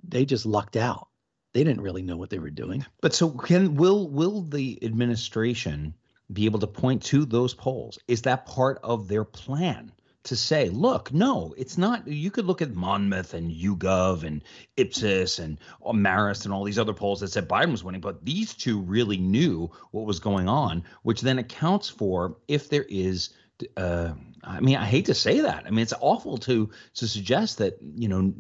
they 0.07 0.25
just 0.25 0.47
lucked 0.47 0.77
out. 0.77 1.09
They 1.55 1.65
didn't 1.65 1.81
really 1.81 2.03
know 2.03 2.17
what 2.17 2.31
they 2.31 2.39
were 2.39 2.51
doing. 2.51 2.85
But 3.01 3.15
so 3.15 3.31
can 3.31 3.75
will 3.75 4.09
will 4.09 4.43
the 4.43 4.79
administration 4.83 5.95
be 6.33 6.45
able 6.45 6.61
to 6.61 6.67
point 6.67 7.03
to 7.05 7.25
those 7.25 7.55
polls? 7.55 7.99
Is 8.07 8.23
that 8.23 8.47
part 8.47 8.79
of 8.83 9.09
their 9.09 9.25
plan 9.25 9.93
to 10.25 10.37
say, 10.37 10.69
look, 10.69 11.13
no, 11.13 11.55
it's 11.57 11.79
not? 11.79 12.07
You 12.07 12.31
could 12.31 12.45
look 12.45 12.61
at 12.61 12.75
Monmouth 12.75 13.33
and 13.33 13.51
YouGov 13.51 14.25
and 14.25 14.43
Ipsos 14.77 15.39
and 15.39 15.59
Marist 15.83 16.45
and 16.45 16.53
all 16.53 16.65
these 16.65 16.79
other 16.79 16.93
polls 16.93 17.21
that 17.21 17.29
said 17.29 17.49
Biden 17.49 17.71
was 17.71 17.83
winning, 17.83 18.03
but 18.03 18.25
these 18.25 18.55
two 18.55 18.81
really 18.81 19.17
knew 19.17 19.71
what 19.91 20.05
was 20.07 20.21
going 20.21 20.49
on, 20.49 20.85
which 21.03 21.23
then 21.23 21.39
accounts 21.39 21.89
for 21.89 22.37
if 22.47 22.69
there 22.69 22.85
is. 22.89 23.31
Uh, 23.77 24.13
I 24.45 24.61
mean, 24.61 24.77
I 24.77 24.85
hate 24.85 25.07
to 25.07 25.15
say 25.15 25.41
that. 25.41 25.65
I 25.67 25.71
mean, 25.71 25.81
it's 25.81 25.95
awful 26.01 26.39
to 26.39 26.71
to 26.95 27.09
suggest 27.09 27.59
that 27.59 27.79
you 27.81 28.09
know 28.09 28.33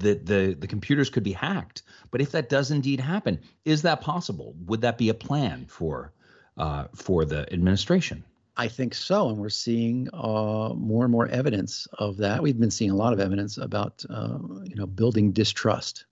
that 0.00 0.26
the 0.26 0.56
the 0.58 0.66
computers 0.66 1.10
could 1.10 1.22
be 1.22 1.32
hacked. 1.32 1.82
But 2.10 2.20
if 2.20 2.32
that 2.32 2.48
does 2.48 2.70
indeed 2.70 3.00
happen, 3.00 3.40
is 3.64 3.82
that 3.82 4.00
possible? 4.00 4.54
Would 4.66 4.82
that 4.82 4.98
be 4.98 5.08
a 5.08 5.14
plan 5.14 5.66
for 5.68 6.12
uh, 6.60 6.84
for 6.94 7.24
the 7.24 7.50
administration. 7.52 8.22
I 8.56 8.68
think 8.68 8.94
so, 8.94 9.30
and 9.30 9.38
we're 9.38 9.48
seeing 9.48 10.08
uh, 10.12 10.74
more 10.74 11.04
and 11.04 11.10
more 11.10 11.26
evidence 11.28 11.88
of 11.98 12.18
that. 12.18 12.42
We've 12.42 12.60
been 12.60 12.70
seeing 12.70 12.90
a 12.90 12.94
lot 12.94 13.14
of 13.14 13.20
evidence 13.20 13.56
about 13.56 14.04
uh, 14.10 14.38
you 14.64 14.76
know 14.76 14.86
building 14.86 15.32
distrust, 15.32 16.04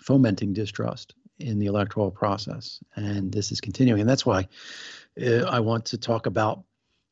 fomenting 0.00 0.52
distrust 0.52 1.14
in 1.38 1.58
the 1.58 1.66
electoral 1.66 2.10
process, 2.10 2.80
and 2.96 3.32
this 3.32 3.50
is 3.50 3.62
continuing. 3.62 4.02
And 4.02 4.08
that's 4.08 4.26
why 4.26 4.46
uh, 5.22 5.44
I 5.44 5.60
want 5.60 5.86
to 5.86 5.98
talk 5.98 6.26
about 6.26 6.62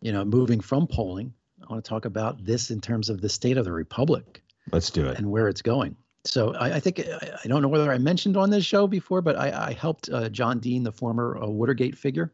you 0.02 0.12
know 0.12 0.24
moving 0.24 0.60
from 0.60 0.86
polling. 0.86 1.32
I 1.62 1.72
want 1.72 1.82
to 1.82 1.88
talk 1.88 2.04
about 2.04 2.44
this 2.44 2.70
in 2.70 2.82
terms 2.82 3.08
of 3.08 3.22
the 3.22 3.30
state 3.30 3.56
of 3.56 3.64
the 3.64 3.72
republic. 3.72 4.42
Let's 4.70 4.90
do 4.90 5.06
it 5.06 5.16
and 5.16 5.30
where 5.30 5.48
it's 5.48 5.62
going. 5.62 5.96
so 6.26 6.54
I, 6.54 6.74
I 6.74 6.80
think 6.80 7.00
I, 7.00 7.38
I, 7.44 7.48
don't 7.48 7.62
know 7.62 7.68
whether 7.68 7.90
I 7.90 7.98
mentioned 7.98 8.36
on 8.36 8.50
this 8.50 8.66
show 8.66 8.86
before, 8.86 9.22
but 9.22 9.36
I, 9.36 9.68
I 9.68 9.72
helped 9.72 10.10
uh, 10.10 10.28
John 10.28 10.58
Dean, 10.58 10.82
the 10.82 10.92
former 10.92 11.38
uh, 11.42 11.46
Watergate 11.46 11.96
figure, 11.96 12.32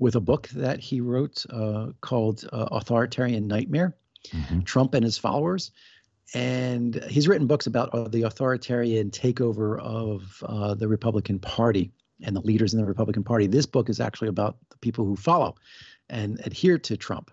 with 0.00 0.16
a 0.16 0.20
book 0.20 0.48
that 0.48 0.80
he 0.80 1.00
wrote 1.00 1.44
uh, 1.50 1.88
called 2.00 2.44
uh, 2.52 2.68
Authoritarian 2.72 3.46
Nightmare 3.46 3.94
mm-hmm. 4.28 4.60
Trump 4.62 4.94
and 4.94 5.04
His 5.04 5.18
Followers. 5.18 5.70
And 6.34 7.04
he's 7.04 7.28
written 7.28 7.46
books 7.46 7.66
about 7.66 7.94
uh, 7.94 8.08
the 8.08 8.22
authoritarian 8.22 9.10
takeover 9.10 9.78
of 9.80 10.42
uh, 10.46 10.74
the 10.74 10.88
Republican 10.88 11.38
Party 11.38 11.92
and 12.22 12.34
the 12.34 12.40
leaders 12.40 12.72
in 12.72 12.80
the 12.80 12.86
Republican 12.86 13.22
Party. 13.24 13.46
This 13.46 13.66
book 13.66 13.88
is 13.88 14.00
actually 14.00 14.28
about 14.28 14.56
the 14.70 14.78
people 14.78 15.04
who 15.04 15.16
follow 15.16 15.54
and 16.08 16.40
adhere 16.44 16.78
to 16.78 16.96
Trump 16.96 17.30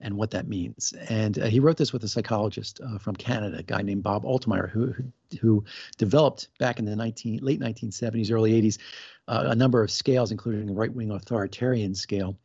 and 0.00 0.16
what 0.16 0.30
that 0.30 0.48
means. 0.48 0.94
And 1.08 1.38
uh, 1.38 1.46
he 1.46 1.60
wrote 1.60 1.76
this 1.76 1.92
with 1.92 2.04
a 2.04 2.08
psychologist 2.08 2.80
uh, 2.84 2.98
from 2.98 3.16
Canada, 3.16 3.58
a 3.58 3.62
guy 3.62 3.82
named 3.82 4.02
Bob 4.02 4.24
Altemeyer, 4.24 4.70
who 4.70 4.94
who 5.40 5.64
developed 5.96 6.48
back 6.58 6.78
in 6.78 6.84
the 6.84 6.96
19 6.96 7.40
late 7.42 7.60
1970s, 7.60 8.32
early 8.32 8.60
80s, 8.62 8.78
uh, 9.26 9.44
a 9.48 9.54
number 9.54 9.82
of 9.82 9.90
scales, 9.90 10.30
including 10.30 10.70
a 10.70 10.72
right-wing 10.72 11.10
authoritarian 11.10 11.94
scale. 11.94 12.36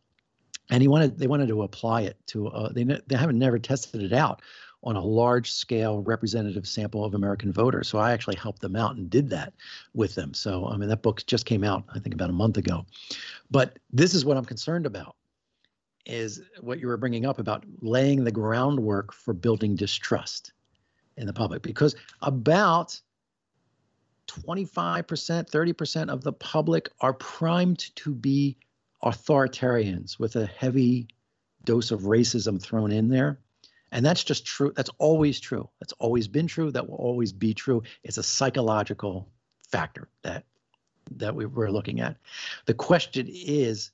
And 0.69 0.81
he 0.81 0.87
wanted 0.87 1.17
they 1.17 1.27
wanted 1.27 1.47
to 1.49 1.63
apply 1.63 2.01
it 2.01 2.17
to 2.27 2.47
uh, 2.47 2.71
they 2.71 2.83
ne- 2.83 3.01
they 3.07 3.15
haven't 3.15 3.39
never 3.39 3.59
tested 3.59 4.01
it 4.01 4.13
out 4.13 4.41
on 4.85 4.97
a 4.97 5.01
large 5.01 5.49
scale 5.49 6.01
representative 6.01 6.67
sample 6.67 7.05
of 7.05 7.13
American 7.13 7.53
voters. 7.53 7.87
So 7.87 7.99
I 7.99 8.11
actually 8.11 8.35
helped 8.35 8.61
them 8.61 8.75
out 8.75 8.97
and 8.97 9.09
did 9.09 9.29
that 9.29 9.53
with 9.93 10.15
them. 10.15 10.33
So 10.33 10.67
I 10.67 10.77
mean 10.77 10.89
that 10.89 11.03
book 11.03 11.25
just 11.25 11.45
came 11.45 11.63
out 11.63 11.83
I 11.93 11.99
think 11.99 12.15
about 12.15 12.29
a 12.29 12.33
month 12.33 12.57
ago. 12.57 12.85
But 13.51 13.77
this 13.91 14.13
is 14.13 14.25
what 14.25 14.37
I'm 14.37 14.45
concerned 14.45 14.85
about 14.85 15.15
is 16.05 16.41
what 16.59 16.79
you 16.79 16.87
were 16.87 16.97
bringing 16.97 17.25
up 17.25 17.39
about 17.39 17.65
laying 17.81 18.23
the 18.23 18.31
groundwork 18.31 19.13
for 19.13 19.33
building 19.33 19.75
distrust 19.75 20.53
in 21.17 21.27
the 21.27 21.33
public 21.33 21.61
because 21.61 21.95
about 22.21 22.99
25%, 24.27 25.05
30% 25.05 26.09
of 26.09 26.23
the 26.23 26.33
public 26.33 26.89
are 27.01 27.13
primed 27.13 27.95
to 27.95 28.13
be 28.13 28.57
authoritarians 29.03 30.17
with 30.17 30.35
a 30.35 30.45
heavy 30.45 31.07
dose 31.65 31.91
of 31.91 32.01
racism 32.01 32.61
thrown 32.61 32.91
in 32.91 33.09
there. 33.09 33.39
And 33.91 34.05
that's 34.05 34.23
just 34.23 34.45
true. 34.45 34.73
That's 34.75 34.89
always 34.97 35.39
true. 35.39 35.69
That's 35.79 35.93
always 35.93 36.27
been 36.27 36.47
true. 36.47 36.71
That 36.71 36.89
will 36.89 36.97
always 36.97 37.31
be 37.31 37.53
true. 37.53 37.83
It's 38.03 38.17
a 38.17 38.23
psychological 38.23 39.29
factor 39.69 40.09
that 40.23 40.45
that 41.17 41.35
we, 41.35 41.45
we're 41.45 41.69
looking 41.69 41.99
at. 41.99 42.15
The 42.65 42.73
question 42.73 43.27
is 43.29 43.91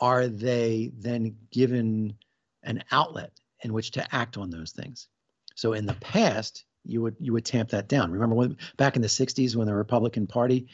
are 0.00 0.28
they 0.28 0.90
then 0.96 1.36
given 1.50 2.14
an 2.62 2.82
outlet 2.90 3.32
in 3.62 3.72
which 3.72 3.90
to 3.92 4.14
act 4.14 4.36
on 4.36 4.50
those 4.50 4.72
things? 4.72 5.08
So 5.54 5.74
in 5.74 5.86
the 5.86 5.94
past, 5.94 6.64
you 6.84 7.02
would 7.02 7.16
you 7.20 7.32
would 7.32 7.44
tamp 7.44 7.70
that 7.70 7.88
down. 7.88 8.10
Remember 8.10 8.34
when 8.34 8.56
back 8.76 8.96
in 8.96 9.02
the 9.02 9.08
60s 9.08 9.54
when 9.54 9.66
the 9.66 9.74
Republican 9.74 10.26
Party 10.26 10.66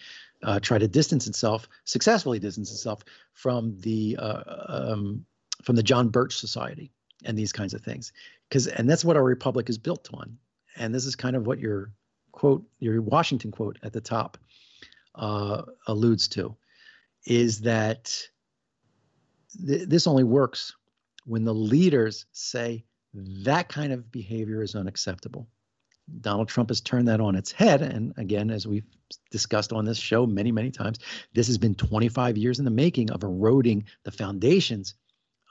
uh, 0.42 0.60
tried 0.60 0.78
to 0.78 0.88
distance 0.88 1.26
itself, 1.26 1.68
successfully 1.84 2.38
distance 2.38 2.70
itself 2.70 3.04
from 3.32 3.76
the 3.80 4.16
uh, 4.18 4.42
um, 4.68 5.24
from 5.62 5.76
the 5.76 5.82
John 5.82 6.08
Birch 6.08 6.36
Society 6.36 6.92
and 7.24 7.36
these 7.36 7.52
kinds 7.52 7.74
of 7.74 7.82
things, 7.82 8.12
because 8.48 8.68
and 8.68 8.88
that's 8.88 9.04
what 9.04 9.16
our 9.16 9.24
republic 9.24 9.68
is 9.68 9.78
built 9.78 10.08
on. 10.14 10.38
And 10.76 10.94
this 10.94 11.06
is 11.06 11.16
kind 11.16 11.34
of 11.34 11.46
what 11.46 11.58
your 11.58 11.90
quote, 12.32 12.64
your 12.78 13.00
Washington 13.00 13.50
quote 13.50 13.78
at 13.82 13.92
the 13.92 14.00
top 14.00 14.38
uh, 15.14 15.62
alludes 15.86 16.28
to, 16.28 16.54
is 17.24 17.62
that 17.62 18.28
th- 19.64 19.88
this 19.88 20.06
only 20.06 20.24
works 20.24 20.74
when 21.24 21.44
the 21.44 21.54
leaders 21.54 22.26
say 22.32 22.84
that 23.14 23.68
kind 23.68 23.92
of 23.92 24.10
behavior 24.10 24.62
is 24.62 24.74
unacceptable. 24.74 25.48
Donald 26.20 26.48
Trump 26.48 26.70
has 26.70 26.80
turned 26.80 27.08
that 27.08 27.20
on 27.20 27.34
its 27.34 27.50
head. 27.50 27.82
And 27.82 28.12
again, 28.16 28.50
as 28.50 28.66
we've 28.66 28.86
discussed 29.30 29.72
on 29.72 29.84
this 29.84 29.98
show 29.98 30.26
many, 30.26 30.52
many 30.52 30.70
times, 30.70 30.98
this 31.34 31.46
has 31.48 31.58
been 31.58 31.74
25 31.74 32.36
years 32.36 32.58
in 32.58 32.64
the 32.64 32.70
making 32.70 33.10
of 33.10 33.22
eroding 33.22 33.84
the 34.04 34.12
foundations 34.12 34.94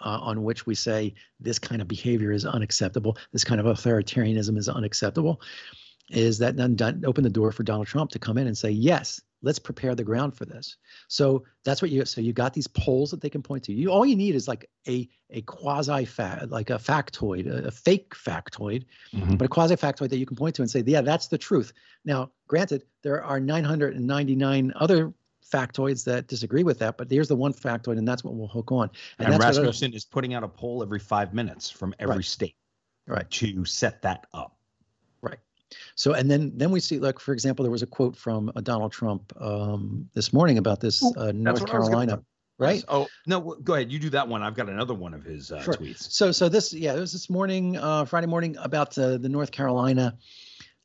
uh, 0.02 0.20
on 0.22 0.44
which 0.44 0.66
we 0.66 0.76
say 0.76 1.14
this 1.40 1.60
kind 1.60 1.82
of 1.82 1.88
behavior 1.88 2.32
is 2.32 2.46
unacceptable, 2.46 3.18
this 3.32 3.44
kind 3.44 3.60
of 3.60 3.66
authoritarianism 3.66 4.58
is 4.58 4.70
unacceptable. 4.70 5.42
Is 6.12 6.38
that 6.38 6.56
then 6.56 6.78
open 7.06 7.24
the 7.24 7.30
door 7.30 7.52
for 7.52 7.64
Donald 7.64 7.88
Trump 7.88 8.12
to 8.12 8.20
come 8.20 8.38
in 8.38 8.46
and 8.46 8.58
say, 8.58 8.70
yes, 8.70 9.20
let's 9.46 9.60
prepare 9.60 9.94
the 9.94 10.04
ground 10.04 10.36
for 10.36 10.44
this. 10.44 10.76
So 11.08 11.44
that's 11.64 11.82
what 11.82 11.92
you 11.92 12.04
so 12.04 12.20
you 12.20 12.34
got 12.34 12.54
these 12.54 12.68
polls 12.68 13.12
that 13.12 13.22
they 13.22 13.30
can 13.30 13.44
point 13.44 13.64
to. 13.66 13.74
You 13.74 13.90
all 13.90 14.06
you 14.06 14.16
need 14.16 14.36
is 14.36 14.48
like 14.48 14.70
a 14.88 15.08
a 15.30 15.42
quasi 15.44 16.04
fact 16.04 16.50
like 16.50 16.72
a 16.72 16.78
factoid 16.78 17.48
a, 17.48 17.68
a 17.68 17.72
fake 17.72 18.14
factoid 18.16 18.86
mm-hmm. 19.14 19.36
but 19.36 19.46
a 19.46 19.48
quasi 19.48 19.76
factoid 19.76 20.10
that 20.10 20.18
you 20.18 20.26
can 20.26 20.36
point 20.36 20.56
to 20.56 20.64
and 20.64 20.70
say 20.70 20.84
yeah 20.86 21.02
that's 21.02 21.28
the 21.28 21.38
truth. 21.38 21.72
Now 22.04 22.32
granted 22.48 22.84
there 23.04 23.24
are 23.24 23.40
999 23.40 24.74
other 24.76 25.14
factoids 25.50 26.04
that 26.06 26.28
disagree 26.28 26.64
with 26.64 26.80
that 26.80 26.98
but 26.98 27.10
here's 27.10 27.28
the 27.28 27.36
one 27.36 27.54
factoid 27.54 28.00
and 28.00 28.08
that's 28.08 28.24
what 28.24 28.34
we'll 28.34 28.48
hook 28.48 28.72
on. 28.72 28.90
And, 29.20 29.32
and 29.32 29.42
rasmussen 29.42 29.94
is 29.94 30.06
putting 30.06 30.34
out 30.34 30.44
a 30.44 30.48
poll 30.48 30.82
every 30.82 31.00
five 31.00 31.34
minutes 31.36 31.70
from 31.70 31.94
every 32.00 32.16
right. 32.16 32.26
state 32.26 32.56
right. 33.08 33.30
to 33.30 33.64
set 33.64 34.02
that 34.02 34.26
up 34.34 34.55
so, 35.96 36.14
and 36.14 36.30
then 36.30 36.52
then 36.56 36.72
we 36.72 36.80
see, 36.80 37.00
like 37.00 37.20
for 37.20 37.34
example, 37.34 37.64
there 37.64 37.72
was 37.72 37.82
a 37.82 37.88
quote 37.88 38.16
from 38.16 38.52
uh, 38.56 38.62
Donald 38.62 38.92
Trump 38.92 39.34
um, 39.40 40.10
this 40.14 40.34
morning 40.34 40.58
about 40.58 40.80
this 40.80 41.04
uh, 41.18 41.32
North 41.32 41.66
Carolina. 41.66 42.22
Right. 42.58 42.84
Oh 42.88 43.08
no, 43.28 43.42
go 43.42 43.74
ahead. 43.74 43.92
You 43.92 44.00
do 44.00 44.10
that 44.12 44.28
one. 44.28 44.42
I've 44.42 44.56
got 44.56 44.70
another 44.70 44.94
one 44.94 45.14
of 45.14 45.24
his 45.24 45.52
uh, 45.52 45.62
sure. 45.62 45.74
tweets. 45.74 46.10
So, 46.12 46.32
so 46.32 46.48
this, 46.48 46.72
yeah, 46.74 46.96
it 46.96 47.00
was 47.00 47.12
this 47.12 47.30
morning, 47.30 47.76
uh, 47.76 48.06
Friday 48.06 48.28
morning, 48.28 48.56
about 48.60 48.98
uh, 48.98 49.18
the 49.18 49.28
North 49.28 49.52
Carolina, 49.52 50.18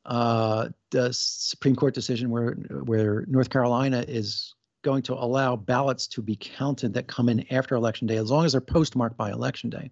uh, 0.05 0.67
the 0.89 1.13
Supreme 1.13 1.75
Court 1.77 1.93
decision 1.93 2.29
where 2.29 2.51
where 2.51 3.25
North 3.27 3.49
Carolina 3.49 4.03
is 4.05 4.53
going 4.81 5.01
to 5.03 5.13
allow 5.13 5.55
ballots 5.55 6.07
to 6.07 6.21
be 6.21 6.35
counted 6.35 6.93
that 6.95 7.07
come 7.07 7.29
in 7.29 7.45
after 7.53 7.75
election 7.75 8.05
day, 8.05 8.17
as 8.17 8.29
long 8.29 8.45
as 8.45 8.51
they're 8.51 8.59
postmarked 8.59 9.15
by 9.15 9.31
election 9.31 9.69
day. 9.69 9.91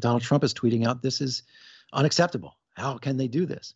Donald 0.00 0.22
Trump 0.22 0.42
is 0.42 0.52
tweeting 0.52 0.84
out, 0.84 1.00
"This 1.00 1.20
is 1.20 1.44
unacceptable. 1.92 2.56
How 2.74 2.98
can 2.98 3.16
they 3.16 3.28
do 3.28 3.46
this?" 3.46 3.74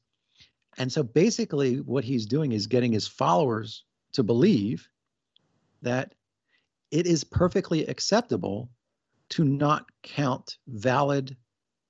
And 0.78 0.90
so 0.90 1.02
basically, 1.02 1.80
what 1.80 2.04
he's 2.04 2.26
doing 2.26 2.52
is 2.52 2.66
getting 2.66 2.92
his 2.92 3.06
followers 3.06 3.84
to 4.12 4.22
believe 4.22 4.88
that 5.82 6.14
it 6.90 7.06
is 7.06 7.24
perfectly 7.24 7.86
acceptable 7.86 8.70
to 9.30 9.44
not 9.44 9.86
count 10.02 10.58
valid 10.68 11.36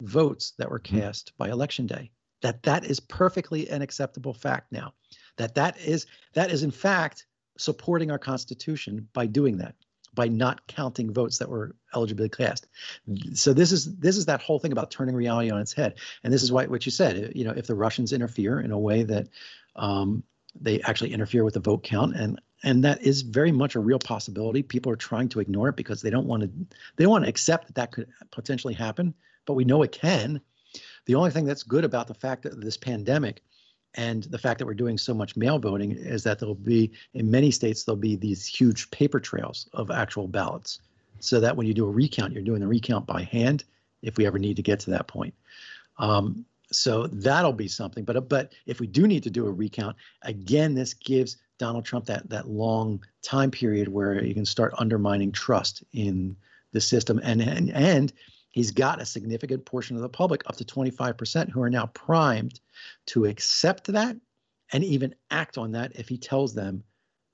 votes 0.01 0.53
that 0.59 0.71
were 0.71 0.81
mm-hmm. 0.81 1.01
cast 1.01 1.33
by 1.39 1.51
election 1.51 1.87
day. 1.87 2.11
That 2.41 2.63
that 2.65 2.85
is 2.85 2.99
perfectly 2.99 3.69
an 3.69 3.83
acceptable 3.83 4.35
fact 4.35 4.73
now. 4.73 4.95
That 5.37 5.55
that 5.55 5.79
is 5.81 6.07
that 6.35 6.51
is 6.51 6.63
in 6.63 6.73
fact 6.73 7.27
supporting 7.59 8.11
our 8.11 8.19
constitution 8.19 9.09
by 9.13 9.27
doing 9.27 9.59
that 9.59 9.77
by 10.15 10.29
not 10.29 10.67
counting 10.67 11.13
votes 11.13 11.39
that 11.39 11.49
were 11.49 11.75
eligibly 11.95 12.29
cast. 12.29 12.67
So 13.35 13.53
this 13.53 13.73
is 13.73 13.97
this 13.97 14.17
is 14.17 14.27
that 14.27 14.43
whole 14.43 14.59
thing 14.59 14.73
about 14.73 14.91
turning 14.91 15.15
reality 15.15 15.51
on 15.51 15.61
its 15.61 15.73
head. 15.73 15.95
And 16.23 16.33
this 16.33 16.43
is 16.43 16.53
why 16.53 16.67
what 16.67 16.85
you 16.87 16.93
said. 16.93 17.33
You 17.35 17.45
know, 17.45 17.53
if 17.57 17.67
the 17.67 17.75
Russians 17.75 18.13
interfere 18.13 18.61
in 18.61 18.73
a 18.73 18.79
way 18.79 19.03
that 19.05 19.29
um, 19.77 20.23
they 20.61 20.81
actually 20.83 21.13
interfere 21.13 21.45
with 21.45 21.55
the 21.55 21.61
vote 21.61 21.83
count, 21.83 22.15
and 22.17 22.41
and 22.63 22.85
that 22.85 23.03
is 23.03 23.23
very 23.23 23.53
much 23.53 23.75
a 23.75 23.81
real 23.81 23.99
possibility. 23.99 24.63
People 24.63 24.93
are 24.93 24.97
trying 24.97 25.29
to 25.31 25.41
ignore 25.41 25.69
it 25.69 25.77
because 25.77 26.03
they 26.03 26.11
don't 26.11 26.27
want 26.27 26.43
to 26.43 26.51
they 26.97 27.05
don't 27.05 27.11
want 27.11 27.25
to 27.25 27.31
accept 27.31 27.67
that 27.67 27.75
that 27.77 27.93
could 27.93 28.09
potentially 28.31 28.75
happen. 28.75 29.15
But 29.47 29.55
we 29.55 29.65
know 29.65 29.83
it 29.83 29.93
can. 29.93 30.41
The 31.07 31.17
only 31.17 31.31
thing 31.31 31.45
that's 31.45 31.65
good 31.65 31.85
about 31.85 32.07
the 32.07 32.15
fact 32.15 32.43
that 32.43 32.61
this 32.61 32.77
pandemic 32.77 33.43
and 33.95 34.25
the 34.25 34.39
fact 34.39 34.59
that 34.59 34.67
we're 34.67 34.75
doing 34.75 34.97
so 34.97 35.13
much 35.13 35.37
mail 35.37 35.59
voting 35.59 35.93
is 35.93 36.25
that 36.25 36.39
there'll 36.39 36.55
be, 36.55 36.93
in 37.15 37.31
many 37.31 37.51
states, 37.51 37.85
there'll 37.85 37.97
be 37.97 38.17
these 38.17 38.47
huge 38.47 38.91
paper 38.91 39.21
trails 39.21 39.69
of 39.75 39.91
actual 39.91 40.27
ballots. 40.27 40.81
So 41.21 41.41
that 41.41 41.57
when 41.57 41.67
you 41.67 41.75
do 41.75 41.87
a 41.87 41.91
recount, 41.91 42.33
you're 42.33 42.43
doing 42.43 42.61
the 42.61 42.67
recount 42.67 43.07
by 43.07 43.23
hand 43.23 43.65
if 44.03 44.17
we 44.17 44.27
ever 44.27 44.39
need 44.39 44.57
to 44.57 44.63
get 44.63 44.81
to 44.81 44.91
that 44.91 45.07
point. 45.07 45.35
Um, 45.99 46.45
so 46.73 47.07
that'll 47.07 47.53
be 47.53 47.69
something. 47.69 48.05
But 48.05 48.29
but 48.29 48.55
if 48.67 48.81
we 48.81 48.87
do 48.87 49.07
need 49.07 49.23
to 49.25 49.31
do 49.31 49.47
a 49.47 49.53
recount, 49.53 49.97
again, 50.23 50.75
this 50.75 50.95
gives 50.95 51.37
Donald 51.59 51.85
Trump 51.85 52.07
that 52.07 52.29
that 52.31 52.49
long 52.49 53.05
time 53.23 53.51
period 53.51 53.89
where 53.89 54.25
you 54.25 54.35
can 54.35 54.47
start 54.47 54.75
undermining 54.79 55.31
trust 55.31 55.85
in 55.93 56.35
the 56.73 56.81
system 56.81 57.21
and 57.23 57.43
and 57.43 57.71
and 57.71 58.13
he's 58.53 58.71
got 58.71 59.01
a 59.01 59.05
significant 59.05 59.65
portion 59.65 59.97
of 59.97 60.03
the 60.03 60.09
public, 60.09 60.43
up 60.47 60.57
to 60.57 60.65
25%, 60.65 61.51
who 61.51 61.63
are 61.63 61.71
now 61.71 61.87
primed 61.87 62.61
to 63.07 63.25
accept 63.25 63.87
that 63.89 64.17
and 64.73 64.85
even 64.85 65.15
act 65.31 65.59
on 65.59 65.73
that 65.73 65.93
if 65.97 66.09
he 66.09 66.17
tells 66.17 66.55
them 66.55 66.85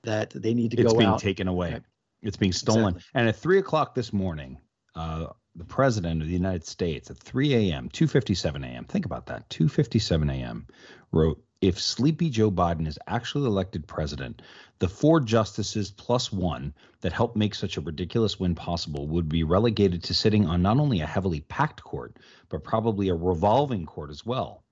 that 0.04 0.30
they 0.30 0.54
need 0.54 0.70
to 0.70 0.80
it's 0.80 0.92
go 0.92 0.98
out. 1.00 1.14
It's 1.14 1.22
being 1.22 1.34
taken 1.34 1.48
away. 1.48 1.72
Right. 1.72 1.82
It's 2.22 2.36
being 2.36 2.52
stolen. 2.52 2.94
Exactly. 2.94 3.02
And 3.14 3.28
at 3.28 3.36
three 3.36 3.58
o'clock 3.58 3.94
this 3.94 4.12
morning, 4.12 4.58
uh, 4.94 5.26
the 5.54 5.64
president 5.64 6.22
of 6.22 6.28
the 6.28 6.34
United 6.34 6.64
States 6.64 7.10
at 7.10 7.18
3 7.18 7.70
a.m., 7.70 7.88
2:57 7.90 8.64
a.m. 8.64 8.84
Think 8.84 9.04
about 9.04 9.26
that. 9.26 9.48
2:57 9.50 10.32
a.m. 10.32 10.66
wrote 11.12 11.42
if 11.60 11.80
sleepy 11.80 12.30
Joe 12.30 12.50
Biden 12.50 12.86
is 12.86 12.98
actually 13.08 13.46
elected 13.46 13.86
president, 13.86 14.42
the 14.78 14.88
four 14.88 15.18
justices 15.20 15.90
plus 15.90 16.32
one 16.32 16.72
that 17.00 17.12
helped 17.12 17.36
make 17.36 17.54
such 17.54 17.76
a 17.76 17.80
ridiculous 17.80 18.38
win 18.38 18.54
possible 18.54 19.08
would 19.08 19.28
be 19.28 19.42
relegated 19.42 20.02
to 20.04 20.14
sitting 20.14 20.46
on 20.46 20.62
not 20.62 20.78
only 20.78 21.00
a 21.00 21.06
heavily 21.06 21.40
packed 21.40 21.82
court, 21.82 22.16
but 22.48 22.62
probably 22.62 23.08
a 23.08 23.14
revolving 23.14 23.86
court 23.86 24.10
as 24.10 24.24
well. 24.24 24.62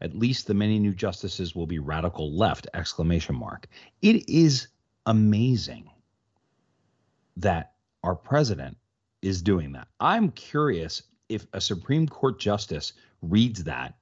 At 0.00 0.16
least 0.16 0.46
the 0.46 0.54
many 0.54 0.78
new 0.78 0.94
justices 0.94 1.54
will 1.54 1.66
be 1.66 1.78
radical 1.78 2.32
left! 2.32 2.66
Exclamation 2.72 3.36
mark. 3.36 3.68
It 4.00 4.26
is 4.28 4.68
amazing 5.04 5.90
that 7.36 7.72
our 8.02 8.14
president 8.14 8.78
is 9.20 9.42
doing 9.42 9.72
that. 9.72 9.88
I'm 10.00 10.30
curious 10.30 11.02
if 11.28 11.46
a 11.52 11.60
Supreme 11.60 12.08
Court 12.08 12.40
justice 12.40 12.94
reads 13.20 13.64
that 13.64 13.94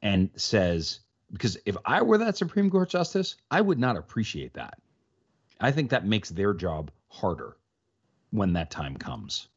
and 0.00 0.30
says, 0.36 1.00
because 1.32 1.56
if 1.66 1.76
I 1.84 2.02
were 2.02 2.18
that 2.18 2.36
Supreme 2.36 2.70
Court 2.70 2.88
justice, 2.88 3.36
I 3.50 3.60
would 3.60 3.78
not 3.78 3.96
appreciate 3.96 4.54
that. 4.54 4.78
I 5.60 5.70
think 5.70 5.90
that 5.90 6.06
makes 6.06 6.28
their 6.28 6.54
job 6.54 6.90
harder 7.08 7.56
when 8.30 8.52
that 8.52 8.70
time 8.70 8.96
comes 8.96 9.48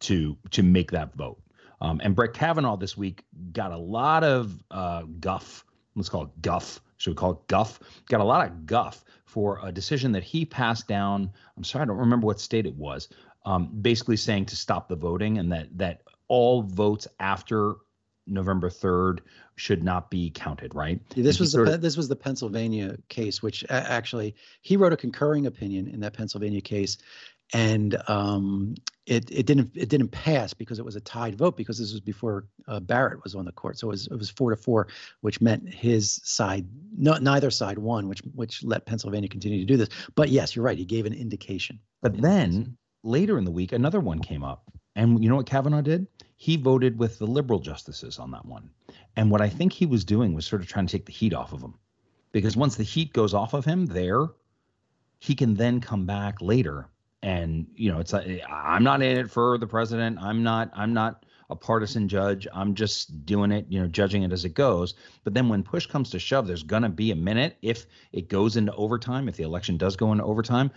to 0.00 0.36
to 0.50 0.62
make 0.62 0.90
that 0.90 1.14
vote. 1.14 1.40
Um, 1.80 2.00
and 2.02 2.14
Brett 2.14 2.32
Kavanaugh 2.32 2.76
this 2.76 2.96
week 2.96 3.24
got 3.52 3.72
a 3.72 3.76
lot 3.76 4.24
of 4.24 4.62
uh, 4.70 5.02
guff. 5.20 5.64
Let's 5.94 6.08
call 6.08 6.24
it 6.24 6.42
guff. 6.42 6.80
Should 6.98 7.10
we 7.10 7.16
call 7.16 7.32
it 7.32 7.46
guff? 7.48 7.80
Got 8.08 8.20
a 8.20 8.24
lot 8.24 8.46
of 8.46 8.66
guff 8.66 9.04
for 9.24 9.60
a 9.62 9.72
decision 9.72 10.12
that 10.12 10.22
he 10.22 10.44
passed 10.44 10.88
down. 10.88 11.30
I'm 11.56 11.64
sorry, 11.64 11.82
I 11.82 11.86
don't 11.86 11.98
remember 11.98 12.26
what 12.26 12.40
state 12.40 12.66
it 12.66 12.74
was. 12.74 13.08
Um, 13.44 13.70
basically 13.80 14.16
saying 14.16 14.46
to 14.46 14.56
stop 14.56 14.88
the 14.88 14.96
voting 14.96 15.38
and 15.38 15.52
that 15.52 15.68
that 15.78 16.02
all 16.28 16.62
votes 16.62 17.06
after 17.20 17.76
November 18.26 18.68
3rd 18.68 19.20
should 19.56 19.82
not 19.82 20.10
be 20.10 20.30
counted, 20.30 20.74
right? 20.74 21.00
This 21.10 21.40
was 21.40 21.52
the 21.52 21.62
of, 21.62 21.80
this 21.80 21.96
was 21.96 22.08
the 22.08 22.16
Pennsylvania 22.16 22.96
case, 23.08 23.42
which 23.42 23.64
actually 23.68 24.34
he 24.62 24.76
wrote 24.76 24.92
a 24.92 24.96
concurring 24.96 25.46
opinion 25.46 25.88
in 25.88 26.00
that 26.00 26.12
Pennsylvania 26.12 26.60
case, 26.60 26.98
and 27.52 27.96
um, 28.08 28.74
it 29.06 29.30
it 29.30 29.46
didn't 29.46 29.70
it 29.74 29.88
didn't 29.88 30.08
pass 30.08 30.52
because 30.52 30.78
it 30.78 30.84
was 30.84 30.96
a 30.96 31.00
tied 31.00 31.36
vote 31.36 31.56
because 31.56 31.78
this 31.78 31.92
was 31.92 32.00
before 32.00 32.46
uh, 32.66 32.80
Barrett 32.80 33.22
was 33.22 33.34
on 33.34 33.44
the 33.44 33.52
court, 33.52 33.78
so 33.78 33.88
it 33.88 33.92
was 33.92 34.06
it 34.08 34.16
was 34.16 34.30
four 34.30 34.50
to 34.50 34.56
four, 34.56 34.88
which 35.20 35.40
meant 35.40 35.72
his 35.72 36.20
side 36.24 36.66
no 36.96 37.14
neither 37.14 37.50
side 37.50 37.78
won, 37.78 38.08
which 38.08 38.20
which 38.34 38.64
let 38.64 38.86
Pennsylvania 38.86 39.28
continue 39.28 39.60
to 39.60 39.64
do 39.64 39.76
this. 39.76 39.88
But 40.14 40.30
yes, 40.30 40.56
you're 40.56 40.64
right, 40.64 40.78
he 40.78 40.84
gave 40.84 41.06
an 41.06 41.14
indication. 41.14 41.78
But 42.02 42.20
then 42.20 42.76
later 43.04 43.38
in 43.38 43.44
the 43.44 43.50
week, 43.50 43.72
another 43.72 44.00
one 44.00 44.20
came 44.20 44.42
up, 44.42 44.70
and 44.96 45.22
you 45.22 45.30
know 45.30 45.36
what 45.36 45.46
Kavanaugh 45.46 45.82
did? 45.82 46.06
He 46.36 46.56
voted 46.56 46.98
with 46.98 47.18
the 47.18 47.26
liberal 47.26 47.60
justices 47.60 48.18
on 48.18 48.30
that 48.32 48.44
one, 48.44 48.70
and 49.16 49.30
what 49.30 49.40
I 49.40 49.48
think 49.48 49.72
he 49.72 49.86
was 49.86 50.04
doing 50.04 50.34
was 50.34 50.46
sort 50.46 50.62
of 50.62 50.68
trying 50.68 50.86
to 50.86 50.92
take 50.92 51.06
the 51.06 51.12
heat 51.12 51.32
off 51.34 51.52
of 51.52 51.62
him, 51.62 51.74
because 52.32 52.56
once 52.56 52.76
the 52.76 52.82
heat 52.82 53.12
goes 53.12 53.34
off 53.34 53.54
of 53.54 53.64
him 53.64 53.86
there, 53.86 54.28
he 55.18 55.34
can 55.34 55.54
then 55.54 55.80
come 55.80 56.06
back 56.06 56.40
later. 56.40 56.88
And 57.22 57.66
you 57.74 57.90
know 57.90 57.98
it's 57.98 58.14
i'm 58.14 58.84
not 58.84 59.02
in 59.02 59.16
it 59.16 59.30
for 59.30 59.58
the 59.58 59.66
president. 59.66 60.18
I'm 60.20 60.42
not 60.42 60.70
i'm 60.74 60.92
not 60.92 61.24
a 61.50 61.56
partisan 61.56 62.08
judge 62.08 62.46
i'm 62.52 62.74
just 62.74 63.24
doing 63.24 63.52
it 63.52 63.66
you 63.68 63.80
know 63.80 63.86
judging 63.86 64.22
it 64.22 64.32
as 64.32 64.44
it 64.44 64.54
goes 64.54 64.94
but 65.24 65.34
then 65.34 65.48
when 65.48 65.62
push 65.62 65.86
comes 65.86 66.10
to 66.10 66.18
shove 66.18 66.46
there's 66.46 66.62
going 66.62 66.82
to 66.82 66.88
be 66.88 67.10
a 67.10 67.16
minute 67.16 67.56
if 67.62 67.86
it 68.12 68.28
goes 68.28 68.56
into 68.56 68.72
overtime 68.74 69.28
if 69.28 69.36
the 69.36 69.42
election 69.42 69.76
does 69.76 69.96
go 69.96 70.12
into 70.12 70.24
overtime 70.24 70.70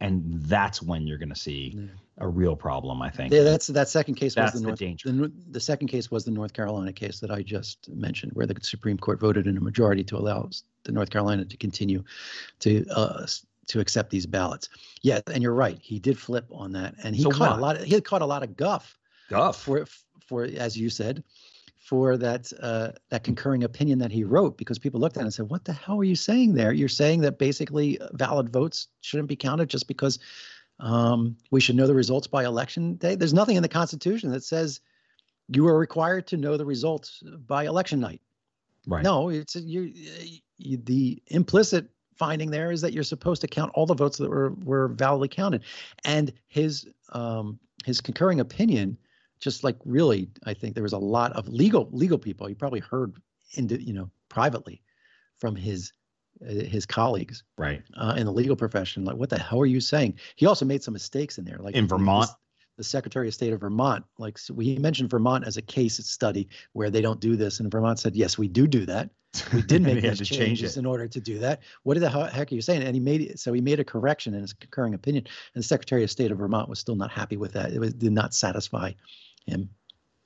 and 0.00 0.42
that's 0.42 0.82
when 0.82 1.06
you're 1.06 1.18
going 1.18 1.28
to 1.28 1.34
see 1.34 1.74
yeah. 1.76 1.86
a 2.18 2.28
real 2.28 2.56
problem 2.56 3.02
i 3.02 3.10
think 3.10 3.32
yeah 3.32 3.42
that's 3.42 3.66
that 3.68 3.88
second 3.88 4.14
case 4.14 4.34
that's 4.34 4.52
was 4.52 4.62
the, 4.62 4.66
North, 4.68 4.78
the 4.78 4.86
danger 4.86 5.10
the, 5.10 5.32
the 5.50 5.60
second 5.60 5.88
case 5.88 6.10
was 6.10 6.24
the 6.24 6.30
north 6.30 6.52
carolina 6.52 6.92
case 6.92 7.20
that 7.20 7.30
i 7.30 7.42
just 7.42 7.88
mentioned 7.90 8.32
where 8.34 8.46
the 8.46 8.56
supreme 8.62 8.98
court 8.98 9.20
voted 9.20 9.46
in 9.46 9.56
a 9.56 9.60
majority 9.60 10.04
to 10.04 10.16
allow 10.16 10.48
the 10.84 10.92
north 10.92 11.10
carolina 11.10 11.44
to 11.44 11.56
continue 11.56 12.02
to 12.60 12.84
uh, 12.90 13.26
to 13.68 13.80
accept 13.80 14.10
these 14.10 14.26
ballots. 14.26 14.68
Yeah, 15.02 15.20
and 15.32 15.42
you're 15.42 15.54
right. 15.54 15.78
He 15.80 15.98
did 15.98 16.18
flip 16.18 16.46
on 16.52 16.72
that, 16.72 16.94
and 17.02 17.14
he 17.14 17.22
so 17.22 17.30
caught 17.30 17.50
what? 17.50 17.58
a 17.58 17.62
lot. 17.62 17.76
Of, 17.76 17.84
he 17.84 18.00
caught 18.00 18.22
a 18.22 18.26
lot 18.26 18.42
of 18.42 18.56
guff. 18.56 18.98
Guff 19.30 19.56
for 19.56 19.86
for 20.26 20.44
as 20.44 20.76
you 20.76 20.90
said, 20.90 21.22
for 21.78 22.16
that 22.16 22.52
uh, 22.60 22.92
that 23.10 23.24
concurring 23.24 23.64
opinion 23.64 23.98
that 23.98 24.12
he 24.12 24.24
wrote, 24.24 24.56
because 24.56 24.78
people 24.78 25.00
looked 25.00 25.16
at 25.16 25.20
it 25.20 25.24
and 25.24 25.34
said, 25.34 25.48
"What 25.48 25.64
the 25.64 25.72
hell 25.72 25.98
are 26.00 26.04
you 26.04 26.16
saying 26.16 26.54
there? 26.54 26.72
You're 26.72 26.88
saying 26.88 27.22
that 27.22 27.38
basically 27.38 27.98
valid 28.12 28.50
votes 28.50 28.88
shouldn't 29.00 29.28
be 29.28 29.36
counted 29.36 29.68
just 29.68 29.88
because 29.88 30.18
um, 30.80 31.36
we 31.50 31.60
should 31.60 31.76
know 31.76 31.86
the 31.86 31.94
results 31.94 32.26
by 32.26 32.44
election 32.44 32.96
day. 32.96 33.14
There's 33.14 33.34
nothing 33.34 33.56
in 33.56 33.62
the 33.62 33.68
Constitution 33.68 34.30
that 34.30 34.44
says 34.44 34.80
you 35.48 35.66
are 35.66 35.78
required 35.78 36.26
to 36.28 36.36
know 36.36 36.56
the 36.56 36.64
results 36.64 37.22
by 37.46 37.66
election 37.66 38.00
night. 38.00 38.20
Right. 38.86 39.02
No, 39.02 39.28
it's 39.28 39.54
you, 39.54 39.92
you 40.58 40.78
the 40.78 41.22
implicit 41.28 41.88
finding 42.16 42.50
there 42.50 42.70
is 42.70 42.80
that 42.80 42.92
you're 42.92 43.04
supposed 43.04 43.40
to 43.40 43.48
count 43.48 43.72
all 43.74 43.86
the 43.86 43.94
votes 43.94 44.18
that 44.18 44.28
were 44.28 44.54
were 44.64 44.88
validly 44.88 45.28
counted, 45.28 45.62
and 46.04 46.32
his 46.48 46.86
um, 47.10 47.58
his 47.84 48.00
concurring 48.00 48.40
opinion, 48.40 48.96
just 49.42 49.64
like 49.64 49.76
really, 49.84 50.30
I 50.44 50.54
think 50.54 50.74
there 50.74 50.82
was 50.82 50.92
a 50.92 50.98
lot 50.98 51.32
of 51.32 51.48
legal 51.48 51.88
legal 51.92 52.18
people. 52.18 52.48
You 52.48 52.54
probably 52.54 52.80
heard 52.80 53.16
into 53.54 53.82
you 53.82 53.92
know 53.92 54.10
privately 54.28 54.82
from 55.38 55.56
his 55.56 55.92
uh, 56.42 56.52
his 56.52 56.86
colleagues 56.86 57.44
right 57.58 57.82
uh, 57.96 58.14
in 58.16 58.24
the 58.24 58.32
legal 58.32 58.56
profession 58.56 59.04
like 59.04 59.16
what 59.16 59.28
the 59.28 59.38
hell 59.38 59.60
are 59.60 59.66
you 59.66 59.80
saying 59.80 60.14
he 60.36 60.46
also 60.46 60.64
made 60.64 60.82
some 60.82 60.94
mistakes 60.94 61.36
in 61.36 61.44
there 61.44 61.58
like 61.58 61.74
in 61.74 61.86
vermont 61.86 62.30
the 62.78 62.84
Secretary 62.84 63.28
of 63.28 63.34
State 63.34 63.52
of 63.52 63.60
Vermont. 63.60 64.04
Like 64.18 64.38
so 64.38 64.54
we 64.54 64.76
mentioned 64.78 65.10
Vermont 65.10 65.44
as 65.46 65.56
a 65.56 65.62
case 65.62 65.98
study 66.06 66.48
where 66.72 66.90
they 66.90 67.00
don't 67.00 67.20
do 67.20 67.36
this, 67.36 67.60
and 67.60 67.70
Vermont 67.70 67.98
said, 67.98 68.16
"Yes, 68.16 68.38
we 68.38 68.48
do 68.48 68.66
do 68.66 68.86
that. 68.86 69.10
We 69.52 69.62
did 69.66 69.82
make 69.82 70.02
those 70.02 70.20
changes 70.20 70.76
in 70.76 70.86
order 70.86 71.06
to 71.06 71.20
do 71.20 71.38
that." 71.40 71.60
What 71.82 72.00
the 72.00 72.08
heck 72.08 72.50
are 72.50 72.54
you 72.54 72.62
saying? 72.62 72.82
And 72.82 72.94
he 72.94 73.00
made 73.00 73.20
it. 73.20 73.38
So 73.38 73.52
he 73.52 73.60
made 73.60 73.78
a 73.78 73.84
correction 73.84 74.34
in 74.34 74.40
his 74.40 74.52
concurring 74.52 74.94
opinion, 74.94 75.26
and 75.54 75.62
the 75.62 75.66
Secretary 75.66 76.02
of 76.02 76.10
State 76.10 76.30
of 76.30 76.38
Vermont 76.38 76.68
was 76.68 76.78
still 76.78 76.96
not 76.96 77.10
happy 77.10 77.36
with 77.36 77.52
that. 77.52 77.72
It 77.72 77.78
was, 77.78 77.92
did 77.94 78.12
not 78.12 78.34
satisfy 78.34 78.92
him. 79.46 79.70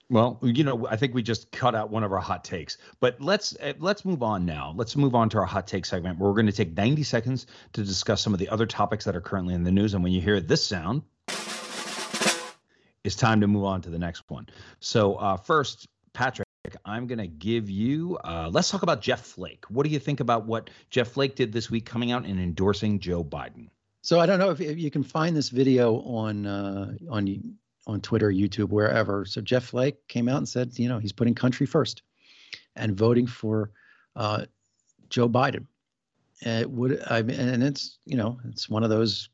Well, 0.09 0.39
you 0.43 0.63
know, 0.63 0.87
I 0.87 0.97
think 0.97 1.15
we 1.15 1.23
just 1.23 1.51
cut 1.51 1.75
out 1.75 1.91
one 1.91 2.05
of 2.05 2.13
our 2.13 2.21
hot 2.21 2.45
takes, 2.45 2.79
but 3.01 3.21
let's 3.21 3.57
eh, 3.59 3.73
let's 3.79 4.05
move 4.05 4.23
on 4.23 4.47
now. 4.47 4.73
Let's 4.77 4.95
move 4.95 5.17
on 5.17 5.29
to 5.31 5.39
our 5.39 5.45
hot 5.45 5.67
take 5.67 5.85
segment 5.85 6.19
where 6.19 6.31
we're 6.31 6.37
going 6.37 6.47
to 6.47 6.53
take 6.53 6.77
90 6.77 7.03
seconds 7.03 7.47
to 7.73 7.83
discuss 7.83 8.23
some 8.23 8.33
of 8.33 8.39
the 8.39 8.49
other 8.49 8.67
topics 8.67 9.05
that 9.07 9.17
are 9.17 9.21
currently 9.21 9.55
in 9.55 9.65
the 9.65 9.73
news. 9.73 9.95
And 9.95 10.05
when 10.05 10.13
you 10.13 10.21
hear 10.21 10.41
this 10.41 10.65
sound, 10.65 11.03
it's 13.03 13.17
time 13.17 13.41
to 13.41 13.49
move 13.49 13.65
on 13.65 13.83
to 13.83 13.91
the 13.91 13.99
next 13.99 14.23
one. 14.29 14.49
So 14.79 15.15
uh, 15.15 15.37
first, 15.39 15.89
Patrick, 16.13 16.47
I'm 16.85 17.09
going 17.09 17.19
to 17.19 17.27
give 17.27 17.69
you. 17.69 18.17
Uh, 18.23 18.49
let's 18.53 18.71
talk 18.71 18.85
about 18.85 19.01
Jeff 19.03 19.21
Flake. 19.21 19.65
What 19.69 19.87
do 19.87 19.91
you 19.91 19.99
think 19.99 20.21
about 20.21 20.47
what 20.47 20.71
Jeff 20.89 21.09
Flake 21.09 21.35
did 21.35 21.53
this 21.53 21.69
week, 21.69 21.85
coming 21.85 22.13
out 22.13 22.25
and 22.25 22.39
endorsing 22.39 23.01
Joe 23.01 23.25
Biden? 23.25 23.71
So 24.03 24.21
I 24.21 24.27
don't 24.27 24.39
know 24.39 24.51
if, 24.51 24.61
if 24.61 24.79
you 24.79 24.93
can 24.93 25.03
find 25.03 25.37
this 25.37 25.49
video 25.49 25.97
on 26.03 26.47
uh, 26.47 26.95
on 27.11 27.57
on 27.87 28.01
Twitter, 28.01 28.31
YouTube, 28.31 28.71
wherever. 28.71 29.25
So 29.25 29.41
Jeff 29.41 29.65
Flake 29.65 30.09
came 30.09 30.29
out 30.29 30.39
and 30.39 30.49
said, 30.49 30.79
you 30.79 30.89
know, 30.89 30.99
he's 30.99 31.13
putting 31.13 31.35
country 31.35 31.67
first 31.67 32.03
and 32.75 32.97
voting 32.97 33.27
for 33.27 33.71
uh, 34.17 34.47
Joe 35.09 35.29
Biden. 35.29 35.67
And 36.43 36.63
it 36.63 36.71
would 36.71 37.03
I 37.07 37.23
mean, 37.23 37.39
and 37.41 37.63
it's 37.63 37.99
you 38.05 38.17
know, 38.17 38.39
it's 38.45 38.69
one 38.69 38.85
of 38.85 38.91
those 38.91 39.31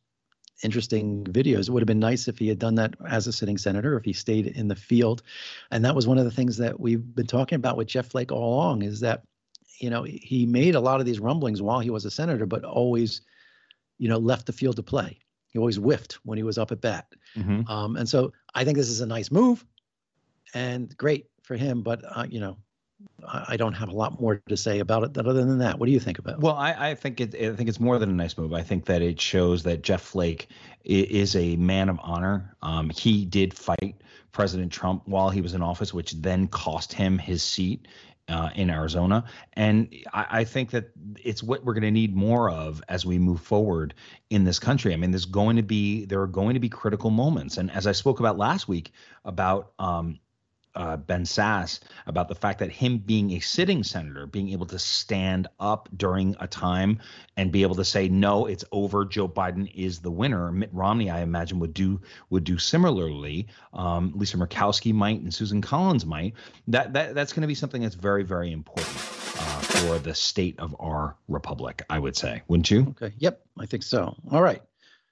interesting 0.62 1.24
videos. 1.24 1.68
It 1.68 1.70
would 1.70 1.82
have 1.82 1.88
been 1.88 1.98
nice 1.98 2.28
if 2.28 2.38
he 2.38 2.48
had 2.48 2.58
done 2.58 2.76
that 2.76 2.94
as 3.08 3.26
a 3.26 3.32
sitting 3.32 3.58
senator, 3.58 3.96
if 3.96 4.04
he 4.04 4.12
stayed 4.12 4.46
in 4.46 4.68
the 4.68 4.76
field. 4.76 5.22
And 5.70 5.84
that 5.84 5.94
was 5.94 6.06
one 6.06 6.18
of 6.18 6.24
the 6.24 6.30
things 6.30 6.56
that 6.58 6.78
we've 6.78 7.14
been 7.14 7.26
talking 7.26 7.56
about 7.56 7.76
with 7.76 7.88
Jeff 7.88 8.06
Flake 8.06 8.30
all 8.30 8.54
along 8.54 8.82
is 8.82 9.00
that, 9.00 9.22
you 9.78 9.90
know, 9.90 10.04
he 10.04 10.46
made 10.46 10.74
a 10.74 10.80
lot 10.80 11.00
of 11.00 11.06
these 11.06 11.18
rumblings 11.18 11.60
while 11.60 11.80
he 11.80 11.90
was 11.90 12.04
a 12.04 12.10
senator, 12.10 12.46
but 12.46 12.64
always, 12.64 13.22
you 13.98 14.08
know, 14.08 14.18
left 14.18 14.46
the 14.46 14.52
field 14.52 14.76
to 14.76 14.82
play. 14.82 15.18
He 15.52 15.58
always 15.58 15.76
whiffed 15.76 16.14
when 16.24 16.38
he 16.38 16.44
was 16.44 16.58
up 16.58 16.72
at 16.72 16.80
bat. 16.80 17.06
Mm-hmm. 17.36 17.70
Um, 17.70 17.96
and 17.96 18.08
so 18.08 18.32
I 18.54 18.64
think 18.64 18.76
this 18.76 18.88
is 18.88 19.00
a 19.00 19.06
nice 19.06 19.30
move 19.30 19.64
and 20.54 20.94
great 20.96 21.26
for 21.42 21.56
him. 21.56 21.82
But, 21.82 22.02
uh, 22.04 22.26
you 22.28 22.40
know, 22.40 22.56
I 23.26 23.56
don't 23.56 23.74
have 23.74 23.88
a 23.88 23.94
lot 23.94 24.20
more 24.20 24.40
to 24.48 24.56
say 24.56 24.78
about 24.78 25.02
it 25.02 25.18
other 25.18 25.32
than 25.32 25.58
that. 25.58 25.78
What 25.78 25.86
do 25.86 25.92
you 25.92 26.00
think 26.00 26.18
about 26.18 26.34
it? 26.34 26.40
Well, 26.40 26.54
I, 26.54 26.90
I 26.90 26.94
think 26.94 27.20
it, 27.20 27.34
I 27.34 27.54
think 27.54 27.68
it's 27.68 27.80
more 27.80 27.98
than 27.98 28.10
a 28.10 28.14
nice 28.14 28.38
move. 28.38 28.52
I 28.54 28.62
think 28.62 28.86
that 28.86 29.02
it 29.02 29.20
shows 29.20 29.64
that 29.64 29.82
Jeff 29.82 30.02
Flake 30.02 30.48
is 30.84 31.36
a 31.36 31.56
man 31.56 31.88
of 31.88 31.98
honor. 32.02 32.56
Um, 32.62 32.90
he 32.90 33.24
did 33.24 33.54
fight 33.54 33.96
President 34.30 34.72
Trump 34.72 35.02
while 35.06 35.30
he 35.30 35.40
was 35.40 35.52
in 35.52 35.62
office, 35.62 35.92
which 35.92 36.12
then 36.12 36.48
cost 36.48 36.92
him 36.92 37.18
his 37.18 37.42
seat 37.42 37.86
uh, 38.28 38.50
in 38.54 38.70
Arizona. 38.70 39.24
And 39.54 39.92
I, 40.12 40.26
I, 40.30 40.44
think 40.44 40.70
that 40.70 40.90
it's 41.22 41.42
what 41.42 41.64
we're 41.64 41.74
going 41.74 41.82
to 41.82 41.90
need 41.90 42.14
more 42.14 42.50
of 42.50 42.82
as 42.88 43.04
we 43.04 43.18
move 43.18 43.40
forward 43.40 43.94
in 44.30 44.44
this 44.44 44.58
country. 44.58 44.92
I 44.92 44.96
mean, 44.96 45.10
there's 45.10 45.24
going 45.24 45.56
to 45.56 45.62
be 45.62 46.04
there 46.04 46.20
are 46.20 46.28
going 46.28 46.54
to 46.54 46.60
be 46.60 46.68
critical 46.68 47.10
moments, 47.10 47.56
and 47.56 47.70
as 47.70 47.86
I 47.86 47.92
spoke 47.92 48.20
about 48.20 48.38
last 48.38 48.68
week 48.68 48.92
about 49.24 49.72
um, 49.78 50.20
uh, 50.74 50.96
Ben 50.96 51.24
Sasse 51.24 51.80
about 52.06 52.28
the 52.28 52.34
fact 52.34 52.58
that 52.60 52.70
him 52.70 52.98
being 52.98 53.32
a 53.32 53.40
sitting 53.40 53.82
senator, 53.82 54.26
being 54.26 54.50
able 54.50 54.66
to 54.66 54.78
stand 54.78 55.48
up 55.60 55.88
during 55.96 56.34
a 56.40 56.46
time 56.46 56.98
and 57.36 57.52
be 57.52 57.62
able 57.62 57.74
to 57.74 57.84
say, 57.84 58.08
"No, 58.08 58.46
it's 58.46 58.64
over. 58.72 59.04
Joe 59.04 59.28
Biden 59.28 59.70
is 59.74 60.00
the 60.00 60.10
winner." 60.10 60.50
Mitt 60.50 60.70
Romney, 60.72 61.10
I 61.10 61.20
imagine, 61.20 61.58
would 61.58 61.74
do 61.74 62.00
would 62.30 62.44
do 62.44 62.58
similarly. 62.58 63.48
Um, 63.72 64.12
Lisa 64.14 64.36
Murkowski 64.36 64.92
might, 64.92 65.20
and 65.20 65.32
Susan 65.32 65.60
Collins 65.60 66.06
might. 66.06 66.34
That 66.68 66.92
that 66.92 67.14
that's 67.14 67.32
going 67.32 67.42
to 67.42 67.48
be 67.48 67.54
something 67.54 67.82
that's 67.82 67.94
very 67.94 68.22
very 68.22 68.52
important 68.52 68.96
uh, 68.96 69.60
for 69.60 69.98
the 69.98 70.14
state 70.14 70.58
of 70.58 70.74
our 70.80 71.16
republic. 71.28 71.82
I 71.90 71.98
would 71.98 72.16
say, 72.16 72.42
wouldn't 72.48 72.70
you? 72.70 72.94
Okay. 73.00 73.14
Yep, 73.18 73.42
I 73.58 73.66
think 73.66 73.82
so. 73.82 74.16
All 74.30 74.42
right. 74.42 74.62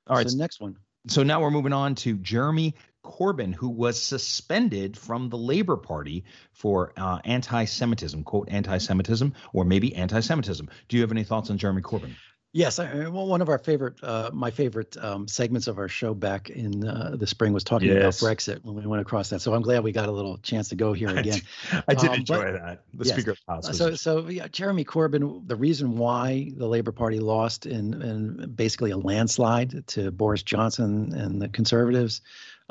All 0.07 0.17
right. 0.17 0.29
So 0.29 0.37
next 0.37 0.61
one. 0.61 0.77
So 1.07 1.23
now 1.23 1.41
we're 1.41 1.51
moving 1.51 1.73
on 1.73 1.95
to 1.97 2.17
Jeremy 2.19 2.75
Corbyn, 3.03 3.55
who 3.55 3.69
was 3.69 4.01
suspended 4.01 4.97
from 4.97 5.29
the 5.29 5.39
Labor 5.39 5.77
Party 5.77 6.25
for 6.53 6.93
uh, 6.97 7.21
anti 7.25 7.65
Semitism, 7.65 8.25
quote, 8.25 8.49
anti 8.51 8.79
Semitism, 8.79 9.33
or 9.53 9.65
maybe 9.65 9.95
anti 9.95 10.21
Semitism. 10.21 10.69
Do 10.89 10.97
you 10.97 11.03
have 11.03 11.13
any 11.13 11.25
thoughts 11.25 11.51
on 11.51 11.59
Jeremy 11.59 11.83
Corbyn? 11.83 12.15
Yes, 12.53 12.81
I, 12.81 13.09
well, 13.09 13.29
one 13.29 13.43
of 13.43 13.49
our 13.49 13.59
favorite, 13.59 14.03
uh, 14.03 14.31
my 14.33 14.51
favorite 14.51 14.97
um, 14.97 15.29
segments 15.29 15.69
of 15.69 15.79
our 15.79 15.87
show 15.87 16.15
back 16.15 16.51
in 16.51 16.85
uh, 16.85 17.15
the 17.17 17.27
spring 17.27 17.53
was 17.53 17.63
talking 17.63 17.87
yes. 17.87 18.21
about 18.21 18.29
Brexit 18.29 18.65
when 18.65 18.75
we 18.75 18.85
went 18.87 19.01
across 19.01 19.31
that. 19.31 19.41
So 19.41 19.55
I'm 19.55 19.63
glad 19.63 19.85
we 19.85 19.93
got 19.93 20.09
a 20.09 20.13
little 20.13 20.37
chance 20.39 20.69
to 20.71 20.75
go 20.75 20.93
here 20.93 21.09
again. 21.17 21.41
I 21.87 21.95
did 21.95 22.11
um, 22.11 22.17
enjoy 22.17 22.43
but, 22.43 22.53
that. 22.55 22.83
The 22.95 23.05
yes. 23.05 23.15
Speaker 23.15 23.31
of 23.33 23.39
the 23.47 23.53
House. 23.53 23.79
So, 23.79 23.95
so 23.95 24.27
yeah, 24.27 24.49
Jeremy 24.49 24.85
Corbyn. 24.85 25.47
The 25.47 25.55
reason 25.55 25.97
why 25.97 26.51
the 26.57 26.67
Labour 26.67 26.91
Party 26.91 27.21
lost 27.21 27.67
in, 27.67 28.03
in 28.03 28.53
basically 28.57 28.91
a 28.91 28.97
landslide 28.97 29.87
to 29.89 30.11
Boris 30.11 30.43
Johnson 30.43 31.15
and 31.15 31.41
the 31.41 31.49
Conservatives 31.49 32.21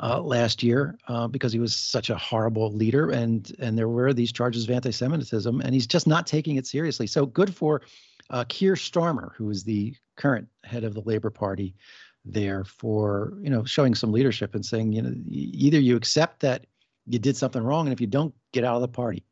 uh, 0.02 0.20
last 0.20 0.62
year 0.62 0.98
uh, 1.08 1.28
because 1.28 1.52
he 1.52 1.58
was 1.58 1.74
such 1.74 2.10
a 2.10 2.16
horrible 2.16 2.72
leader, 2.72 3.10
and 3.10 3.54
and 3.58 3.78
there 3.78 3.88
were 3.88 4.12
these 4.12 4.32
charges 4.32 4.64
of 4.64 4.70
anti-Semitism, 4.70 5.60
and 5.60 5.74
he's 5.74 5.86
just 5.86 6.06
not 6.06 6.26
taking 6.26 6.56
it 6.56 6.66
seriously. 6.66 7.06
So 7.06 7.26
good 7.26 7.54
for 7.54 7.82
uh, 8.30 8.44
Keir 8.48 8.74
Starmer, 8.74 9.34
who 9.34 9.50
is 9.50 9.64
the 9.64 9.94
current 10.16 10.48
head 10.64 10.84
of 10.84 10.94
the 10.94 11.02
Labour 11.02 11.30
Party, 11.30 11.74
there 12.24 12.64
for 12.64 13.34
you 13.42 13.50
know 13.50 13.64
showing 13.64 13.94
some 13.94 14.12
leadership 14.12 14.54
and 14.54 14.64
saying 14.64 14.92
you 14.92 15.02
know 15.02 15.14
either 15.28 15.78
you 15.78 15.96
accept 15.96 16.40
that 16.40 16.66
you 17.06 17.18
did 17.18 17.36
something 17.36 17.62
wrong, 17.62 17.86
and 17.86 17.92
if 17.92 18.00
you 18.00 18.06
don't, 18.06 18.34
get 18.52 18.64
out 18.64 18.76
of 18.76 18.82
the 18.82 18.88
party. 18.88 19.24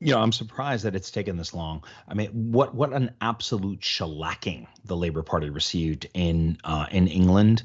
You 0.00 0.12
know, 0.12 0.20
I'm 0.20 0.32
surprised 0.32 0.84
that 0.84 0.94
it's 0.94 1.10
taken 1.10 1.38
this 1.38 1.54
long. 1.54 1.82
I 2.08 2.14
mean, 2.14 2.28
what 2.30 2.74
what 2.74 2.92
an 2.92 3.10
absolute 3.22 3.80
shellacking 3.80 4.66
the 4.84 4.96
Labour 4.96 5.22
Party 5.22 5.48
received 5.48 6.08
in 6.12 6.58
uh, 6.64 6.86
in 6.90 7.08
England 7.08 7.62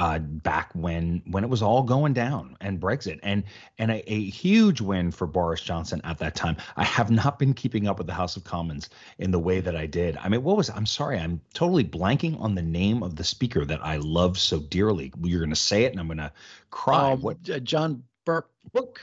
uh, 0.00 0.18
back 0.18 0.70
when 0.72 1.20
when 1.26 1.44
it 1.44 1.50
was 1.50 1.60
all 1.60 1.82
going 1.82 2.14
down 2.14 2.56
and 2.62 2.80
Brexit 2.80 3.20
and 3.22 3.44
and 3.78 3.90
a, 3.90 4.12
a, 4.12 4.30
huge 4.30 4.80
win 4.80 5.10
for 5.10 5.26
Boris 5.26 5.60
Johnson 5.60 6.00
at 6.04 6.16
that 6.18 6.34
time. 6.34 6.56
I 6.76 6.84
have 6.84 7.10
not 7.10 7.38
been 7.38 7.52
keeping 7.52 7.86
up 7.86 7.98
with 7.98 8.06
the 8.06 8.14
House 8.14 8.34
of 8.34 8.42
Commons 8.42 8.88
in 9.18 9.30
the 9.30 9.38
way 9.38 9.60
that 9.60 9.76
I 9.76 9.84
did. 9.84 10.16
I 10.16 10.30
mean, 10.30 10.42
what 10.42 10.56
was 10.56 10.70
I'm 10.70 10.86
sorry, 10.86 11.18
I'm 11.18 11.42
totally 11.52 11.84
blanking 11.84 12.40
on 12.40 12.54
the 12.54 12.62
name 12.62 13.02
of 13.02 13.14
the 13.14 13.24
speaker 13.24 13.62
that 13.66 13.84
I 13.84 13.98
love 13.98 14.38
so 14.38 14.60
dearly. 14.60 15.12
You're 15.22 15.40
going 15.40 15.50
to 15.50 15.56
say 15.56 15.84
it, 15.84 15.92
and 15.92 16.00
I'm 16.00 16.06
going 16.06 16.16
to 16.16 16.32
cry. 16.70 17.12
Um, 17.12 17.20
what? 17.20 17.42
John 17.42 18.02
Burke. 18.24 18.50
Burke. 18.72 19.00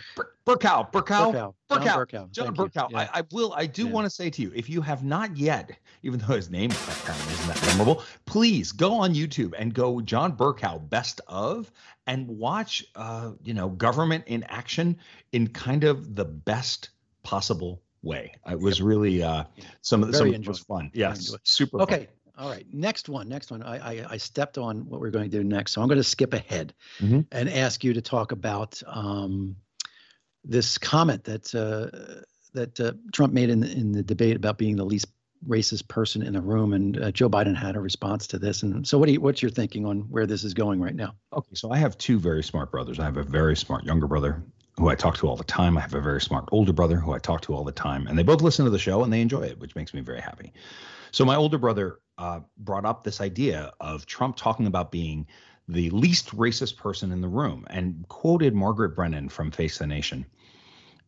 Bercow, 0.47 0.89
Bercow, 0.93 1.53
Bercow, 1.69 2.31
John, 2.31 2.55
Bercow. 2.55 2.89
Yeah. 2.89 2.99
I, 2.99 3.19
I, 3.19 3.23
will. 3.33 3.53
I 3.53 3.65
do 3.65 3.85
yeah. 3.85 3.91
want 3.91 4.05
to 4.05 4.09
say 4.09 4.29
to 4.29 4.41
you, 4.41 4.51
if 4.55 4.69
you 4.69 4.81
have 4.81 5.03
not 5.03 5.35
yet, 5.35 5.71
even 6.03 6.21
though 6.21 6.35
his 6.35 6.49
name 6.49 6.71
isn't 6.71 7.47
that 7.47 7.61
memorable, 7.65 8.01
please 8.25 8.71
go 8.71 8.93
on 8.93 9.13
YouTube 9.13 9.53
and 9.57 9.73
go 9.73 9.99
John 9.99 10.37
Bercow 10.37 10.89
Best 10.89 11.19
of 11.27 11.69
and 12.05 12.27
watch, 12.29 12.85
uh, 12.95 13.31
you 13.43 13.53
know, 13.53 13.67
government 13.67 14.23
in 14.27 14.43
action 14.43 14.97
in 15.33 15.47
kind 15.47 15.83
of 15.83 16.15
the 16.15 16.23
best 16.23 16.91
possible 17.23 17.81
way. 18.01 18.31
It 18.49 18.59
was 18.59 18.79
yep. 18.79 18.87
really 18.87 19.21
uh, 19.21 19.43
some 19.81 20.01
of 20.03 20.11
the 20.11 20.17
some 20.17 20.29
of 20.29 20.33
it 20.33 20.47
was 20.47 20.59
fun. 20.59 20.91
Yes, 20.93 21.35
super. 21.43 21.81
Okay. 21.81 22.05
Fun. 22.05 22.07
All 22.37 22.49
right, 22.49 22.65
next 22.71 23.09
one. 23.09 23.27
Next 23.27 23.49
one. 23.49 23.63
I, 23.63 23.77
I, 23.77 24.05
I 24.11 24.17
stepped 24.17 24.57
on 24.57 24.87
what 24.89 25.01
we're 25.01 25.09
going 25.09 25.29
to 25.29 25.37
do 25.37 25.43
next, 25.43 25.71
so 25.71 25.81
I'm 25.81 25.87
going 25.87 25.97
to 25.97 26.03
skip 26.03 26.33
ahead 26.33 26.73
mm-hmm. 26.99 27.21
and 27.31 27.49
ask 27.49 27.83
you 27.83 27.93
to 27.93 28.01
talk 28.01 28.31
about 28.31 28.81
um, 28.85 29.55
this 30.43 30.77
comment 30.77 31.23
that 31.23 31.53
uh, 31.55 32.23
that 32.53 32.79
uh, 32.79 32.93
Trump 33.11 33.33
made 33.33 33.49
in 33.49 33.61
the, 33.61 33.71
in 33.71 33.91
the 33.91 34.03
debate 34.03 34.35
about 34.35 34.57
being 34.57 34.75
the 34.75 34.85
least 34.85 35.07
racist 35.47 35.87
person 35.87 36.21
in 36.21 36.33
the 36.33 36.41
room, 36.41 36.73
and 36.73 37.01
uh, 37.01 37.11
Joe 37.11 37.29
Biden 37.29 37.55
had 37.55 37.75
a 37.75 37.79
response 37.79 38.27
to 38.27 38.39
this. 38.39 38.63
And 38.63 38.87
so, 38.87 38.97
what 38.97 39.07
do 39.07 39.13
you, 39.13 39.21
what's 39.21 39.41
your 39.41 39.51
thinking 39.51 39.85
on 39.85 40.01
where 40.01 40.27
this 40.27 40.43
is 40.43 40.53
going 40.53 40.79
right 40.79 40.95
now? 40.95 41.15
Okay, 41.33 41.55
so 41.55 41.71
I 41.71 41.77
have 41.77 41.97
two 41.97 42.19
very 42.19 42.43
smart 42.43 42.71
brothers. 42.71 42.99
I 42.99 43.05
have 43.05 43.17
a 43.17 43.23
very 43.23 43.55
smart 43.55 43.83
younger 43.83 44.07
brother 44.07 44.43
who 44.77 44.89
I 44.89 44.95
talk 44.95 45.17
to 45.17 45.27
all 45.27 45.35
the 45.35 45.43
time. 45.43 45.75
I 45.75 45.81
have 45.81 45.95
a 45.95 46.01
very 46.01 46.21
smart 46.21 46.47
older 46.51 46.73
brother 46.73 46.97
who 46.97 47.13
I 47.13 47.19
talk 47.19 47.41
to 47.41 47.55
all 47.55 47.63
the 47.63 47.71
time, 47.71 48.05
and 48.05 48.17
they 48.17 48.23
both 48.23 48.41
listen 48.41 48.65
to 48.65 48.71
the 48.71 48.79
show 48.79 49.03
and 49.03 49.11
they 49.11 49.21
enjoy 49.21 49.41
it, 49.41 49.59
which 49.59 49.75
makes 49.75 49.93
me 49.93 50.01
very 50.01 50.21
happy. 50.21 50.53
So 51.11 51.25
my 51.25 51.35
older 51.35 51.57
brother 51.57 51.99
uh, 52.17 52.41
brought 52.57 52.85
up 52.85 53.03
this 53.03 53.21
idea 53.21 53.73
of 53.79 54.05
Trump 54.05 54.35
talking 54.35 54.67
about 54.67 54.91
being 54.91 55.27
the 55.67 55.89
least 55.89 56.35
racist 56.35 56.77
person 56.77 57.11
in 57.11 57.21
the 57.21 57.27
room 57.27 57.65
and 57.69 58.05
quoted 58.07 58.55
Margaret 58.55 58.95
Brennan 58.95 59.29
from 59.29 59.51
Face 59.51 59.77
the 59.77 59.87
Nation. 59.87 60.25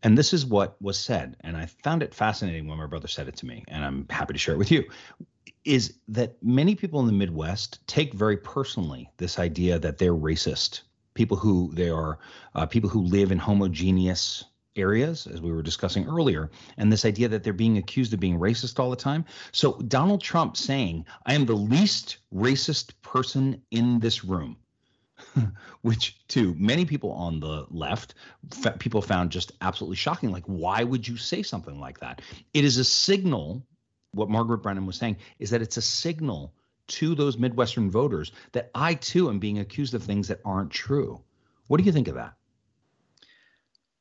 And 0.04 0.18
this 0.18 0.34
is 0.34 0.46
what 0.46 0.82
was 0.82 0.98
said. 0.98 1.36
And 1.42 1.58
I 1.58 1.66
found 1.66 2.04
it 2.04 2.14
fascinating 2.14 2.68
when 2.68 2.78
my 2.78 2.86
brother 2.88 3.08
said 3.08 3.28
it 3.28 3.36
to 3.38 3.46
me, 3.46 3.64
and 3.68 3.84
I'm 3.84 4.06
happy 4.10 4.34
to 4.34 4.40
share 4.40 4.56
it 4.56 4.58
with 4.58 4.72
you. 4.72 4.86
Is 5.66 5.96
that 6.08 6.42
many 6.42 6.76
people 6.76 7.00
in 7.02 7.06
the 7.06 7.14
Midwest 7.14 7.86
take 7.88 8.14
very 8.14 8.38
personally 8.38 9.12
this 9.18 9.40
idea 9.40 9.78
that 9.80 9.98
they're 9.98 10.14
racist. 10.14 10.82
People 11.16 11.36
who 11.36 11.72
they 11.74 11.90
are, 11.90 12.20
uh, 12.56 12.66
people 12.66 12.90
who 12.90 13.02
live 13.02 13.32
in 13.32 13.40
homogeneous 13.40 14.46
areas, 14.80 15.28
as 15.28 15.42
we 15.42 15.52
were 15.52 15.62
discussing 15.62 16.08
earlier, 16.08 16.50
and 16.78 16.92
this 16.92 17.06
idea 17.06 17.28
that 17.30 17.44
they're 17.44 17.54
being 17.54 17.78
accused 17.78 18.14
of 18.14 18.20
being 18.20 18.40
racist 18.40 18.80
all 18.80 18.90
the 18.90 18.96
time. 18.96 19.26
So 19.52 19.74
Donald 19.74 20.22
Trump 20.22 20.58
saying, 20.58 21.06
I 21.26 21.34
am 21.34 21.46
the 21.46 21.54
least 21.54 22.18
racist 22.34 22.94
person 23.02 23.62
in 23.72 24.00
this 24.00 24.24
room 24.24 24.58
which 25.82 26.18
to 26.30 26.56
many 26.58 26.86
people 26.86 27.12
on 27.12 27.40
the 27.40 27.66
left, 27.70 28.16
people 28.80 29.02
found 29.02 29.32
just 29.32 29.52
absolutely 29.62 29.96
shocking. 29.96 30.32
Like, 30.32 30.46
why 30.46 30.84
would 30.84 31.08
you 31.08 31.18
say 31.18 31.44
something 31.44 31.80
like 31.80 32.00
that? 32.00 32.22
It 32.54 32.66
is 32.66 32.78
a 32.78 32.84
signal. 32.84 33.66
What 34.12 34.30
Margaret 34.30 34.60
Brennan 34.60 34.86
was 34.86 34.98
saying 34.98 35.18
is 35.38 35.52
that 35.52 35.62
it's 35.62 35.78
a 35.78 35.82
signal 35.82 36.54
to 36.88 37.14
those 37.14 37.38
Midwestern 37.38 37.92
voters 37.92 38.32
that 38.54 38.72
I 38.74 38.96
too 38.96 39.30
am 39.30 39.40
being 39.40 39.60
accused 39.60 39.94
of 39.94 40.04
things 40.04 40.28
that 40.30 40.42
aren't 40.44 40.72
true. 40.72 41.22
What 41.68 41.78
do 41.78 41.84
you 41.84 41.92
think 41.92 42.08
of 42.08 42.16
that? 42.16 42.34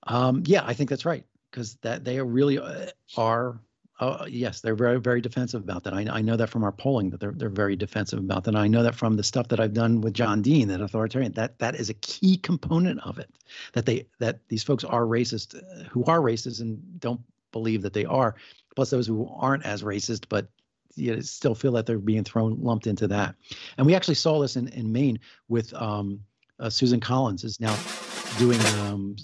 Um, 0.08 0.42
yeah, 0.46 0.62
I 0.64 0.74
think 0.74 0.90
that's 0.90 1.04
right 1.04 1.24
because 1.50 1.74
that 1.82 2.04
they 2.04 2.20
really 2.20 2.58
uh, 2.58 2.86
are 3.16 3.60
Oh, 4.00 4.26
yes, 4.26 4.60
they're 4.60 4.76
very, 4.76 5.00
very 5.00 5.20
defensive 5.20 5.60
about 5.60 5.82
that. 5.82 5.92
I, 5.92 6.06
I 6.08 6.20
know 6.22 6.36
that 6.36 6.50
from 6.50 6.62
our 6.62 6.70
polling 6.70 7.10
that 7.10 7.18
they're 7.18 7.32
they're 7.32 7.48
very 7.48 7.74
defensive 7.74 8.20
about 8.20 8.44
that. 8.44 8.50
And 8.50 8.58
I 8.58 8.68
know 8.68 8.84
that 8.84 8.94
from 8.94 9.16
the 9.16 9.24
stuff 9.24 9.48
that 9.48 9.58
I've 9.58 9.74
done 9.74 10.00
with 10.00 10.14
John 10.14 10.40
Dean, 10.40 10.68
that 10.68 10.80
authoritarian, 10.80 11.32
that 11.32 11.58
that 11.58 11.74
is 11.74 11.90
a 11.90 11.94
key 11.94 12.36
component 12.36 13.00
of 13.00 13.18
it. 13.18 13.28
That 13.72 13.86
they 13.86 14.06
that 14.20 14.38
these 14.48 14.62
folks 14.62 14.84
are 14.84 15.02
racist, 15.02 15.56
uh, 15.56 15.82
who 15.88 16.04
are 16.04 16.20
racist 16.20 16.60
and 16.60 16.78
don't 17.00 17.20
believe 17.50 17.82
that 17.82 17.92
they 17.92 18.04
are. 18.04 18.36
Plus 18.76 18.90
those 18.90 19.08
who 19.08 19.28
aren't 19.36 19.66
as 19.66 19.82
racist, 19.82 20.26
but 20.28 20.46
you 20.94 21.16
know, 21.16 21.20
still 21.20 21.56
feel 21.56 21.72
that 21.72 21.86
they're 21.86 21.98
being 21.98 22.22
thrown 22.22 22.56
lumped 22.62 22.86
into 22.86 23.08
that. 23.08 23.34
And 23.78 23.86
we 23.86 23.96
actually 23.96 24.14
saw 24.14 24.40
this 24.40 24.54
in 24.54 24.68
in 24.68 24.92
Maine 24.92 25.18
with 25.48 25.74
um, 25.74 26.20
uh, 26.60 26.70
Susan 26.70 27.00
Collins 27.00 27.42
is 27.42 27.58
now 27.58 27.74
doing 28.38 28.60
um, 28.80 29.16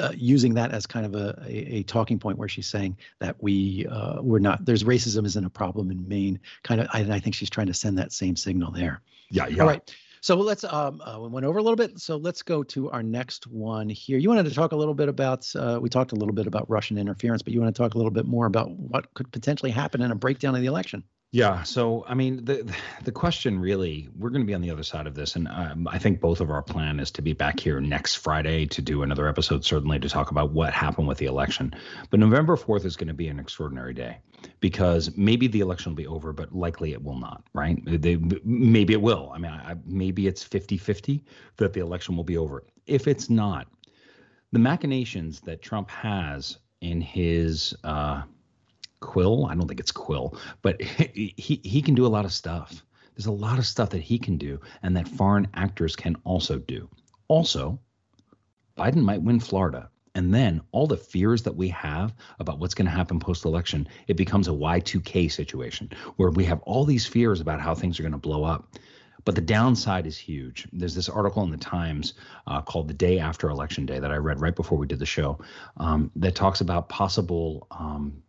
uh, 0.00 0.12
using 0.16 0.54
that 0.54 0.72
as 0.72 0.86
kind 0.86 1.06
of 1.06 1.14
a, 1.14 1.38
a, 1.46 1.76
a, 1.76 1.82
talking 1.84 2.18
point 2.18 2.38
where 2.38 2.48
she's 2.48 2.66
saying 2.66 2.96
that 3.20 3.36
we 3.40 3.86
uh, 3.90 4.20
we're 4.22 4.38
not 4.38 4.64
there's 4.64 4.84
racism 4.84 5.24
isn't 5.26 5.44
a 5.44 5.50
problem 5.50 5.90
in 5.90 6.06
Maine. 6.08 6.40
Kind 6.62 6.80
of, 6.80 6.88
I, 6.92 7.00
I 7.00 7.20
think 7.20 7.34
she's 7.34 7.50
trying 7.50 7.66
to 7.68 7.74
send 7.74 7.98
that 7.98 8.12
same 8.12 8.36
signal 8.36 8.72
there. 8.72 9.02
Yeah, 9.30 9.46
yeah. 9.46 9.62
All 9.62 9.68
right. 9.68 9.94
So 10.20 10.36
let's 10.36 10.64
um 10.64 11.02
uh, 11.02 11.18
we 11.20 11.28
went 11.28 11.44
over 11.44 11.58
a 11.58 11.62
little 11.62 11.76
bit. 11.76 12.00
So 12.00 12.16
let's 12.16 12.42
go 12.42 12.62
to 12.62 12.90
our 12.90 13.02
next 13.02 13.46
one 13.46 13.88
here. 13.88 14.16
You 14.18 14.30
wanted 14.30 14.46
to 14.46 14.54
talk 14.54 14.72
a 14.72 14.76
little 14.76 14.94
bit 14.94 15.08
about 15.08 15.50
uh, 15.54 15.78
we 15.80 15.90
talked 15.90 16.12
a 16.12 16.16
little 16.16 16.34
bit 16.34 16.46
about 16.46 16.68
Russian 16.70 16.96
interference, 16.96 17.42
but 17.42 17.52
you 17.52 17.60
want 17.60 17.74
to 17.74 17.82
talk 17.82 17.94
a 17.94 17.98
little 17.98 18.10
bit 18.10 18.26
more 18.26 18.46
about 18.46 18.70
what 18.70 19.12
could 19.14 19.30
potentially 19.32 19.70
happen 19.70 20.00
in 20.00 20.10
a 20.10 20.14
breakdown 20.14 20.54
of 20.54 20.62
the 20.62 20.66
election. 20.66 21.04
Yeah. 21.34 21.64
So, 21.64 22.04
I 22.06 22.14
mean, 22.14 22.44
the 22.44 22.72
the 23.02 23.10
question 23.10 23.58
really, 23.58 24.08
we're 24.16 24.30
going 24.30 24.42
to 24.42 24.46
be 24.46 24.54
on 24.54 24.60
the 24.60 24.70
other 24.70 24.84
side 24.84 25.08
of 25.08 25.16
this, 25.16 25.34
and 25.34 25.48
um, 25.48 25.88
I 25.90 25.98
think 25.98 26.20
both 26.20 26.40
of 26.40 26.48
our 26.48 26.62
plan 26.62 27.00
is 27.00 27.10
to 27.10 27.22
be 27.22 27.32
back 27.32 27.58
here 27.58 27.80
next 27.80 28.14
Friday 28.14 28.66
to 28.66 28.80
do 28.80 29.02
another 29.02 29.26
episode, 29.26 29.64
certainly 29.64 29.98
to 29.98 30.08
talk 30.08 30.30
about 30.30 30.52
what 30.52 30.72
happened 30.72 31.08
with 31.08 31.18
the 31.18 31.26
election. 31.26 31.74
But 32.10 32.20
November 32.20 32.54
fourth 32.54 32.84
is 32.84 32.94
going 32.94 33.08
to 33.08 33.14
be 33.14 33.26
an 33.26 33.40
extraordinary 33.40 33.92
day 33.92 34.18
because 34.60 35.10
maybe 35.16 35.48
the 35.48 35.58
election 35.58 35.90
will 35.90 35.96
be 35.96 36.06
over, 36.06 36.32
but 36.32 36.54
likely 36.54 36.92
it 36.92 37.02
will 37.02 37.18
not. 37.18 37.42
Right? 37.52 37.82
They, 37.84 38.16
maybe 38.44 38.92
it 38.92 39.02
will. 39.02 39.32
I 39.34 39.38
mean, 39.38 39.50
I, 39.50 39.74
maybe 39.84 40.28
it's 40.28 40.46
50-50 40.46 41.20
that 41.56 41.72
the 41.72 41.80
election 41.80 42.14
will 42.14 42.22
be 42.22 42.36
over. 42.36 42.62
If 42.86 43.08
it's 43.08 43.28
not, 43.28 43.66
the 44.52 44.60
machinations 44.60 45.40
that 45.40 45.62
Trump 45.62 45.90
has 45.90 46.58
in 46.80 47.00
his 47.00 47.74
uh, 47.82 48.22
Quill. 49.04 49.46
I 49.46 49.54
don't 49.54 49.68
think 49.68 49.80
it's 49.80 49.92
Quill, 49.92 50.36
but 50.62 50.80
he 50.82 51.60
he 51.62 51.82
can 51.82 51.94
do 51.94 52.06
a 52.06 52.14
lot 52.16 52.24
of 52.24 52.32
stuff. 52.32 52.82
There's 53.14 53.26
a 53.26 53.32
lot 53.32 53.58
of 53.58 53.66
stuff 53.66 53.90
that 53.90 54.02
he 54.02 54.18
can 54.18 54.38
do, 54.38 54.60
and 54.82 54.96
that 54.96 55.06
foreign 55.06 55.46
actors 55.54 55.94
can 55.94 56.16
also 56.24 56.58
do. 56.58 56.88
Also, 57.28 57.78
Biden 58.76 59.02
might 59.02 59.22
win 59.22 59.38
Florida. 59.40 59.88
And 60.16 60.32
then 60.32 60.60
all 60.70 60.86
the 60.86 60.96
fears 60.96 61.42
that 61.42 61.56
we 61.56 61.68
have 61.70 62.14
about 62.38 62.60
what's 62.60 62.74
going 62.74 62.86
to 62.86 62.96
happen 62.96 63.18
post 63.18 63.44
election, 63.44 63.88
it 64.06 64.16
becomes 64.16 64.46
a 64.46 64.52
Y2K 64.52 65.30
situation 65.30 65.90
where 66.16 66.30
we 66.30 66.44
have 66.44 66.60
all 66.62 66.84
these 66.84 67.04
fears 67.04 67.40
about 67.40 67.60
how 67.60 67.74
things 67.74 67.98
are 67.98 68.04
going 68.04 68.12
to 68.12 68.18
blow 68.18 68.44
up. 68.44 68.68
But 69.24 69.34
the 69.34 69.40
downside 69.40 70.06
is 70.06 70.16
huge. 70.16 70.68
There's 70.72 70.94
this 70.94 71.08
article 71.08 71.42
in 71.42 71.50
the 71.50 71.56
Times 71.56 72.14
uh, 72.46 72.60
called 72.62 72.88
The 72.88 72.94
Day 72.94 73.18
After 73.18 73.48
Election 73.48 73.86
Day 73.86 73.98
that 73.98 74.12
I 74.12 74.16
read 74.16 74.40
right 74.40 74.54
before 74.54 74.78
we 74.78 74.86
did 74.86 74.98
the 74.98 75.06
show 75.06 75.38
um, 75.78 76.10
that 76.16 76.34
talks 76.34 76.60
about 76.60 76.88
possible 76.88 77.66
um, 77.70 78.22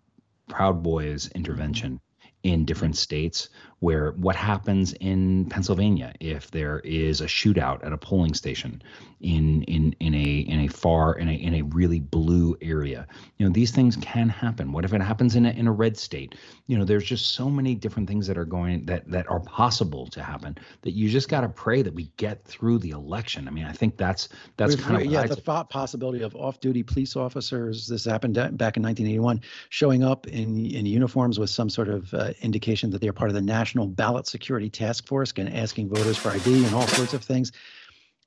Proud 0.48 0.84
Boys 0.84 1.30
intervention 1.36 2.00
in 2.46 2.64
different 2.64 2.96
states 2.96 3.50
where 3.80 4.12
what 4.12 4.36
happens 4.36 4.94
in 4.94 5.46
Pennsylvania 5.50 6.14
if 6.20 6.52
there 6.52 6.80
is 6.84 7.22
a 7.22 7.26
shootout 7.26 7.84
at 7.84 7.92
a 7.92 7.98
polling 7.98 8.36
station 8.36 8.82
in 9.22 9.64
in 9.64 9.96
in 10.00 10.14
a 10.14 10.40
in 10.54 10.60
a 10.62 10.68
far 10.68 11.16
in 11.16 11.28
a 11.28 11.34
in 11.34 11.56
a 11.56 11.62
really 11.64 12.00
blue 12.00 12.56
area 12.62 13.08
you 13.38 13.46
know 13.46 13.52
these 13.52 13.72
things 13.72 13.96
can 13.98 14.30
happen. 14.30 14.72
What 14.72 14.86
if 14.86 14.94
it 14.94 15.02
happens 15.02 15.36
in 15.36 15.46
a 15.46 15.50
in 15.50 15.68
a 15.68 15.72
red 15.72 15.98
state? 15.98 16.36
You 16.68 16.78
know 16.78 16.86
there's 16.86 17.04
just 17.04 17.34
so 17.34 17.50
many 17.50 17.74
different 17.74 18.08
things 18.08 18.28
that 18.28 18.38
are 18.38 18.46
going 18.46 18.86
that 18.86 19.10
that 19.10 19.28
are 19.30 19.40
possible 19.42 20.08
to 20.08 20.24
happen 20.24 20.58
that 20.84 20.92
you 20.92 21.10
just 21.10 21.28
got 21.28 21.42
to 21.42 21.50
pray 21.50 21.82
that 21.82 21.94
we 21.94 22.12
get 22.18 22.46
through 22.46 22.80
the 22.80 22.92
election. 22.92 23.48
I 23.48 23.52
mean 23.52 23.66
i 23.66 23.72
think 23.72 23.98
that's 23.98 24.30
that's 24.58 24.76
kind 24.76 25.02
of 25.02 25.12
yeah 25.12 25.26
the 25.26 25.36
thought 25.36 25.70
possibility 25.70 26.24
of 26.24 26.36
off-duty 26.36 26.84
police 26.84 27.16
officers 27.16 27.88
this 27.88 28.06
happened 28.06 28.36
back 28.36 28.78
in 28.78 28.84
1981 28.84 29.42
showing 29.70 30.04
up 30.04 30.28
in 30.28 30.66
in 30.66 30.86
uniforms 30.86 31.40
with 31.40 31.50
some 31.50 31.70
sort 31.70 31.90
of 31.90 32.14
uh, 32.14 32.32
indication 32.42 32.90
that 32.92 33.02
they're 33.02 33.14
part 33.14 33.30
of 33.30 33.36
the 33.36 33.42
national 33.42 33.88
ballot 33.88 34.28
security 34.28 34.70
task 34.70 35.08
force 35.08 35.34
and 35.38 35.54
asking 35.54 35.90
voters 35.90 36.18
for 36.18 36.32
id 36.32 36.66
and 36.66 36.76
all 36.76 36.88
sorts 36.88 37.14
of 37.14 37.24
things 37.24 37.52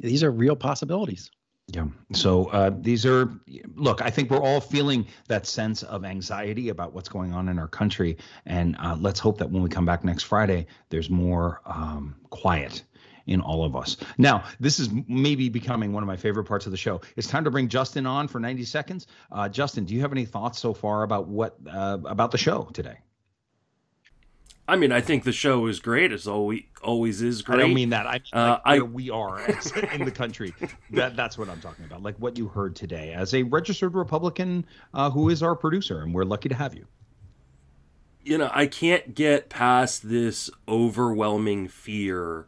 these 0.00 0.22
are 0.22 0.30
real 0.30 0.56
possibilities. 0.56 1.30
Yeah. 1.68 1.86
So 2.14 2.46
uh, 2.46 2.70
these 2.80 3.04
are, 3.04 3.30
look, 3.74 4.00
I 4.00 4.08
think 4.08 4.30
we're 4.30 4.40
all 4.40 4.60
feeling 4.60 5.06
that 5.28 5.46
sense 5.46 5.82
of 5.82 6.04
anxiety 6.04 6.70
about 6.70 6.94
what's 6.94 7.10
going 7.10 7.34
on 7.34 7.48
in 7.48 7.58
our 7.58 7.68
country. 7.68 8.16
And 8.46 8.74
uh, 8.78 8.96
let's 8.98 9.20
hope 9.20 9.36
that 9.38 9.50
when 9.50 9.62
we 9.62 9.68
come 9.68 9.84
back 9.84 10.02
next 10.02 10.22
Friday, 10.22 10.66
there's 10.88 11.10
more 11.10 11.60
um, 11.66 12.16
quiet 12.30 12.84
in 13.26 13.42
all 13.42 13.64
of 13.64 13.76
us. 13.76 13.98
Now, 14.16 14.44
this 14.58 14.80
is 14.80 14.88
maybe 15.06 15.50
becoming 15.50 15.92
one 15.92 16.02
of 16.02 16.06
my 16.06 16.16
favorite 16.16 16.44
parts 16.44 16.64
of 16.64 16.72
the 16.72 16.78
show. 16.78 17.02
It's 17.16 17.26
time 17.26 17.44
to 17.44 17.50
bring 17.50 17.68
Justin 17.68 18.06
on 18.06 18.28
for 18.28 18.40
90 18.40 18.64
seconds. 18.64 19.06
Uh, 19.30 19.50
Justin, 19.50 19.84
do 19.84 19.94
you 19.94 20.00
have 20.00 20.12
any 20.12 20.24
thoughts 20.24 20.58
so 20.58 20.72
far 20.72 21.02
about 21.02 21.28
what 21.28 21.56
uh, 21.70 21.98
about 22.06 22.30
the 22.30 22.38
show 22.38 22.70
today? 22.72 22.96
I 24.68 24.76
mean, 24.76 24.92
I 24.92 25.00
think 25.00 25.24
the 25.24 25.32
show 25.32 25.66
is 25.66 25.80
great. 25.80 26.12
It's 26.12 26.26
always 26.26 26.62
always 26.82 27.22
is 27.22 27.40
great. 27.40 27.60
I 27.60 27.62
don't 27.62 27.74
mean 27.74 27.88
that. 27.88 28.06
I 28.06 28.12
mean, 28.12 28.20
uh, 28.34 28.60
I, 28.66 28.80
we 28.80 29.08
are 29.08 29.40
in 29.92 30.04
the 30.04 30.10
country. 30.10 30.54
That 30.90 31.16
that's 31.16 31.38
what 31.38 31.48
I'm 31.48 31.60
talking 31.62 31.86
about. 31.86 32.02
Like 32.02 32.16
what 32.18 32.36
you 32.36 32.48
heard 32.48 32.76
today 32.76 33.14
as 33.14 33.32
a 33.32 33.44
registered 33.44 33.94
Republican 33.94 34.66
uh, 34.92 35.10
who 35.10 35.30
is 35.30 35.42
our 35.42 35.56
producer, 35.56 36.02
and 36.02 36.12
we're 36.12 36.24
lucky 36.24 36.50
to 36.50 36.54
have 36.54 36.74
you. 36.74 36.86
You 38.22 38.36
know, 38.36 38.50
I 38.52 38.66
can't 38.66 39.14
get 39.14 39.48
past 39.48 40.06
this 40.06 40.50
overwhelming 40.68 41.68
fear 41.68 42.44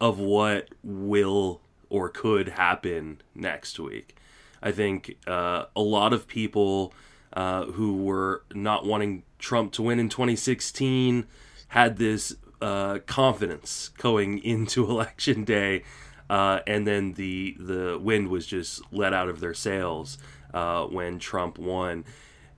of 0.00 0.18
what 0.18 0.70
will 0.82 1.60
or 1.90 2.08
could 2.08 2.48
happen 2.48 3.20
next 3.34 3.78
week. 3.78 4.16
I 4.62 4.72
think 4.72 5.18
uh, 5.26 5.66
a 5.76 5.82
lot 5.82 6.14
of 6.14 6.26
people 6.26 6.94
uh, 7.34 7.66
who 7.66 8.04
were 8.04 8.42
not 8.54 8.86
wanting 8.86 9.24
Trump 9.38 9.72
to 9.72 9.82
win 9.82 9.98
in 9.98 10.08
2016 10.08 11.26
had 11.68 11.96
this 11.96 12.36
uh, 12.60 12.98
confidence 13.06 13.90
going 13.98 14.38
into 14.38 14.84
election 14.90 15.44
day, 15.44 15.84
uh, 16.28 16.60
and 16.66 16.86
then 16.86 17.14
the 17.14 17.56
the 17.58 17.98
wind 18.00 18.28
was 18.28 18.46
just 18.46 18.82
let 18.92 19.12
out 19.12 19.28
of 19.28 19.40
their 19.40 19.54
sails 19.54 20.18
uh, 20.52 20.84
when 20.84 21.18
Trump 21.18 21.58
won. 21.58 22.04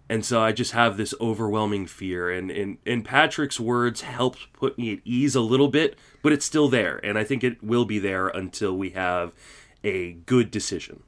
And 0.08 0.24
so 0.24 0.42
I 0.42 0.50
just 0.50 0.72
have 0.72 0.96
this 0.96 1.14
overwhelming 1.20 1.86
fear, 1.86 2.30
and 2.30 2.50
in 2.50 2.78
in 2.84 3.02
Patrick's 3.02 3.60
words 3.60 4.00
helped 4.00 4.52
put 4.52 4.76
me 4.76 4.94
at 4.94 4.98
ease 5.04 5.36
a 5.36 5.40
little 5.40 5.68
bit, 5.68 5.96
but 6.22 6.32
it's 6.32 6.44
still 6.44 6.68
there, 6.68 6.98
and 7.04 7.16
I 7.16 7.22
think 7.22 7.44
it 7.44 7.62
will 7.62 7.84
be 7.84 8.00
there 8.00 8.26
until 8.26 8.76
we 8.76 8.90
have 8.90 9.32
a 9.84 10.12
good 10.12 10.50
decision. 10.50 11.02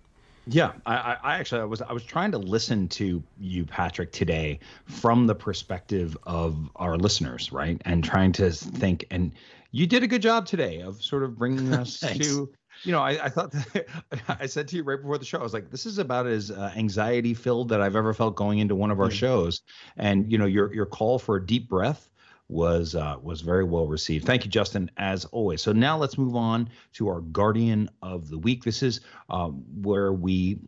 Yeah, 0.47 0.72
I, 0.86 1.16
I 1.22 1.38
actually 1.38 1.61
I 1.61 1.64
was 1.64 1.82
I 1.82 1.93
was 1.93 2.03
trying 2.03 2.32
to 2.32 2.38
listen 2.38 2.88
to 2.88 3.22
you, 3.38 3.64
Patrick, 3.64 4.11
today 4.11 4.59
from 4.86 5.26
the 5.26 5.34
perspective 5.34 6.16
of 6.24 6.68
our 6.76 6.97
listeners, 6.97 7.53
right? 7.53 7.80
And 7.84 8.03
trying 8.03 8.32
to 8.32 8.51
think, 8.51 9.05
and 9.11 9.32
you 9.70 9.86
did 9.86 10.03
a 10.03 10.07
good 10.09 10.22
job 10.22 10.47
today 10.47 10.80
of 10.80 11.03
sort 11.03 11.22
of 11.22 11.38
bringing 11.38 11.72
us 11.74 12.01
to. 12.01 12.53
You 12.84 12.90
know, 12.90 13.01
I, 13.01 13.26
I 13.26 13.28
thought 13.28 13.53
that, 13.53 13.86
I 14.40 14.47
said 14.47 14.66
to 14.68 14.76
you 14.76 14.82
right 14.82 15.01
before 15.01 15.18
the 15.18 15.24
show, 15.24 15.38
I 15.38 15.43
was 15.43 15.53
like, 15.53 15.70
"This 15.70 15.86
is 15.86 15.99
about 15.99 16.26
as 16.26 16.51
uh, 16.51 16.72
anxiety 16.74 17.34
filled 17.34 17.68
that 17.68 17.80
I've 17.80 17.95
ever 17.95 18.12
felt 18.12 18.34
going 18.34 18.59
into 18.59 18.74
one 18.74 18.90
of 18.90 18.99
our 18.99 19.07
mm-hmm. 19.07 19.14
shows." 19.14 19.62
And 19.97 20.30
you 20.32 20.38
know, 20.38 20.47
your 20.47 20.74
your 20.74 20.86
call 20.86 21.20
for 21.20 21.36
a 21.36 21.47
deep 21.47 21.68
breath 21.68 22.11
was 22.53 22.94
uh, 22.94 23.16
was 23.22 23.40
very 23.40 23.64
well 23.64 23.86
received. 23.86 24.26
Thank 24.26 24.44
you, 24.44 24.50
Justin, 24.50 24.90
as 24.98 25.24
always. 25.26 25.62
So 25.62 25.72
now 25.72 25.96
let's 25.96 26.18
move 26.18 26.36
on 26.36 26.68
to 26.94 27.09
our 27.09 27.20
Guardian 27.20 27.88
of 28.03 28.28
the 28.28 28.38
Week. 28.38 28.62
This 28.62 28.82
is 28.82 29.00
um, 29.30 29.64
where 29.82 30.12
we 30.12 30.59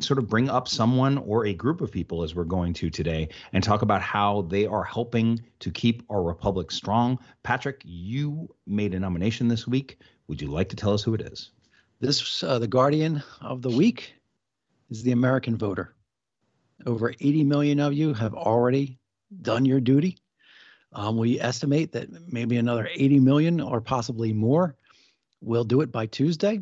sort 0.00 0.18
of 0.18 0.28
bring 0.28 0.48
up 0.48 0.66
someone 0.66 1.18
or 1.18 1.46
a 1.46 1.54
group 1.54 1.80
of 1.80 1.92
people, 1.92 2.22
as 2.22 2.34
we're 2.34 2.44
going 2.44 2.72
to 2.74 2.90
today, 2.90 3.28
and 3.52 3.62
talk 3.62 3.82
about 3.82 4.02
how 4.02 4.42
they 4.42 4.66
are 4.66 4.82
helping 4.82 5.40
to 5.60 5.70
keep 5.70 6.02
our 6.10 6.22
republic 6.22 6.70
strong. 6.70 7.18
Patrick, 7.42 7.82
you 7.84 8.48
made 8.66 8.94
a 8.94 8.98
nomination 8.98 9.46
this 9.46 9.66
week. 9.68 9.98
Would 10.26 10.40
you 10.40 10.48
like 10.48 10.68
to 10.70 10.76
tell 10.76 10.94
us 10.94 11.02
who 11.02 11.14
it 11.14 11.20
is? 11.20 11.50
This 12.00 12.42
uh, 12.42 12.58
the 12.58 12.66
Guardian 12.66 13.22
of 13.40 13.62
the 13.62 13.70
Week 13.70 14.14
is 14.90 15.02
the 15.02 15.12
American 15.12 15.56
voter. 15.56 15.94
Over 16.86 17.10
80 17.10 17.44
million 17.44 17.80
of 17.80 17.92
you 17.92 18.14
have 18.14 18.34
already 18.34 18.98
done 19.42 19.64
your 19.64 19.80
duty 19.80 20.18
um, 20.94 21.16
we 21.16 21.40
estimate 21.40 21.92
that 21.92 22.08
maybe 22.32 22.56
another 22.56 22.88
80 22.92 23.20
million 23.20 23.60
or 23.60 23.80
possibly 23.80 24.32
more 24.32 24.76
will 25.40 25.64
do 25.64 25.80
it 25.80 25.90
by 25.92 26.06
Tuesday. 26.06 26.60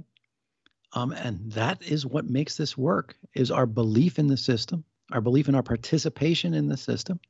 Um, 0.95 1.13
and 1.13 1.53
that 1.53 1.83
is 1.83 2.05
what 2.05 2.29
makes 2.29 2.57
this 2.57 2.77
work 2.77 3.17
is 3.35 3.51
our 3.51 3.67
belief 3.67 4.19
in 4.19 4.27
the 4.27 4.37
system, 4.37 4.85
our 5.11 5.21
belief 5.21 5.49
in 5.49 5.55
our 5.55 5.63
participation 5.63 6.55
in 6.55 6.69
the 6.69 6.77
system. 6.77 7.21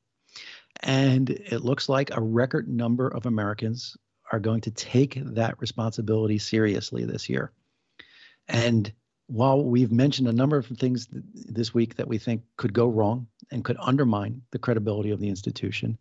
And 0.80 1.30
it 1.30 1.64
looks 1.64 1.88
like 1.88 2.10
a 2.10 2.20
record 2.20 2.68
number 2.68 3.08
of 3.08 3.26
Americans 3.26 3.96
are 4.32 4.40
going 4.40 4.62
to 4.62 4.70
take 4.70 5.18
that 5.34 5.60
responsibility 5.60 6.38
seriously 6.38 7.04
this 7.04 7.28
year. 7.28 7.52
And 8.48 8.92
while 9.32 9.64
we've 9.64 9.90
mentioned 9.90 10.28
a 10.28 10.32
number 10.32 10.58
of 10.58 10.66
things 10.66 11.08
this 11.10 11.72
week 11.72 11.96
that 11.96 12.06
we 12.06 12.18
think 12.18 12.42
could 12.58 12.74
go 12.74 12.86
wrong 12.86 13.26
and 13.50 13.64
could 13.64 13.78
undermine 13.80 14.42
the 14.50 14.58
credibility 14.58 15.10
of 15.10 15.20
the 15.20 15.28
institution, 15.28 15.96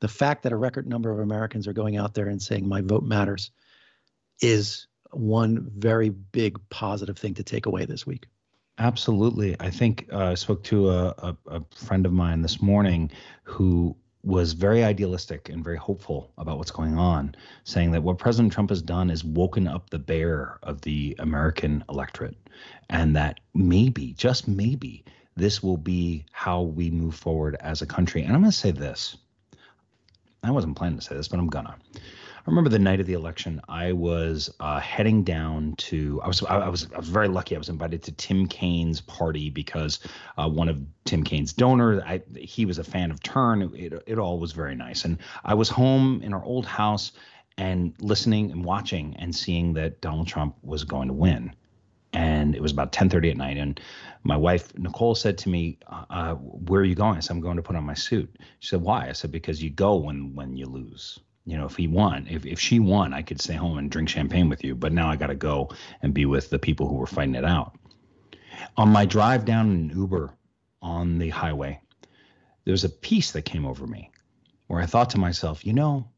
the 0.00 0.08
fact 0.08 0.42
that 0.42 0.52
a 0.52 0.56
record 0.56 0.86
number 0.86 1.10
of 1.10 1.18
Americans 1.18 1.66
are 1.66 1.72
going 1.72 1.96
out 1.96 2.12
there 2.12 2.28
and 2.28 2.42
saying, 2.42 2.68
my 2.68 2.82
vote 2.82 3.02
matters, 3.02 3.50
is 4.42 4.86
one 5.12 5.70
very 5.74 6.10
big 6.10 6.58
positive 6.68 7.16
thing 7.16 7.32
to 7.34 7.42
take 7.42 7.64
away 7.64 7.86
this 7.86 8.06
week. 8.06 8.26
Absolutely. 8.76 9.56
I 9.60 9.70
think 9.70 10.08
uh, 10.12 10.24
I 10.24 10.34
spoke 10.34 10.62
to 10.64 10.90
a, 10.90 11.14
a, 11.18 11.36
a 11.46 11.62
friend 11.74 12.04
of 12.04 12.12
mine 12.12 12.42
this 12.42 12.60
morning 12.60 13.10
who 13.44 13.96
was 14.24 14.52
very 14.52 14.82
idealistic 14.82 15.48
and 15.50 15.62
very 15.62 15.76
hopeful 15.76 16.32
about 16.38 16.58
what's 16.58 16.70
going 16.70 16.96
on, 16.96 17.34
saying 17.64 17.90
that 17.92 18.02
what 18.02 18.18
President 18.18 18.52
Trump 18.52 18.70
has 18.70 18.82
done 18.82 19.10
is 19.10 19.22
woken 19.22 19.68
up 19.68 19.90
the 19.90 19.98
bear 19.98 20.58
of 20.62 20.80
the 20.80 21.14
American 21.18 21.84
electorate, 21.88 22.36
and 22.88 23.14
that 23.14 23.40
maybe, 23.54 24.14
just 24.14 24.48
maybe, 24.48 25.04
this 25.36 25.62
will 25.62 25.76
be 25.76 26.24
how 26.32 26.62
we 26.62 26.90
move 26.90 27.14
forward 27.14 27.56
as 27.60 27.82
a 27.82 27.86
country. 27.86 28.22
And 28.22 28.32
I'm 28.32 28.40
going 28.40 28.50
to 28.50 28.56
say 28.56 28.70
this 28.70 29.16
I 30.44 30.50
wasn't 30.50 30.76
planning 30.76 30.98
to 30.98 31.04
say 31.04 31.16
this, 31.16 31.28
but 31.28 31.38
I'm 31.38 31.48
gonna. 31.48 31.76
I 32.46 32.50
remember 32.50 32.68
the 32.68 32.78
night 32.78 33.00
of 33.00 33.06
the 33.06 33.14
election. 33.14 33.62
I 33.70 33.92
was 33.92 34.54
uh, 34.60 34.78
heading 34.78 35.24
down 35.24 35.76
to. 35.78 36.20
I 36.22 36.26
was. 36.26 36.42
I 36.42 36.68
was. 36.68 36.86
I 36.92 36.98
was 36.98 37.08
very 37.08 37.28
lucky. 37.28 37.54
I 37.54 37.58
was 37.58 37.70
invited 37.70 38.02
to 38.02 38.12
Tim 38.12 38.46
Kaine's 38.46 39.00
party 39.00 39.48
because 39.48 40.00
uh, 40.36 40.46
one 40.46 40.68
of 40.68 40.78
Tim 41.06 41.24
Kaine's 41.24 41.54
donors. 41.54 42.02
I, 42.04 42.20
he 42.36 42.66
was 42.66 42.78
a 42.78 42.84
fan 42.84 43.10
of 43.10 43.22
Turn. 43.22 43.62
It, 43.62 43.92
it, 43.94 44.02
it 44.06 44.18
all 44.18 44.38
was 44.38 44.52
very 44.52 44.74
nice. 44.74 45.06
And 45.06 45.16
I 45.42 45.54
was 45.54 45.70
home 45.70 46.20
in 46.22 46.34
our 46.34 46.44
old 46.44 46.66
house 46.66 47.12
and 47.56 47.94
listening 48.00 48.50
and 48.50 48.62
watching 48.62 49.16
and 49.18 49.34
seeing 49.34 49.72
that 49.74 50.02
Donald 50.02 50.26
Trump 50.26 50.54
was 50.62 50.84
going 50.84 51.08
to 51.08 51.14
win. 51.14 51.54
And 52.12 52.54
it 52.54 52.60
was 52.60 52.72
about 52.72 52.92
10:30 52.92 53.30
at 53.30 53.36
night, 53.38 53.56
and 53.56 53.80
my 54.22 54.36
wife 54.36 54.76
Nicole 54.78 55.14
said 55.14 55.38
to 55.38 55.48
me, 55.48 55.78
uh, 55.86 56.04
uh, 56.10 56.34
"Where 56.34 56.82
are 56.82 56.84
you 56.84 56.94
going?" 56.94 57.16
I 57.16 57.20
said, 57.20 57.32
"I'm 57.32 57.40
going 57.40 57.56
to 57.56 57.62
put 57.62 57.74
on 57.74 57.84
my 57.84 57.94
suit." 57.94 58.36
She 58.58 58.68
said, 58.68 58.82
"Why?" 58.82 59.08
I 59.08 59.12
said, 59.12 59.32
"Because 59.32 59.62
you 59.62 59.70
go 59.70 59.96
when 59.96 60.34
when 60.34 60.58
you 60.58 60.66
lose." 60.66 61.18
You 61.46 61.58
know, 61.58 61.66
if 61.66 61.76
he 61.76 61.86
won, 61.86 62.26
if 62.30 62.46
if 62.46 62.58
she 62.58 62.78
won, 62.78 63.12
I 63.12 63.22
could 63.22 63.40
stay 63.40 63.54
home 63.54 63.76
and 63.78 63.90
drink 63.90 64.08
champagne 64.08 64.48
with 64.48 64.64
you. 64.64 64.74
But 64.74 64.92
now 64.92 65.10
I 65.10 65.16
got 65.16 65.26
to 65.26 65.34
go 65.34 65.70
and 66.02 66.14
be 66.14 66.24
with 66.24 66.48
the 66.50 66.58
people 66.58 66.88
who 66.88 66.94
were 66.94 67.06
fighting 67.06 67.34
it 67.34 67.44
out. 67.44 67.76
On 68.76 68.88
my 68.88 69.04
drive 69.04 69.44
down 69.44 69.70
in 69.70 69.90
Uber 69.90 70.34
on 70.80 71.18
the 71.18 71.28
highway, 71.28 71.80
there 72.64 72.72
was 72.72 72.84
a 72.84 72.88
peace 72.88 73.32
that 73.32 73.42
came 73.42 73.66
over 73.66 73.86
me, 73.86 74.10
where 74.68 74.80
I 74.80 74.86
thought 74.86 75.10
to 75.10 75.18
myself, 75.18 75.66
you 75.66 75.72
know, 75.72 76.08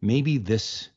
maybe 0.00 0.38
this 0.38 0.88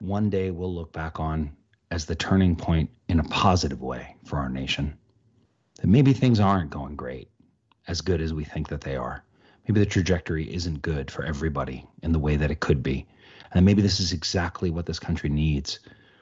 one 0.00 0.28
day 0.28 0.50
we'll 0.50 0.74
look 0.74 0.92
back 0.92 1.18
on 1.18 1.56
as 1.90 2.04
the 2.04 2.14
turning 2.14 2.56
point 2.56 2.90
in 3.08 3.20
a 3.20 3.24
positive 3.24 3.80
way 3.80 4.16
for 4.24 4.38
our 4.38 4.48
nation 4.48 4.98
that 5.80 5.86
maybe 5.86 6.12
things 6.12 6.40
aren't 6.40 6.70
going 6.70 6.96
great, 6.96 7.30
as 7.88 8.00
good 8.00 8.20
as 8.20 8.34
we 8.34 8.44
think 8.44 8.68
that 8.68 8.80
they 8.80 8.96
are. 8.96 9.24
Maybe 9.66 9.80
the 9.80 9.86
trajectory 9.86 10.52
isn't 10.52 10.82
good 10.82 11.10
for 11.10 11.24
everybody 11.24 11.84
in 12.02 12.12
the 12.12 12.18
way 12.18 12.36
that 12.36 12.50
it 12.50 12.60
could 12.60 12.82
be. 12.82 13.06
And 13.52 13.64
maybe 13.64 13.82
this 13.82 14.00
is 14.00 14.12
exactly 14.12 14.70
what 14.70 14.86
this 14.86 14.98
country 14.98 15.28
needs 15.28 15.80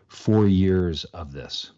four 0.09 0.47
years 0.47 1.05
of 1.05 1.33
this. 1.33 1.73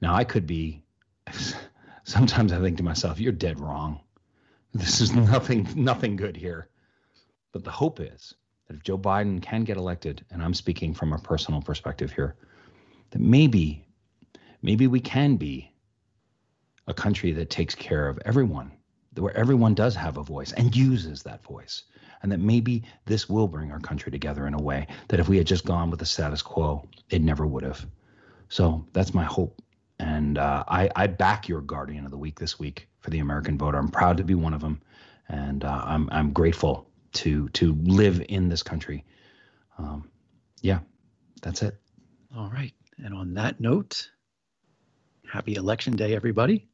Now, 0.00 0.14
I 0.14 0.24
could 0.24 0.46
be, 0.46 0.82
sometimes 2.04 2.52
I 2.52 2.60
think 2.60 2.76
to 2.76 2.82
myself, 2.82 3.18
you're 3.18 3.32
dead 3.32 3.58
wrong. 3.58 4.00
This 4.74 5.00
is 5.00 5.12
nothing, 5.14 5.66
nothing 5.74 6.16
good 6.16 6.36
here. 6.36 6.68
But 7.52 7.64
the 7.64 7.70
hope 7.70 8.00
is 8.00 8.34
that 8.66 8.76
if 8.76 8.82
Joe 8.82 8.98
Biden 8.98 9.40
can 9.40 9.64
get 9.64 9.76
elected, 9.76 10.24
and 10.30 10.42
I'm 10.42 10.54
speaking 10.54 10.92
from 10.92 11.12
a 11.12 11.18
personal 11.18 11.62
perspective 11.62 12.12
here, 12.12 12.36
that 13.10 13.20
maybe, 13.20 13.86
maybe 14.60 14.88
we 14.88 15.00
can 15.00 15.36
be 15.36 15.72
a 16.86 16.92
country 16.92 17.32
that 17.32 17.48
takes 17.48 17.74
care 17.74 18.08
of 18.08 18.18
everyone, 18.26 18.72
where 19.16 19.36
everyone 19.36 19.74
does 19.74 19.94
have 19.94 20.16
a 20.16 20.22
voice 20.22 20.52
and 20.52 20.74
uses 20.74 21.22
that 21.22 21.42
voice. 21.42 21.84
And 22.22 22.32
that 22.32 22.40
maybe 22.40 22.84
this 23.04 23.28
will 23.28 23.48
bring 23.48 23.70
our 23.70 23.80
country 23.80 24.10
together 24.10 24.46
in 24.46 24.54
a 24.54 24.62
way 24.62 24.86
that 25.08 25.20
if 25.20 25.28
we 25.28 25.36
had 25.36 25.46
just 25.46 25.66
gone 25.66 25.90
with 25.90 26.00
the 26.00 26.06
status 26.06 26.40
quo, 26.40 26.88
it 27.10 27.20
never 27.20 27.46
would 27.46 27.64
have. 27.64 27.86
So 28.48 28.86
that's 28.94 29.12
my 29.12 29.24
hope. 29.24 29.60
And 29.98 30.38
uh, 30.38 30.64
I, 30.66 30.90
I 30.96 31.06
back 31.06 31.48
your 31.48 31.60
guardian 31.60 32.04
of 32.06 32.10
the 32.10 32.16
week 32.18 32.38
this 32.38 32.58
week 32.58 32.88
for 33.00 33.10
the 33.10 33.18
American 33.18 33.58
voter. 33.58 33.78
I'm 33.78 33.90
proud 33.90 34.16
to 34.16 34.24
be 34.24 34.34
one 34.34 34.54
of 34.54 34.60
them. 34.62 34.80
And 35.28 35.64
uh, 35.64 35.82
I'm, 35.84 36.08
I'm 36.10 36.32
grateful 36.32 36.88
to, 37.14 37.48
to 37.50 37.74
live 37.84 38.24
in 38.28 38.48
this 38.48 38.62
country. 38.62 39.04
Um, 39.78 40.10
yeah, 40.62 40.78
that's 41.42 41.62
it. 41.62 41.76
All 42.36 42.50
right. 42.50 42.72
And 42.98 43.14
on 43.14 43.34
that 43.34 43.60
note, 43.60 44.10
happy 45.30 45.56
election 45.56 45.94
day, 45.94 46.14
everybody. 46.14 46.68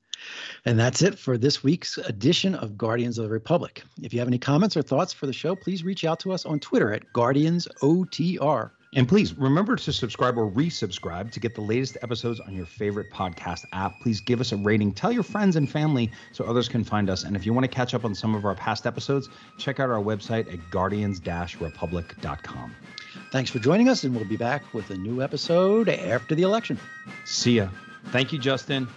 And 0.64 0.78
that's 0.78 1.02
it 1.02 1.18
for 1.18 1.38
this 1.38 1.62
week's 1.62 1.98
edition 1.98 2.54
of 2.54 2.76
Guardians 2.76 3.18
of 3.18 3.24
the 3.24 3.30
Republic. 3.30 3.82
If 4.02 4.12
you 4.12 4.18
have 4.18 4.28
any 4.28 4.38
comments 4.38 4.76
or 4.76 4.82
thoughts 4.82 5.12
for 5.12 5.26
the 5.26 5.32
show, 5.32 5.54
please 5.54 5.84
reach 5.84 6.04
out 6.04 6.20
to 6.20 6.32
us 6.32 6.44
on 6.44 6.60
Twitter 6.60 6.92
at 6.92 7.12
GuardiansOTR. 7.12 8.70
And 8.92 9.06
please 9.08 9.34
remember 9.34 9.76
to 9.76 9.92
subscribe 9.92 10.36
or 10.36 10.50
resubscribe 10.50 11.30
to 11.32 11.38
get 11.38 11.54
the 11.54 11.60
latest 11.60 11.96
episodes 12.02 12.40
on 12.40 12.56
your 12.56 12.66
favorite 12.66 13.08
podcast 13.12 13.64
app. 13.72 13.92
Please 14.02 14.20
give 14.20 14.40
us 14.40 14.50
a 14.50 14.56
rating. 14.56 14.92
Tell 14.92 15.12
your 15.12 15.22
friends 15.22 15.54
and 15.54 15.70
family 15.70 16.10
so 16.32 16.44
others 16.44 16.68
can 16.68 16.82
find 16.82 17.08
us. 17.08 17.22
And 17.22 17.36
if 17.36 17.46
you 17.46 17.54
want 17.54 17.64
to 17.64 17.68
catch 17.68 17.94
up 17.94 18.04
on 18.04 18.16
some 18.16 18.34
of 18.34 18.44
our 18.44 18.56
past 18.56 18.86
episodes, 18.86 19.28
check 19.58 19.78
out 19.78 19.90
our 19.90 20.02
website 20.02 20.52
at 20.52 20.58
guardians 20.70 21.20
republic.com. 21.60 22.74
Thanks 23.30 23.50
for 23.50 23.60
joining 23.60 23.88
us, 23.88 24.02
and 24.02 24.14
we'll 24.14 24.24
be 24.24 24.36
back 24.36 24.74
with 24.74 24.90
a 24.90 24.96
new 24.96 25.22
episode 25.22 25.88
after 25.88 26.34
the 26.34 26.42
election. 26.42 26.76
See 27.24 27.58
ya. 27.58 27.68
Thank 28.06 28.32
you, 28.32 28.40
Justin. 28.40 28.88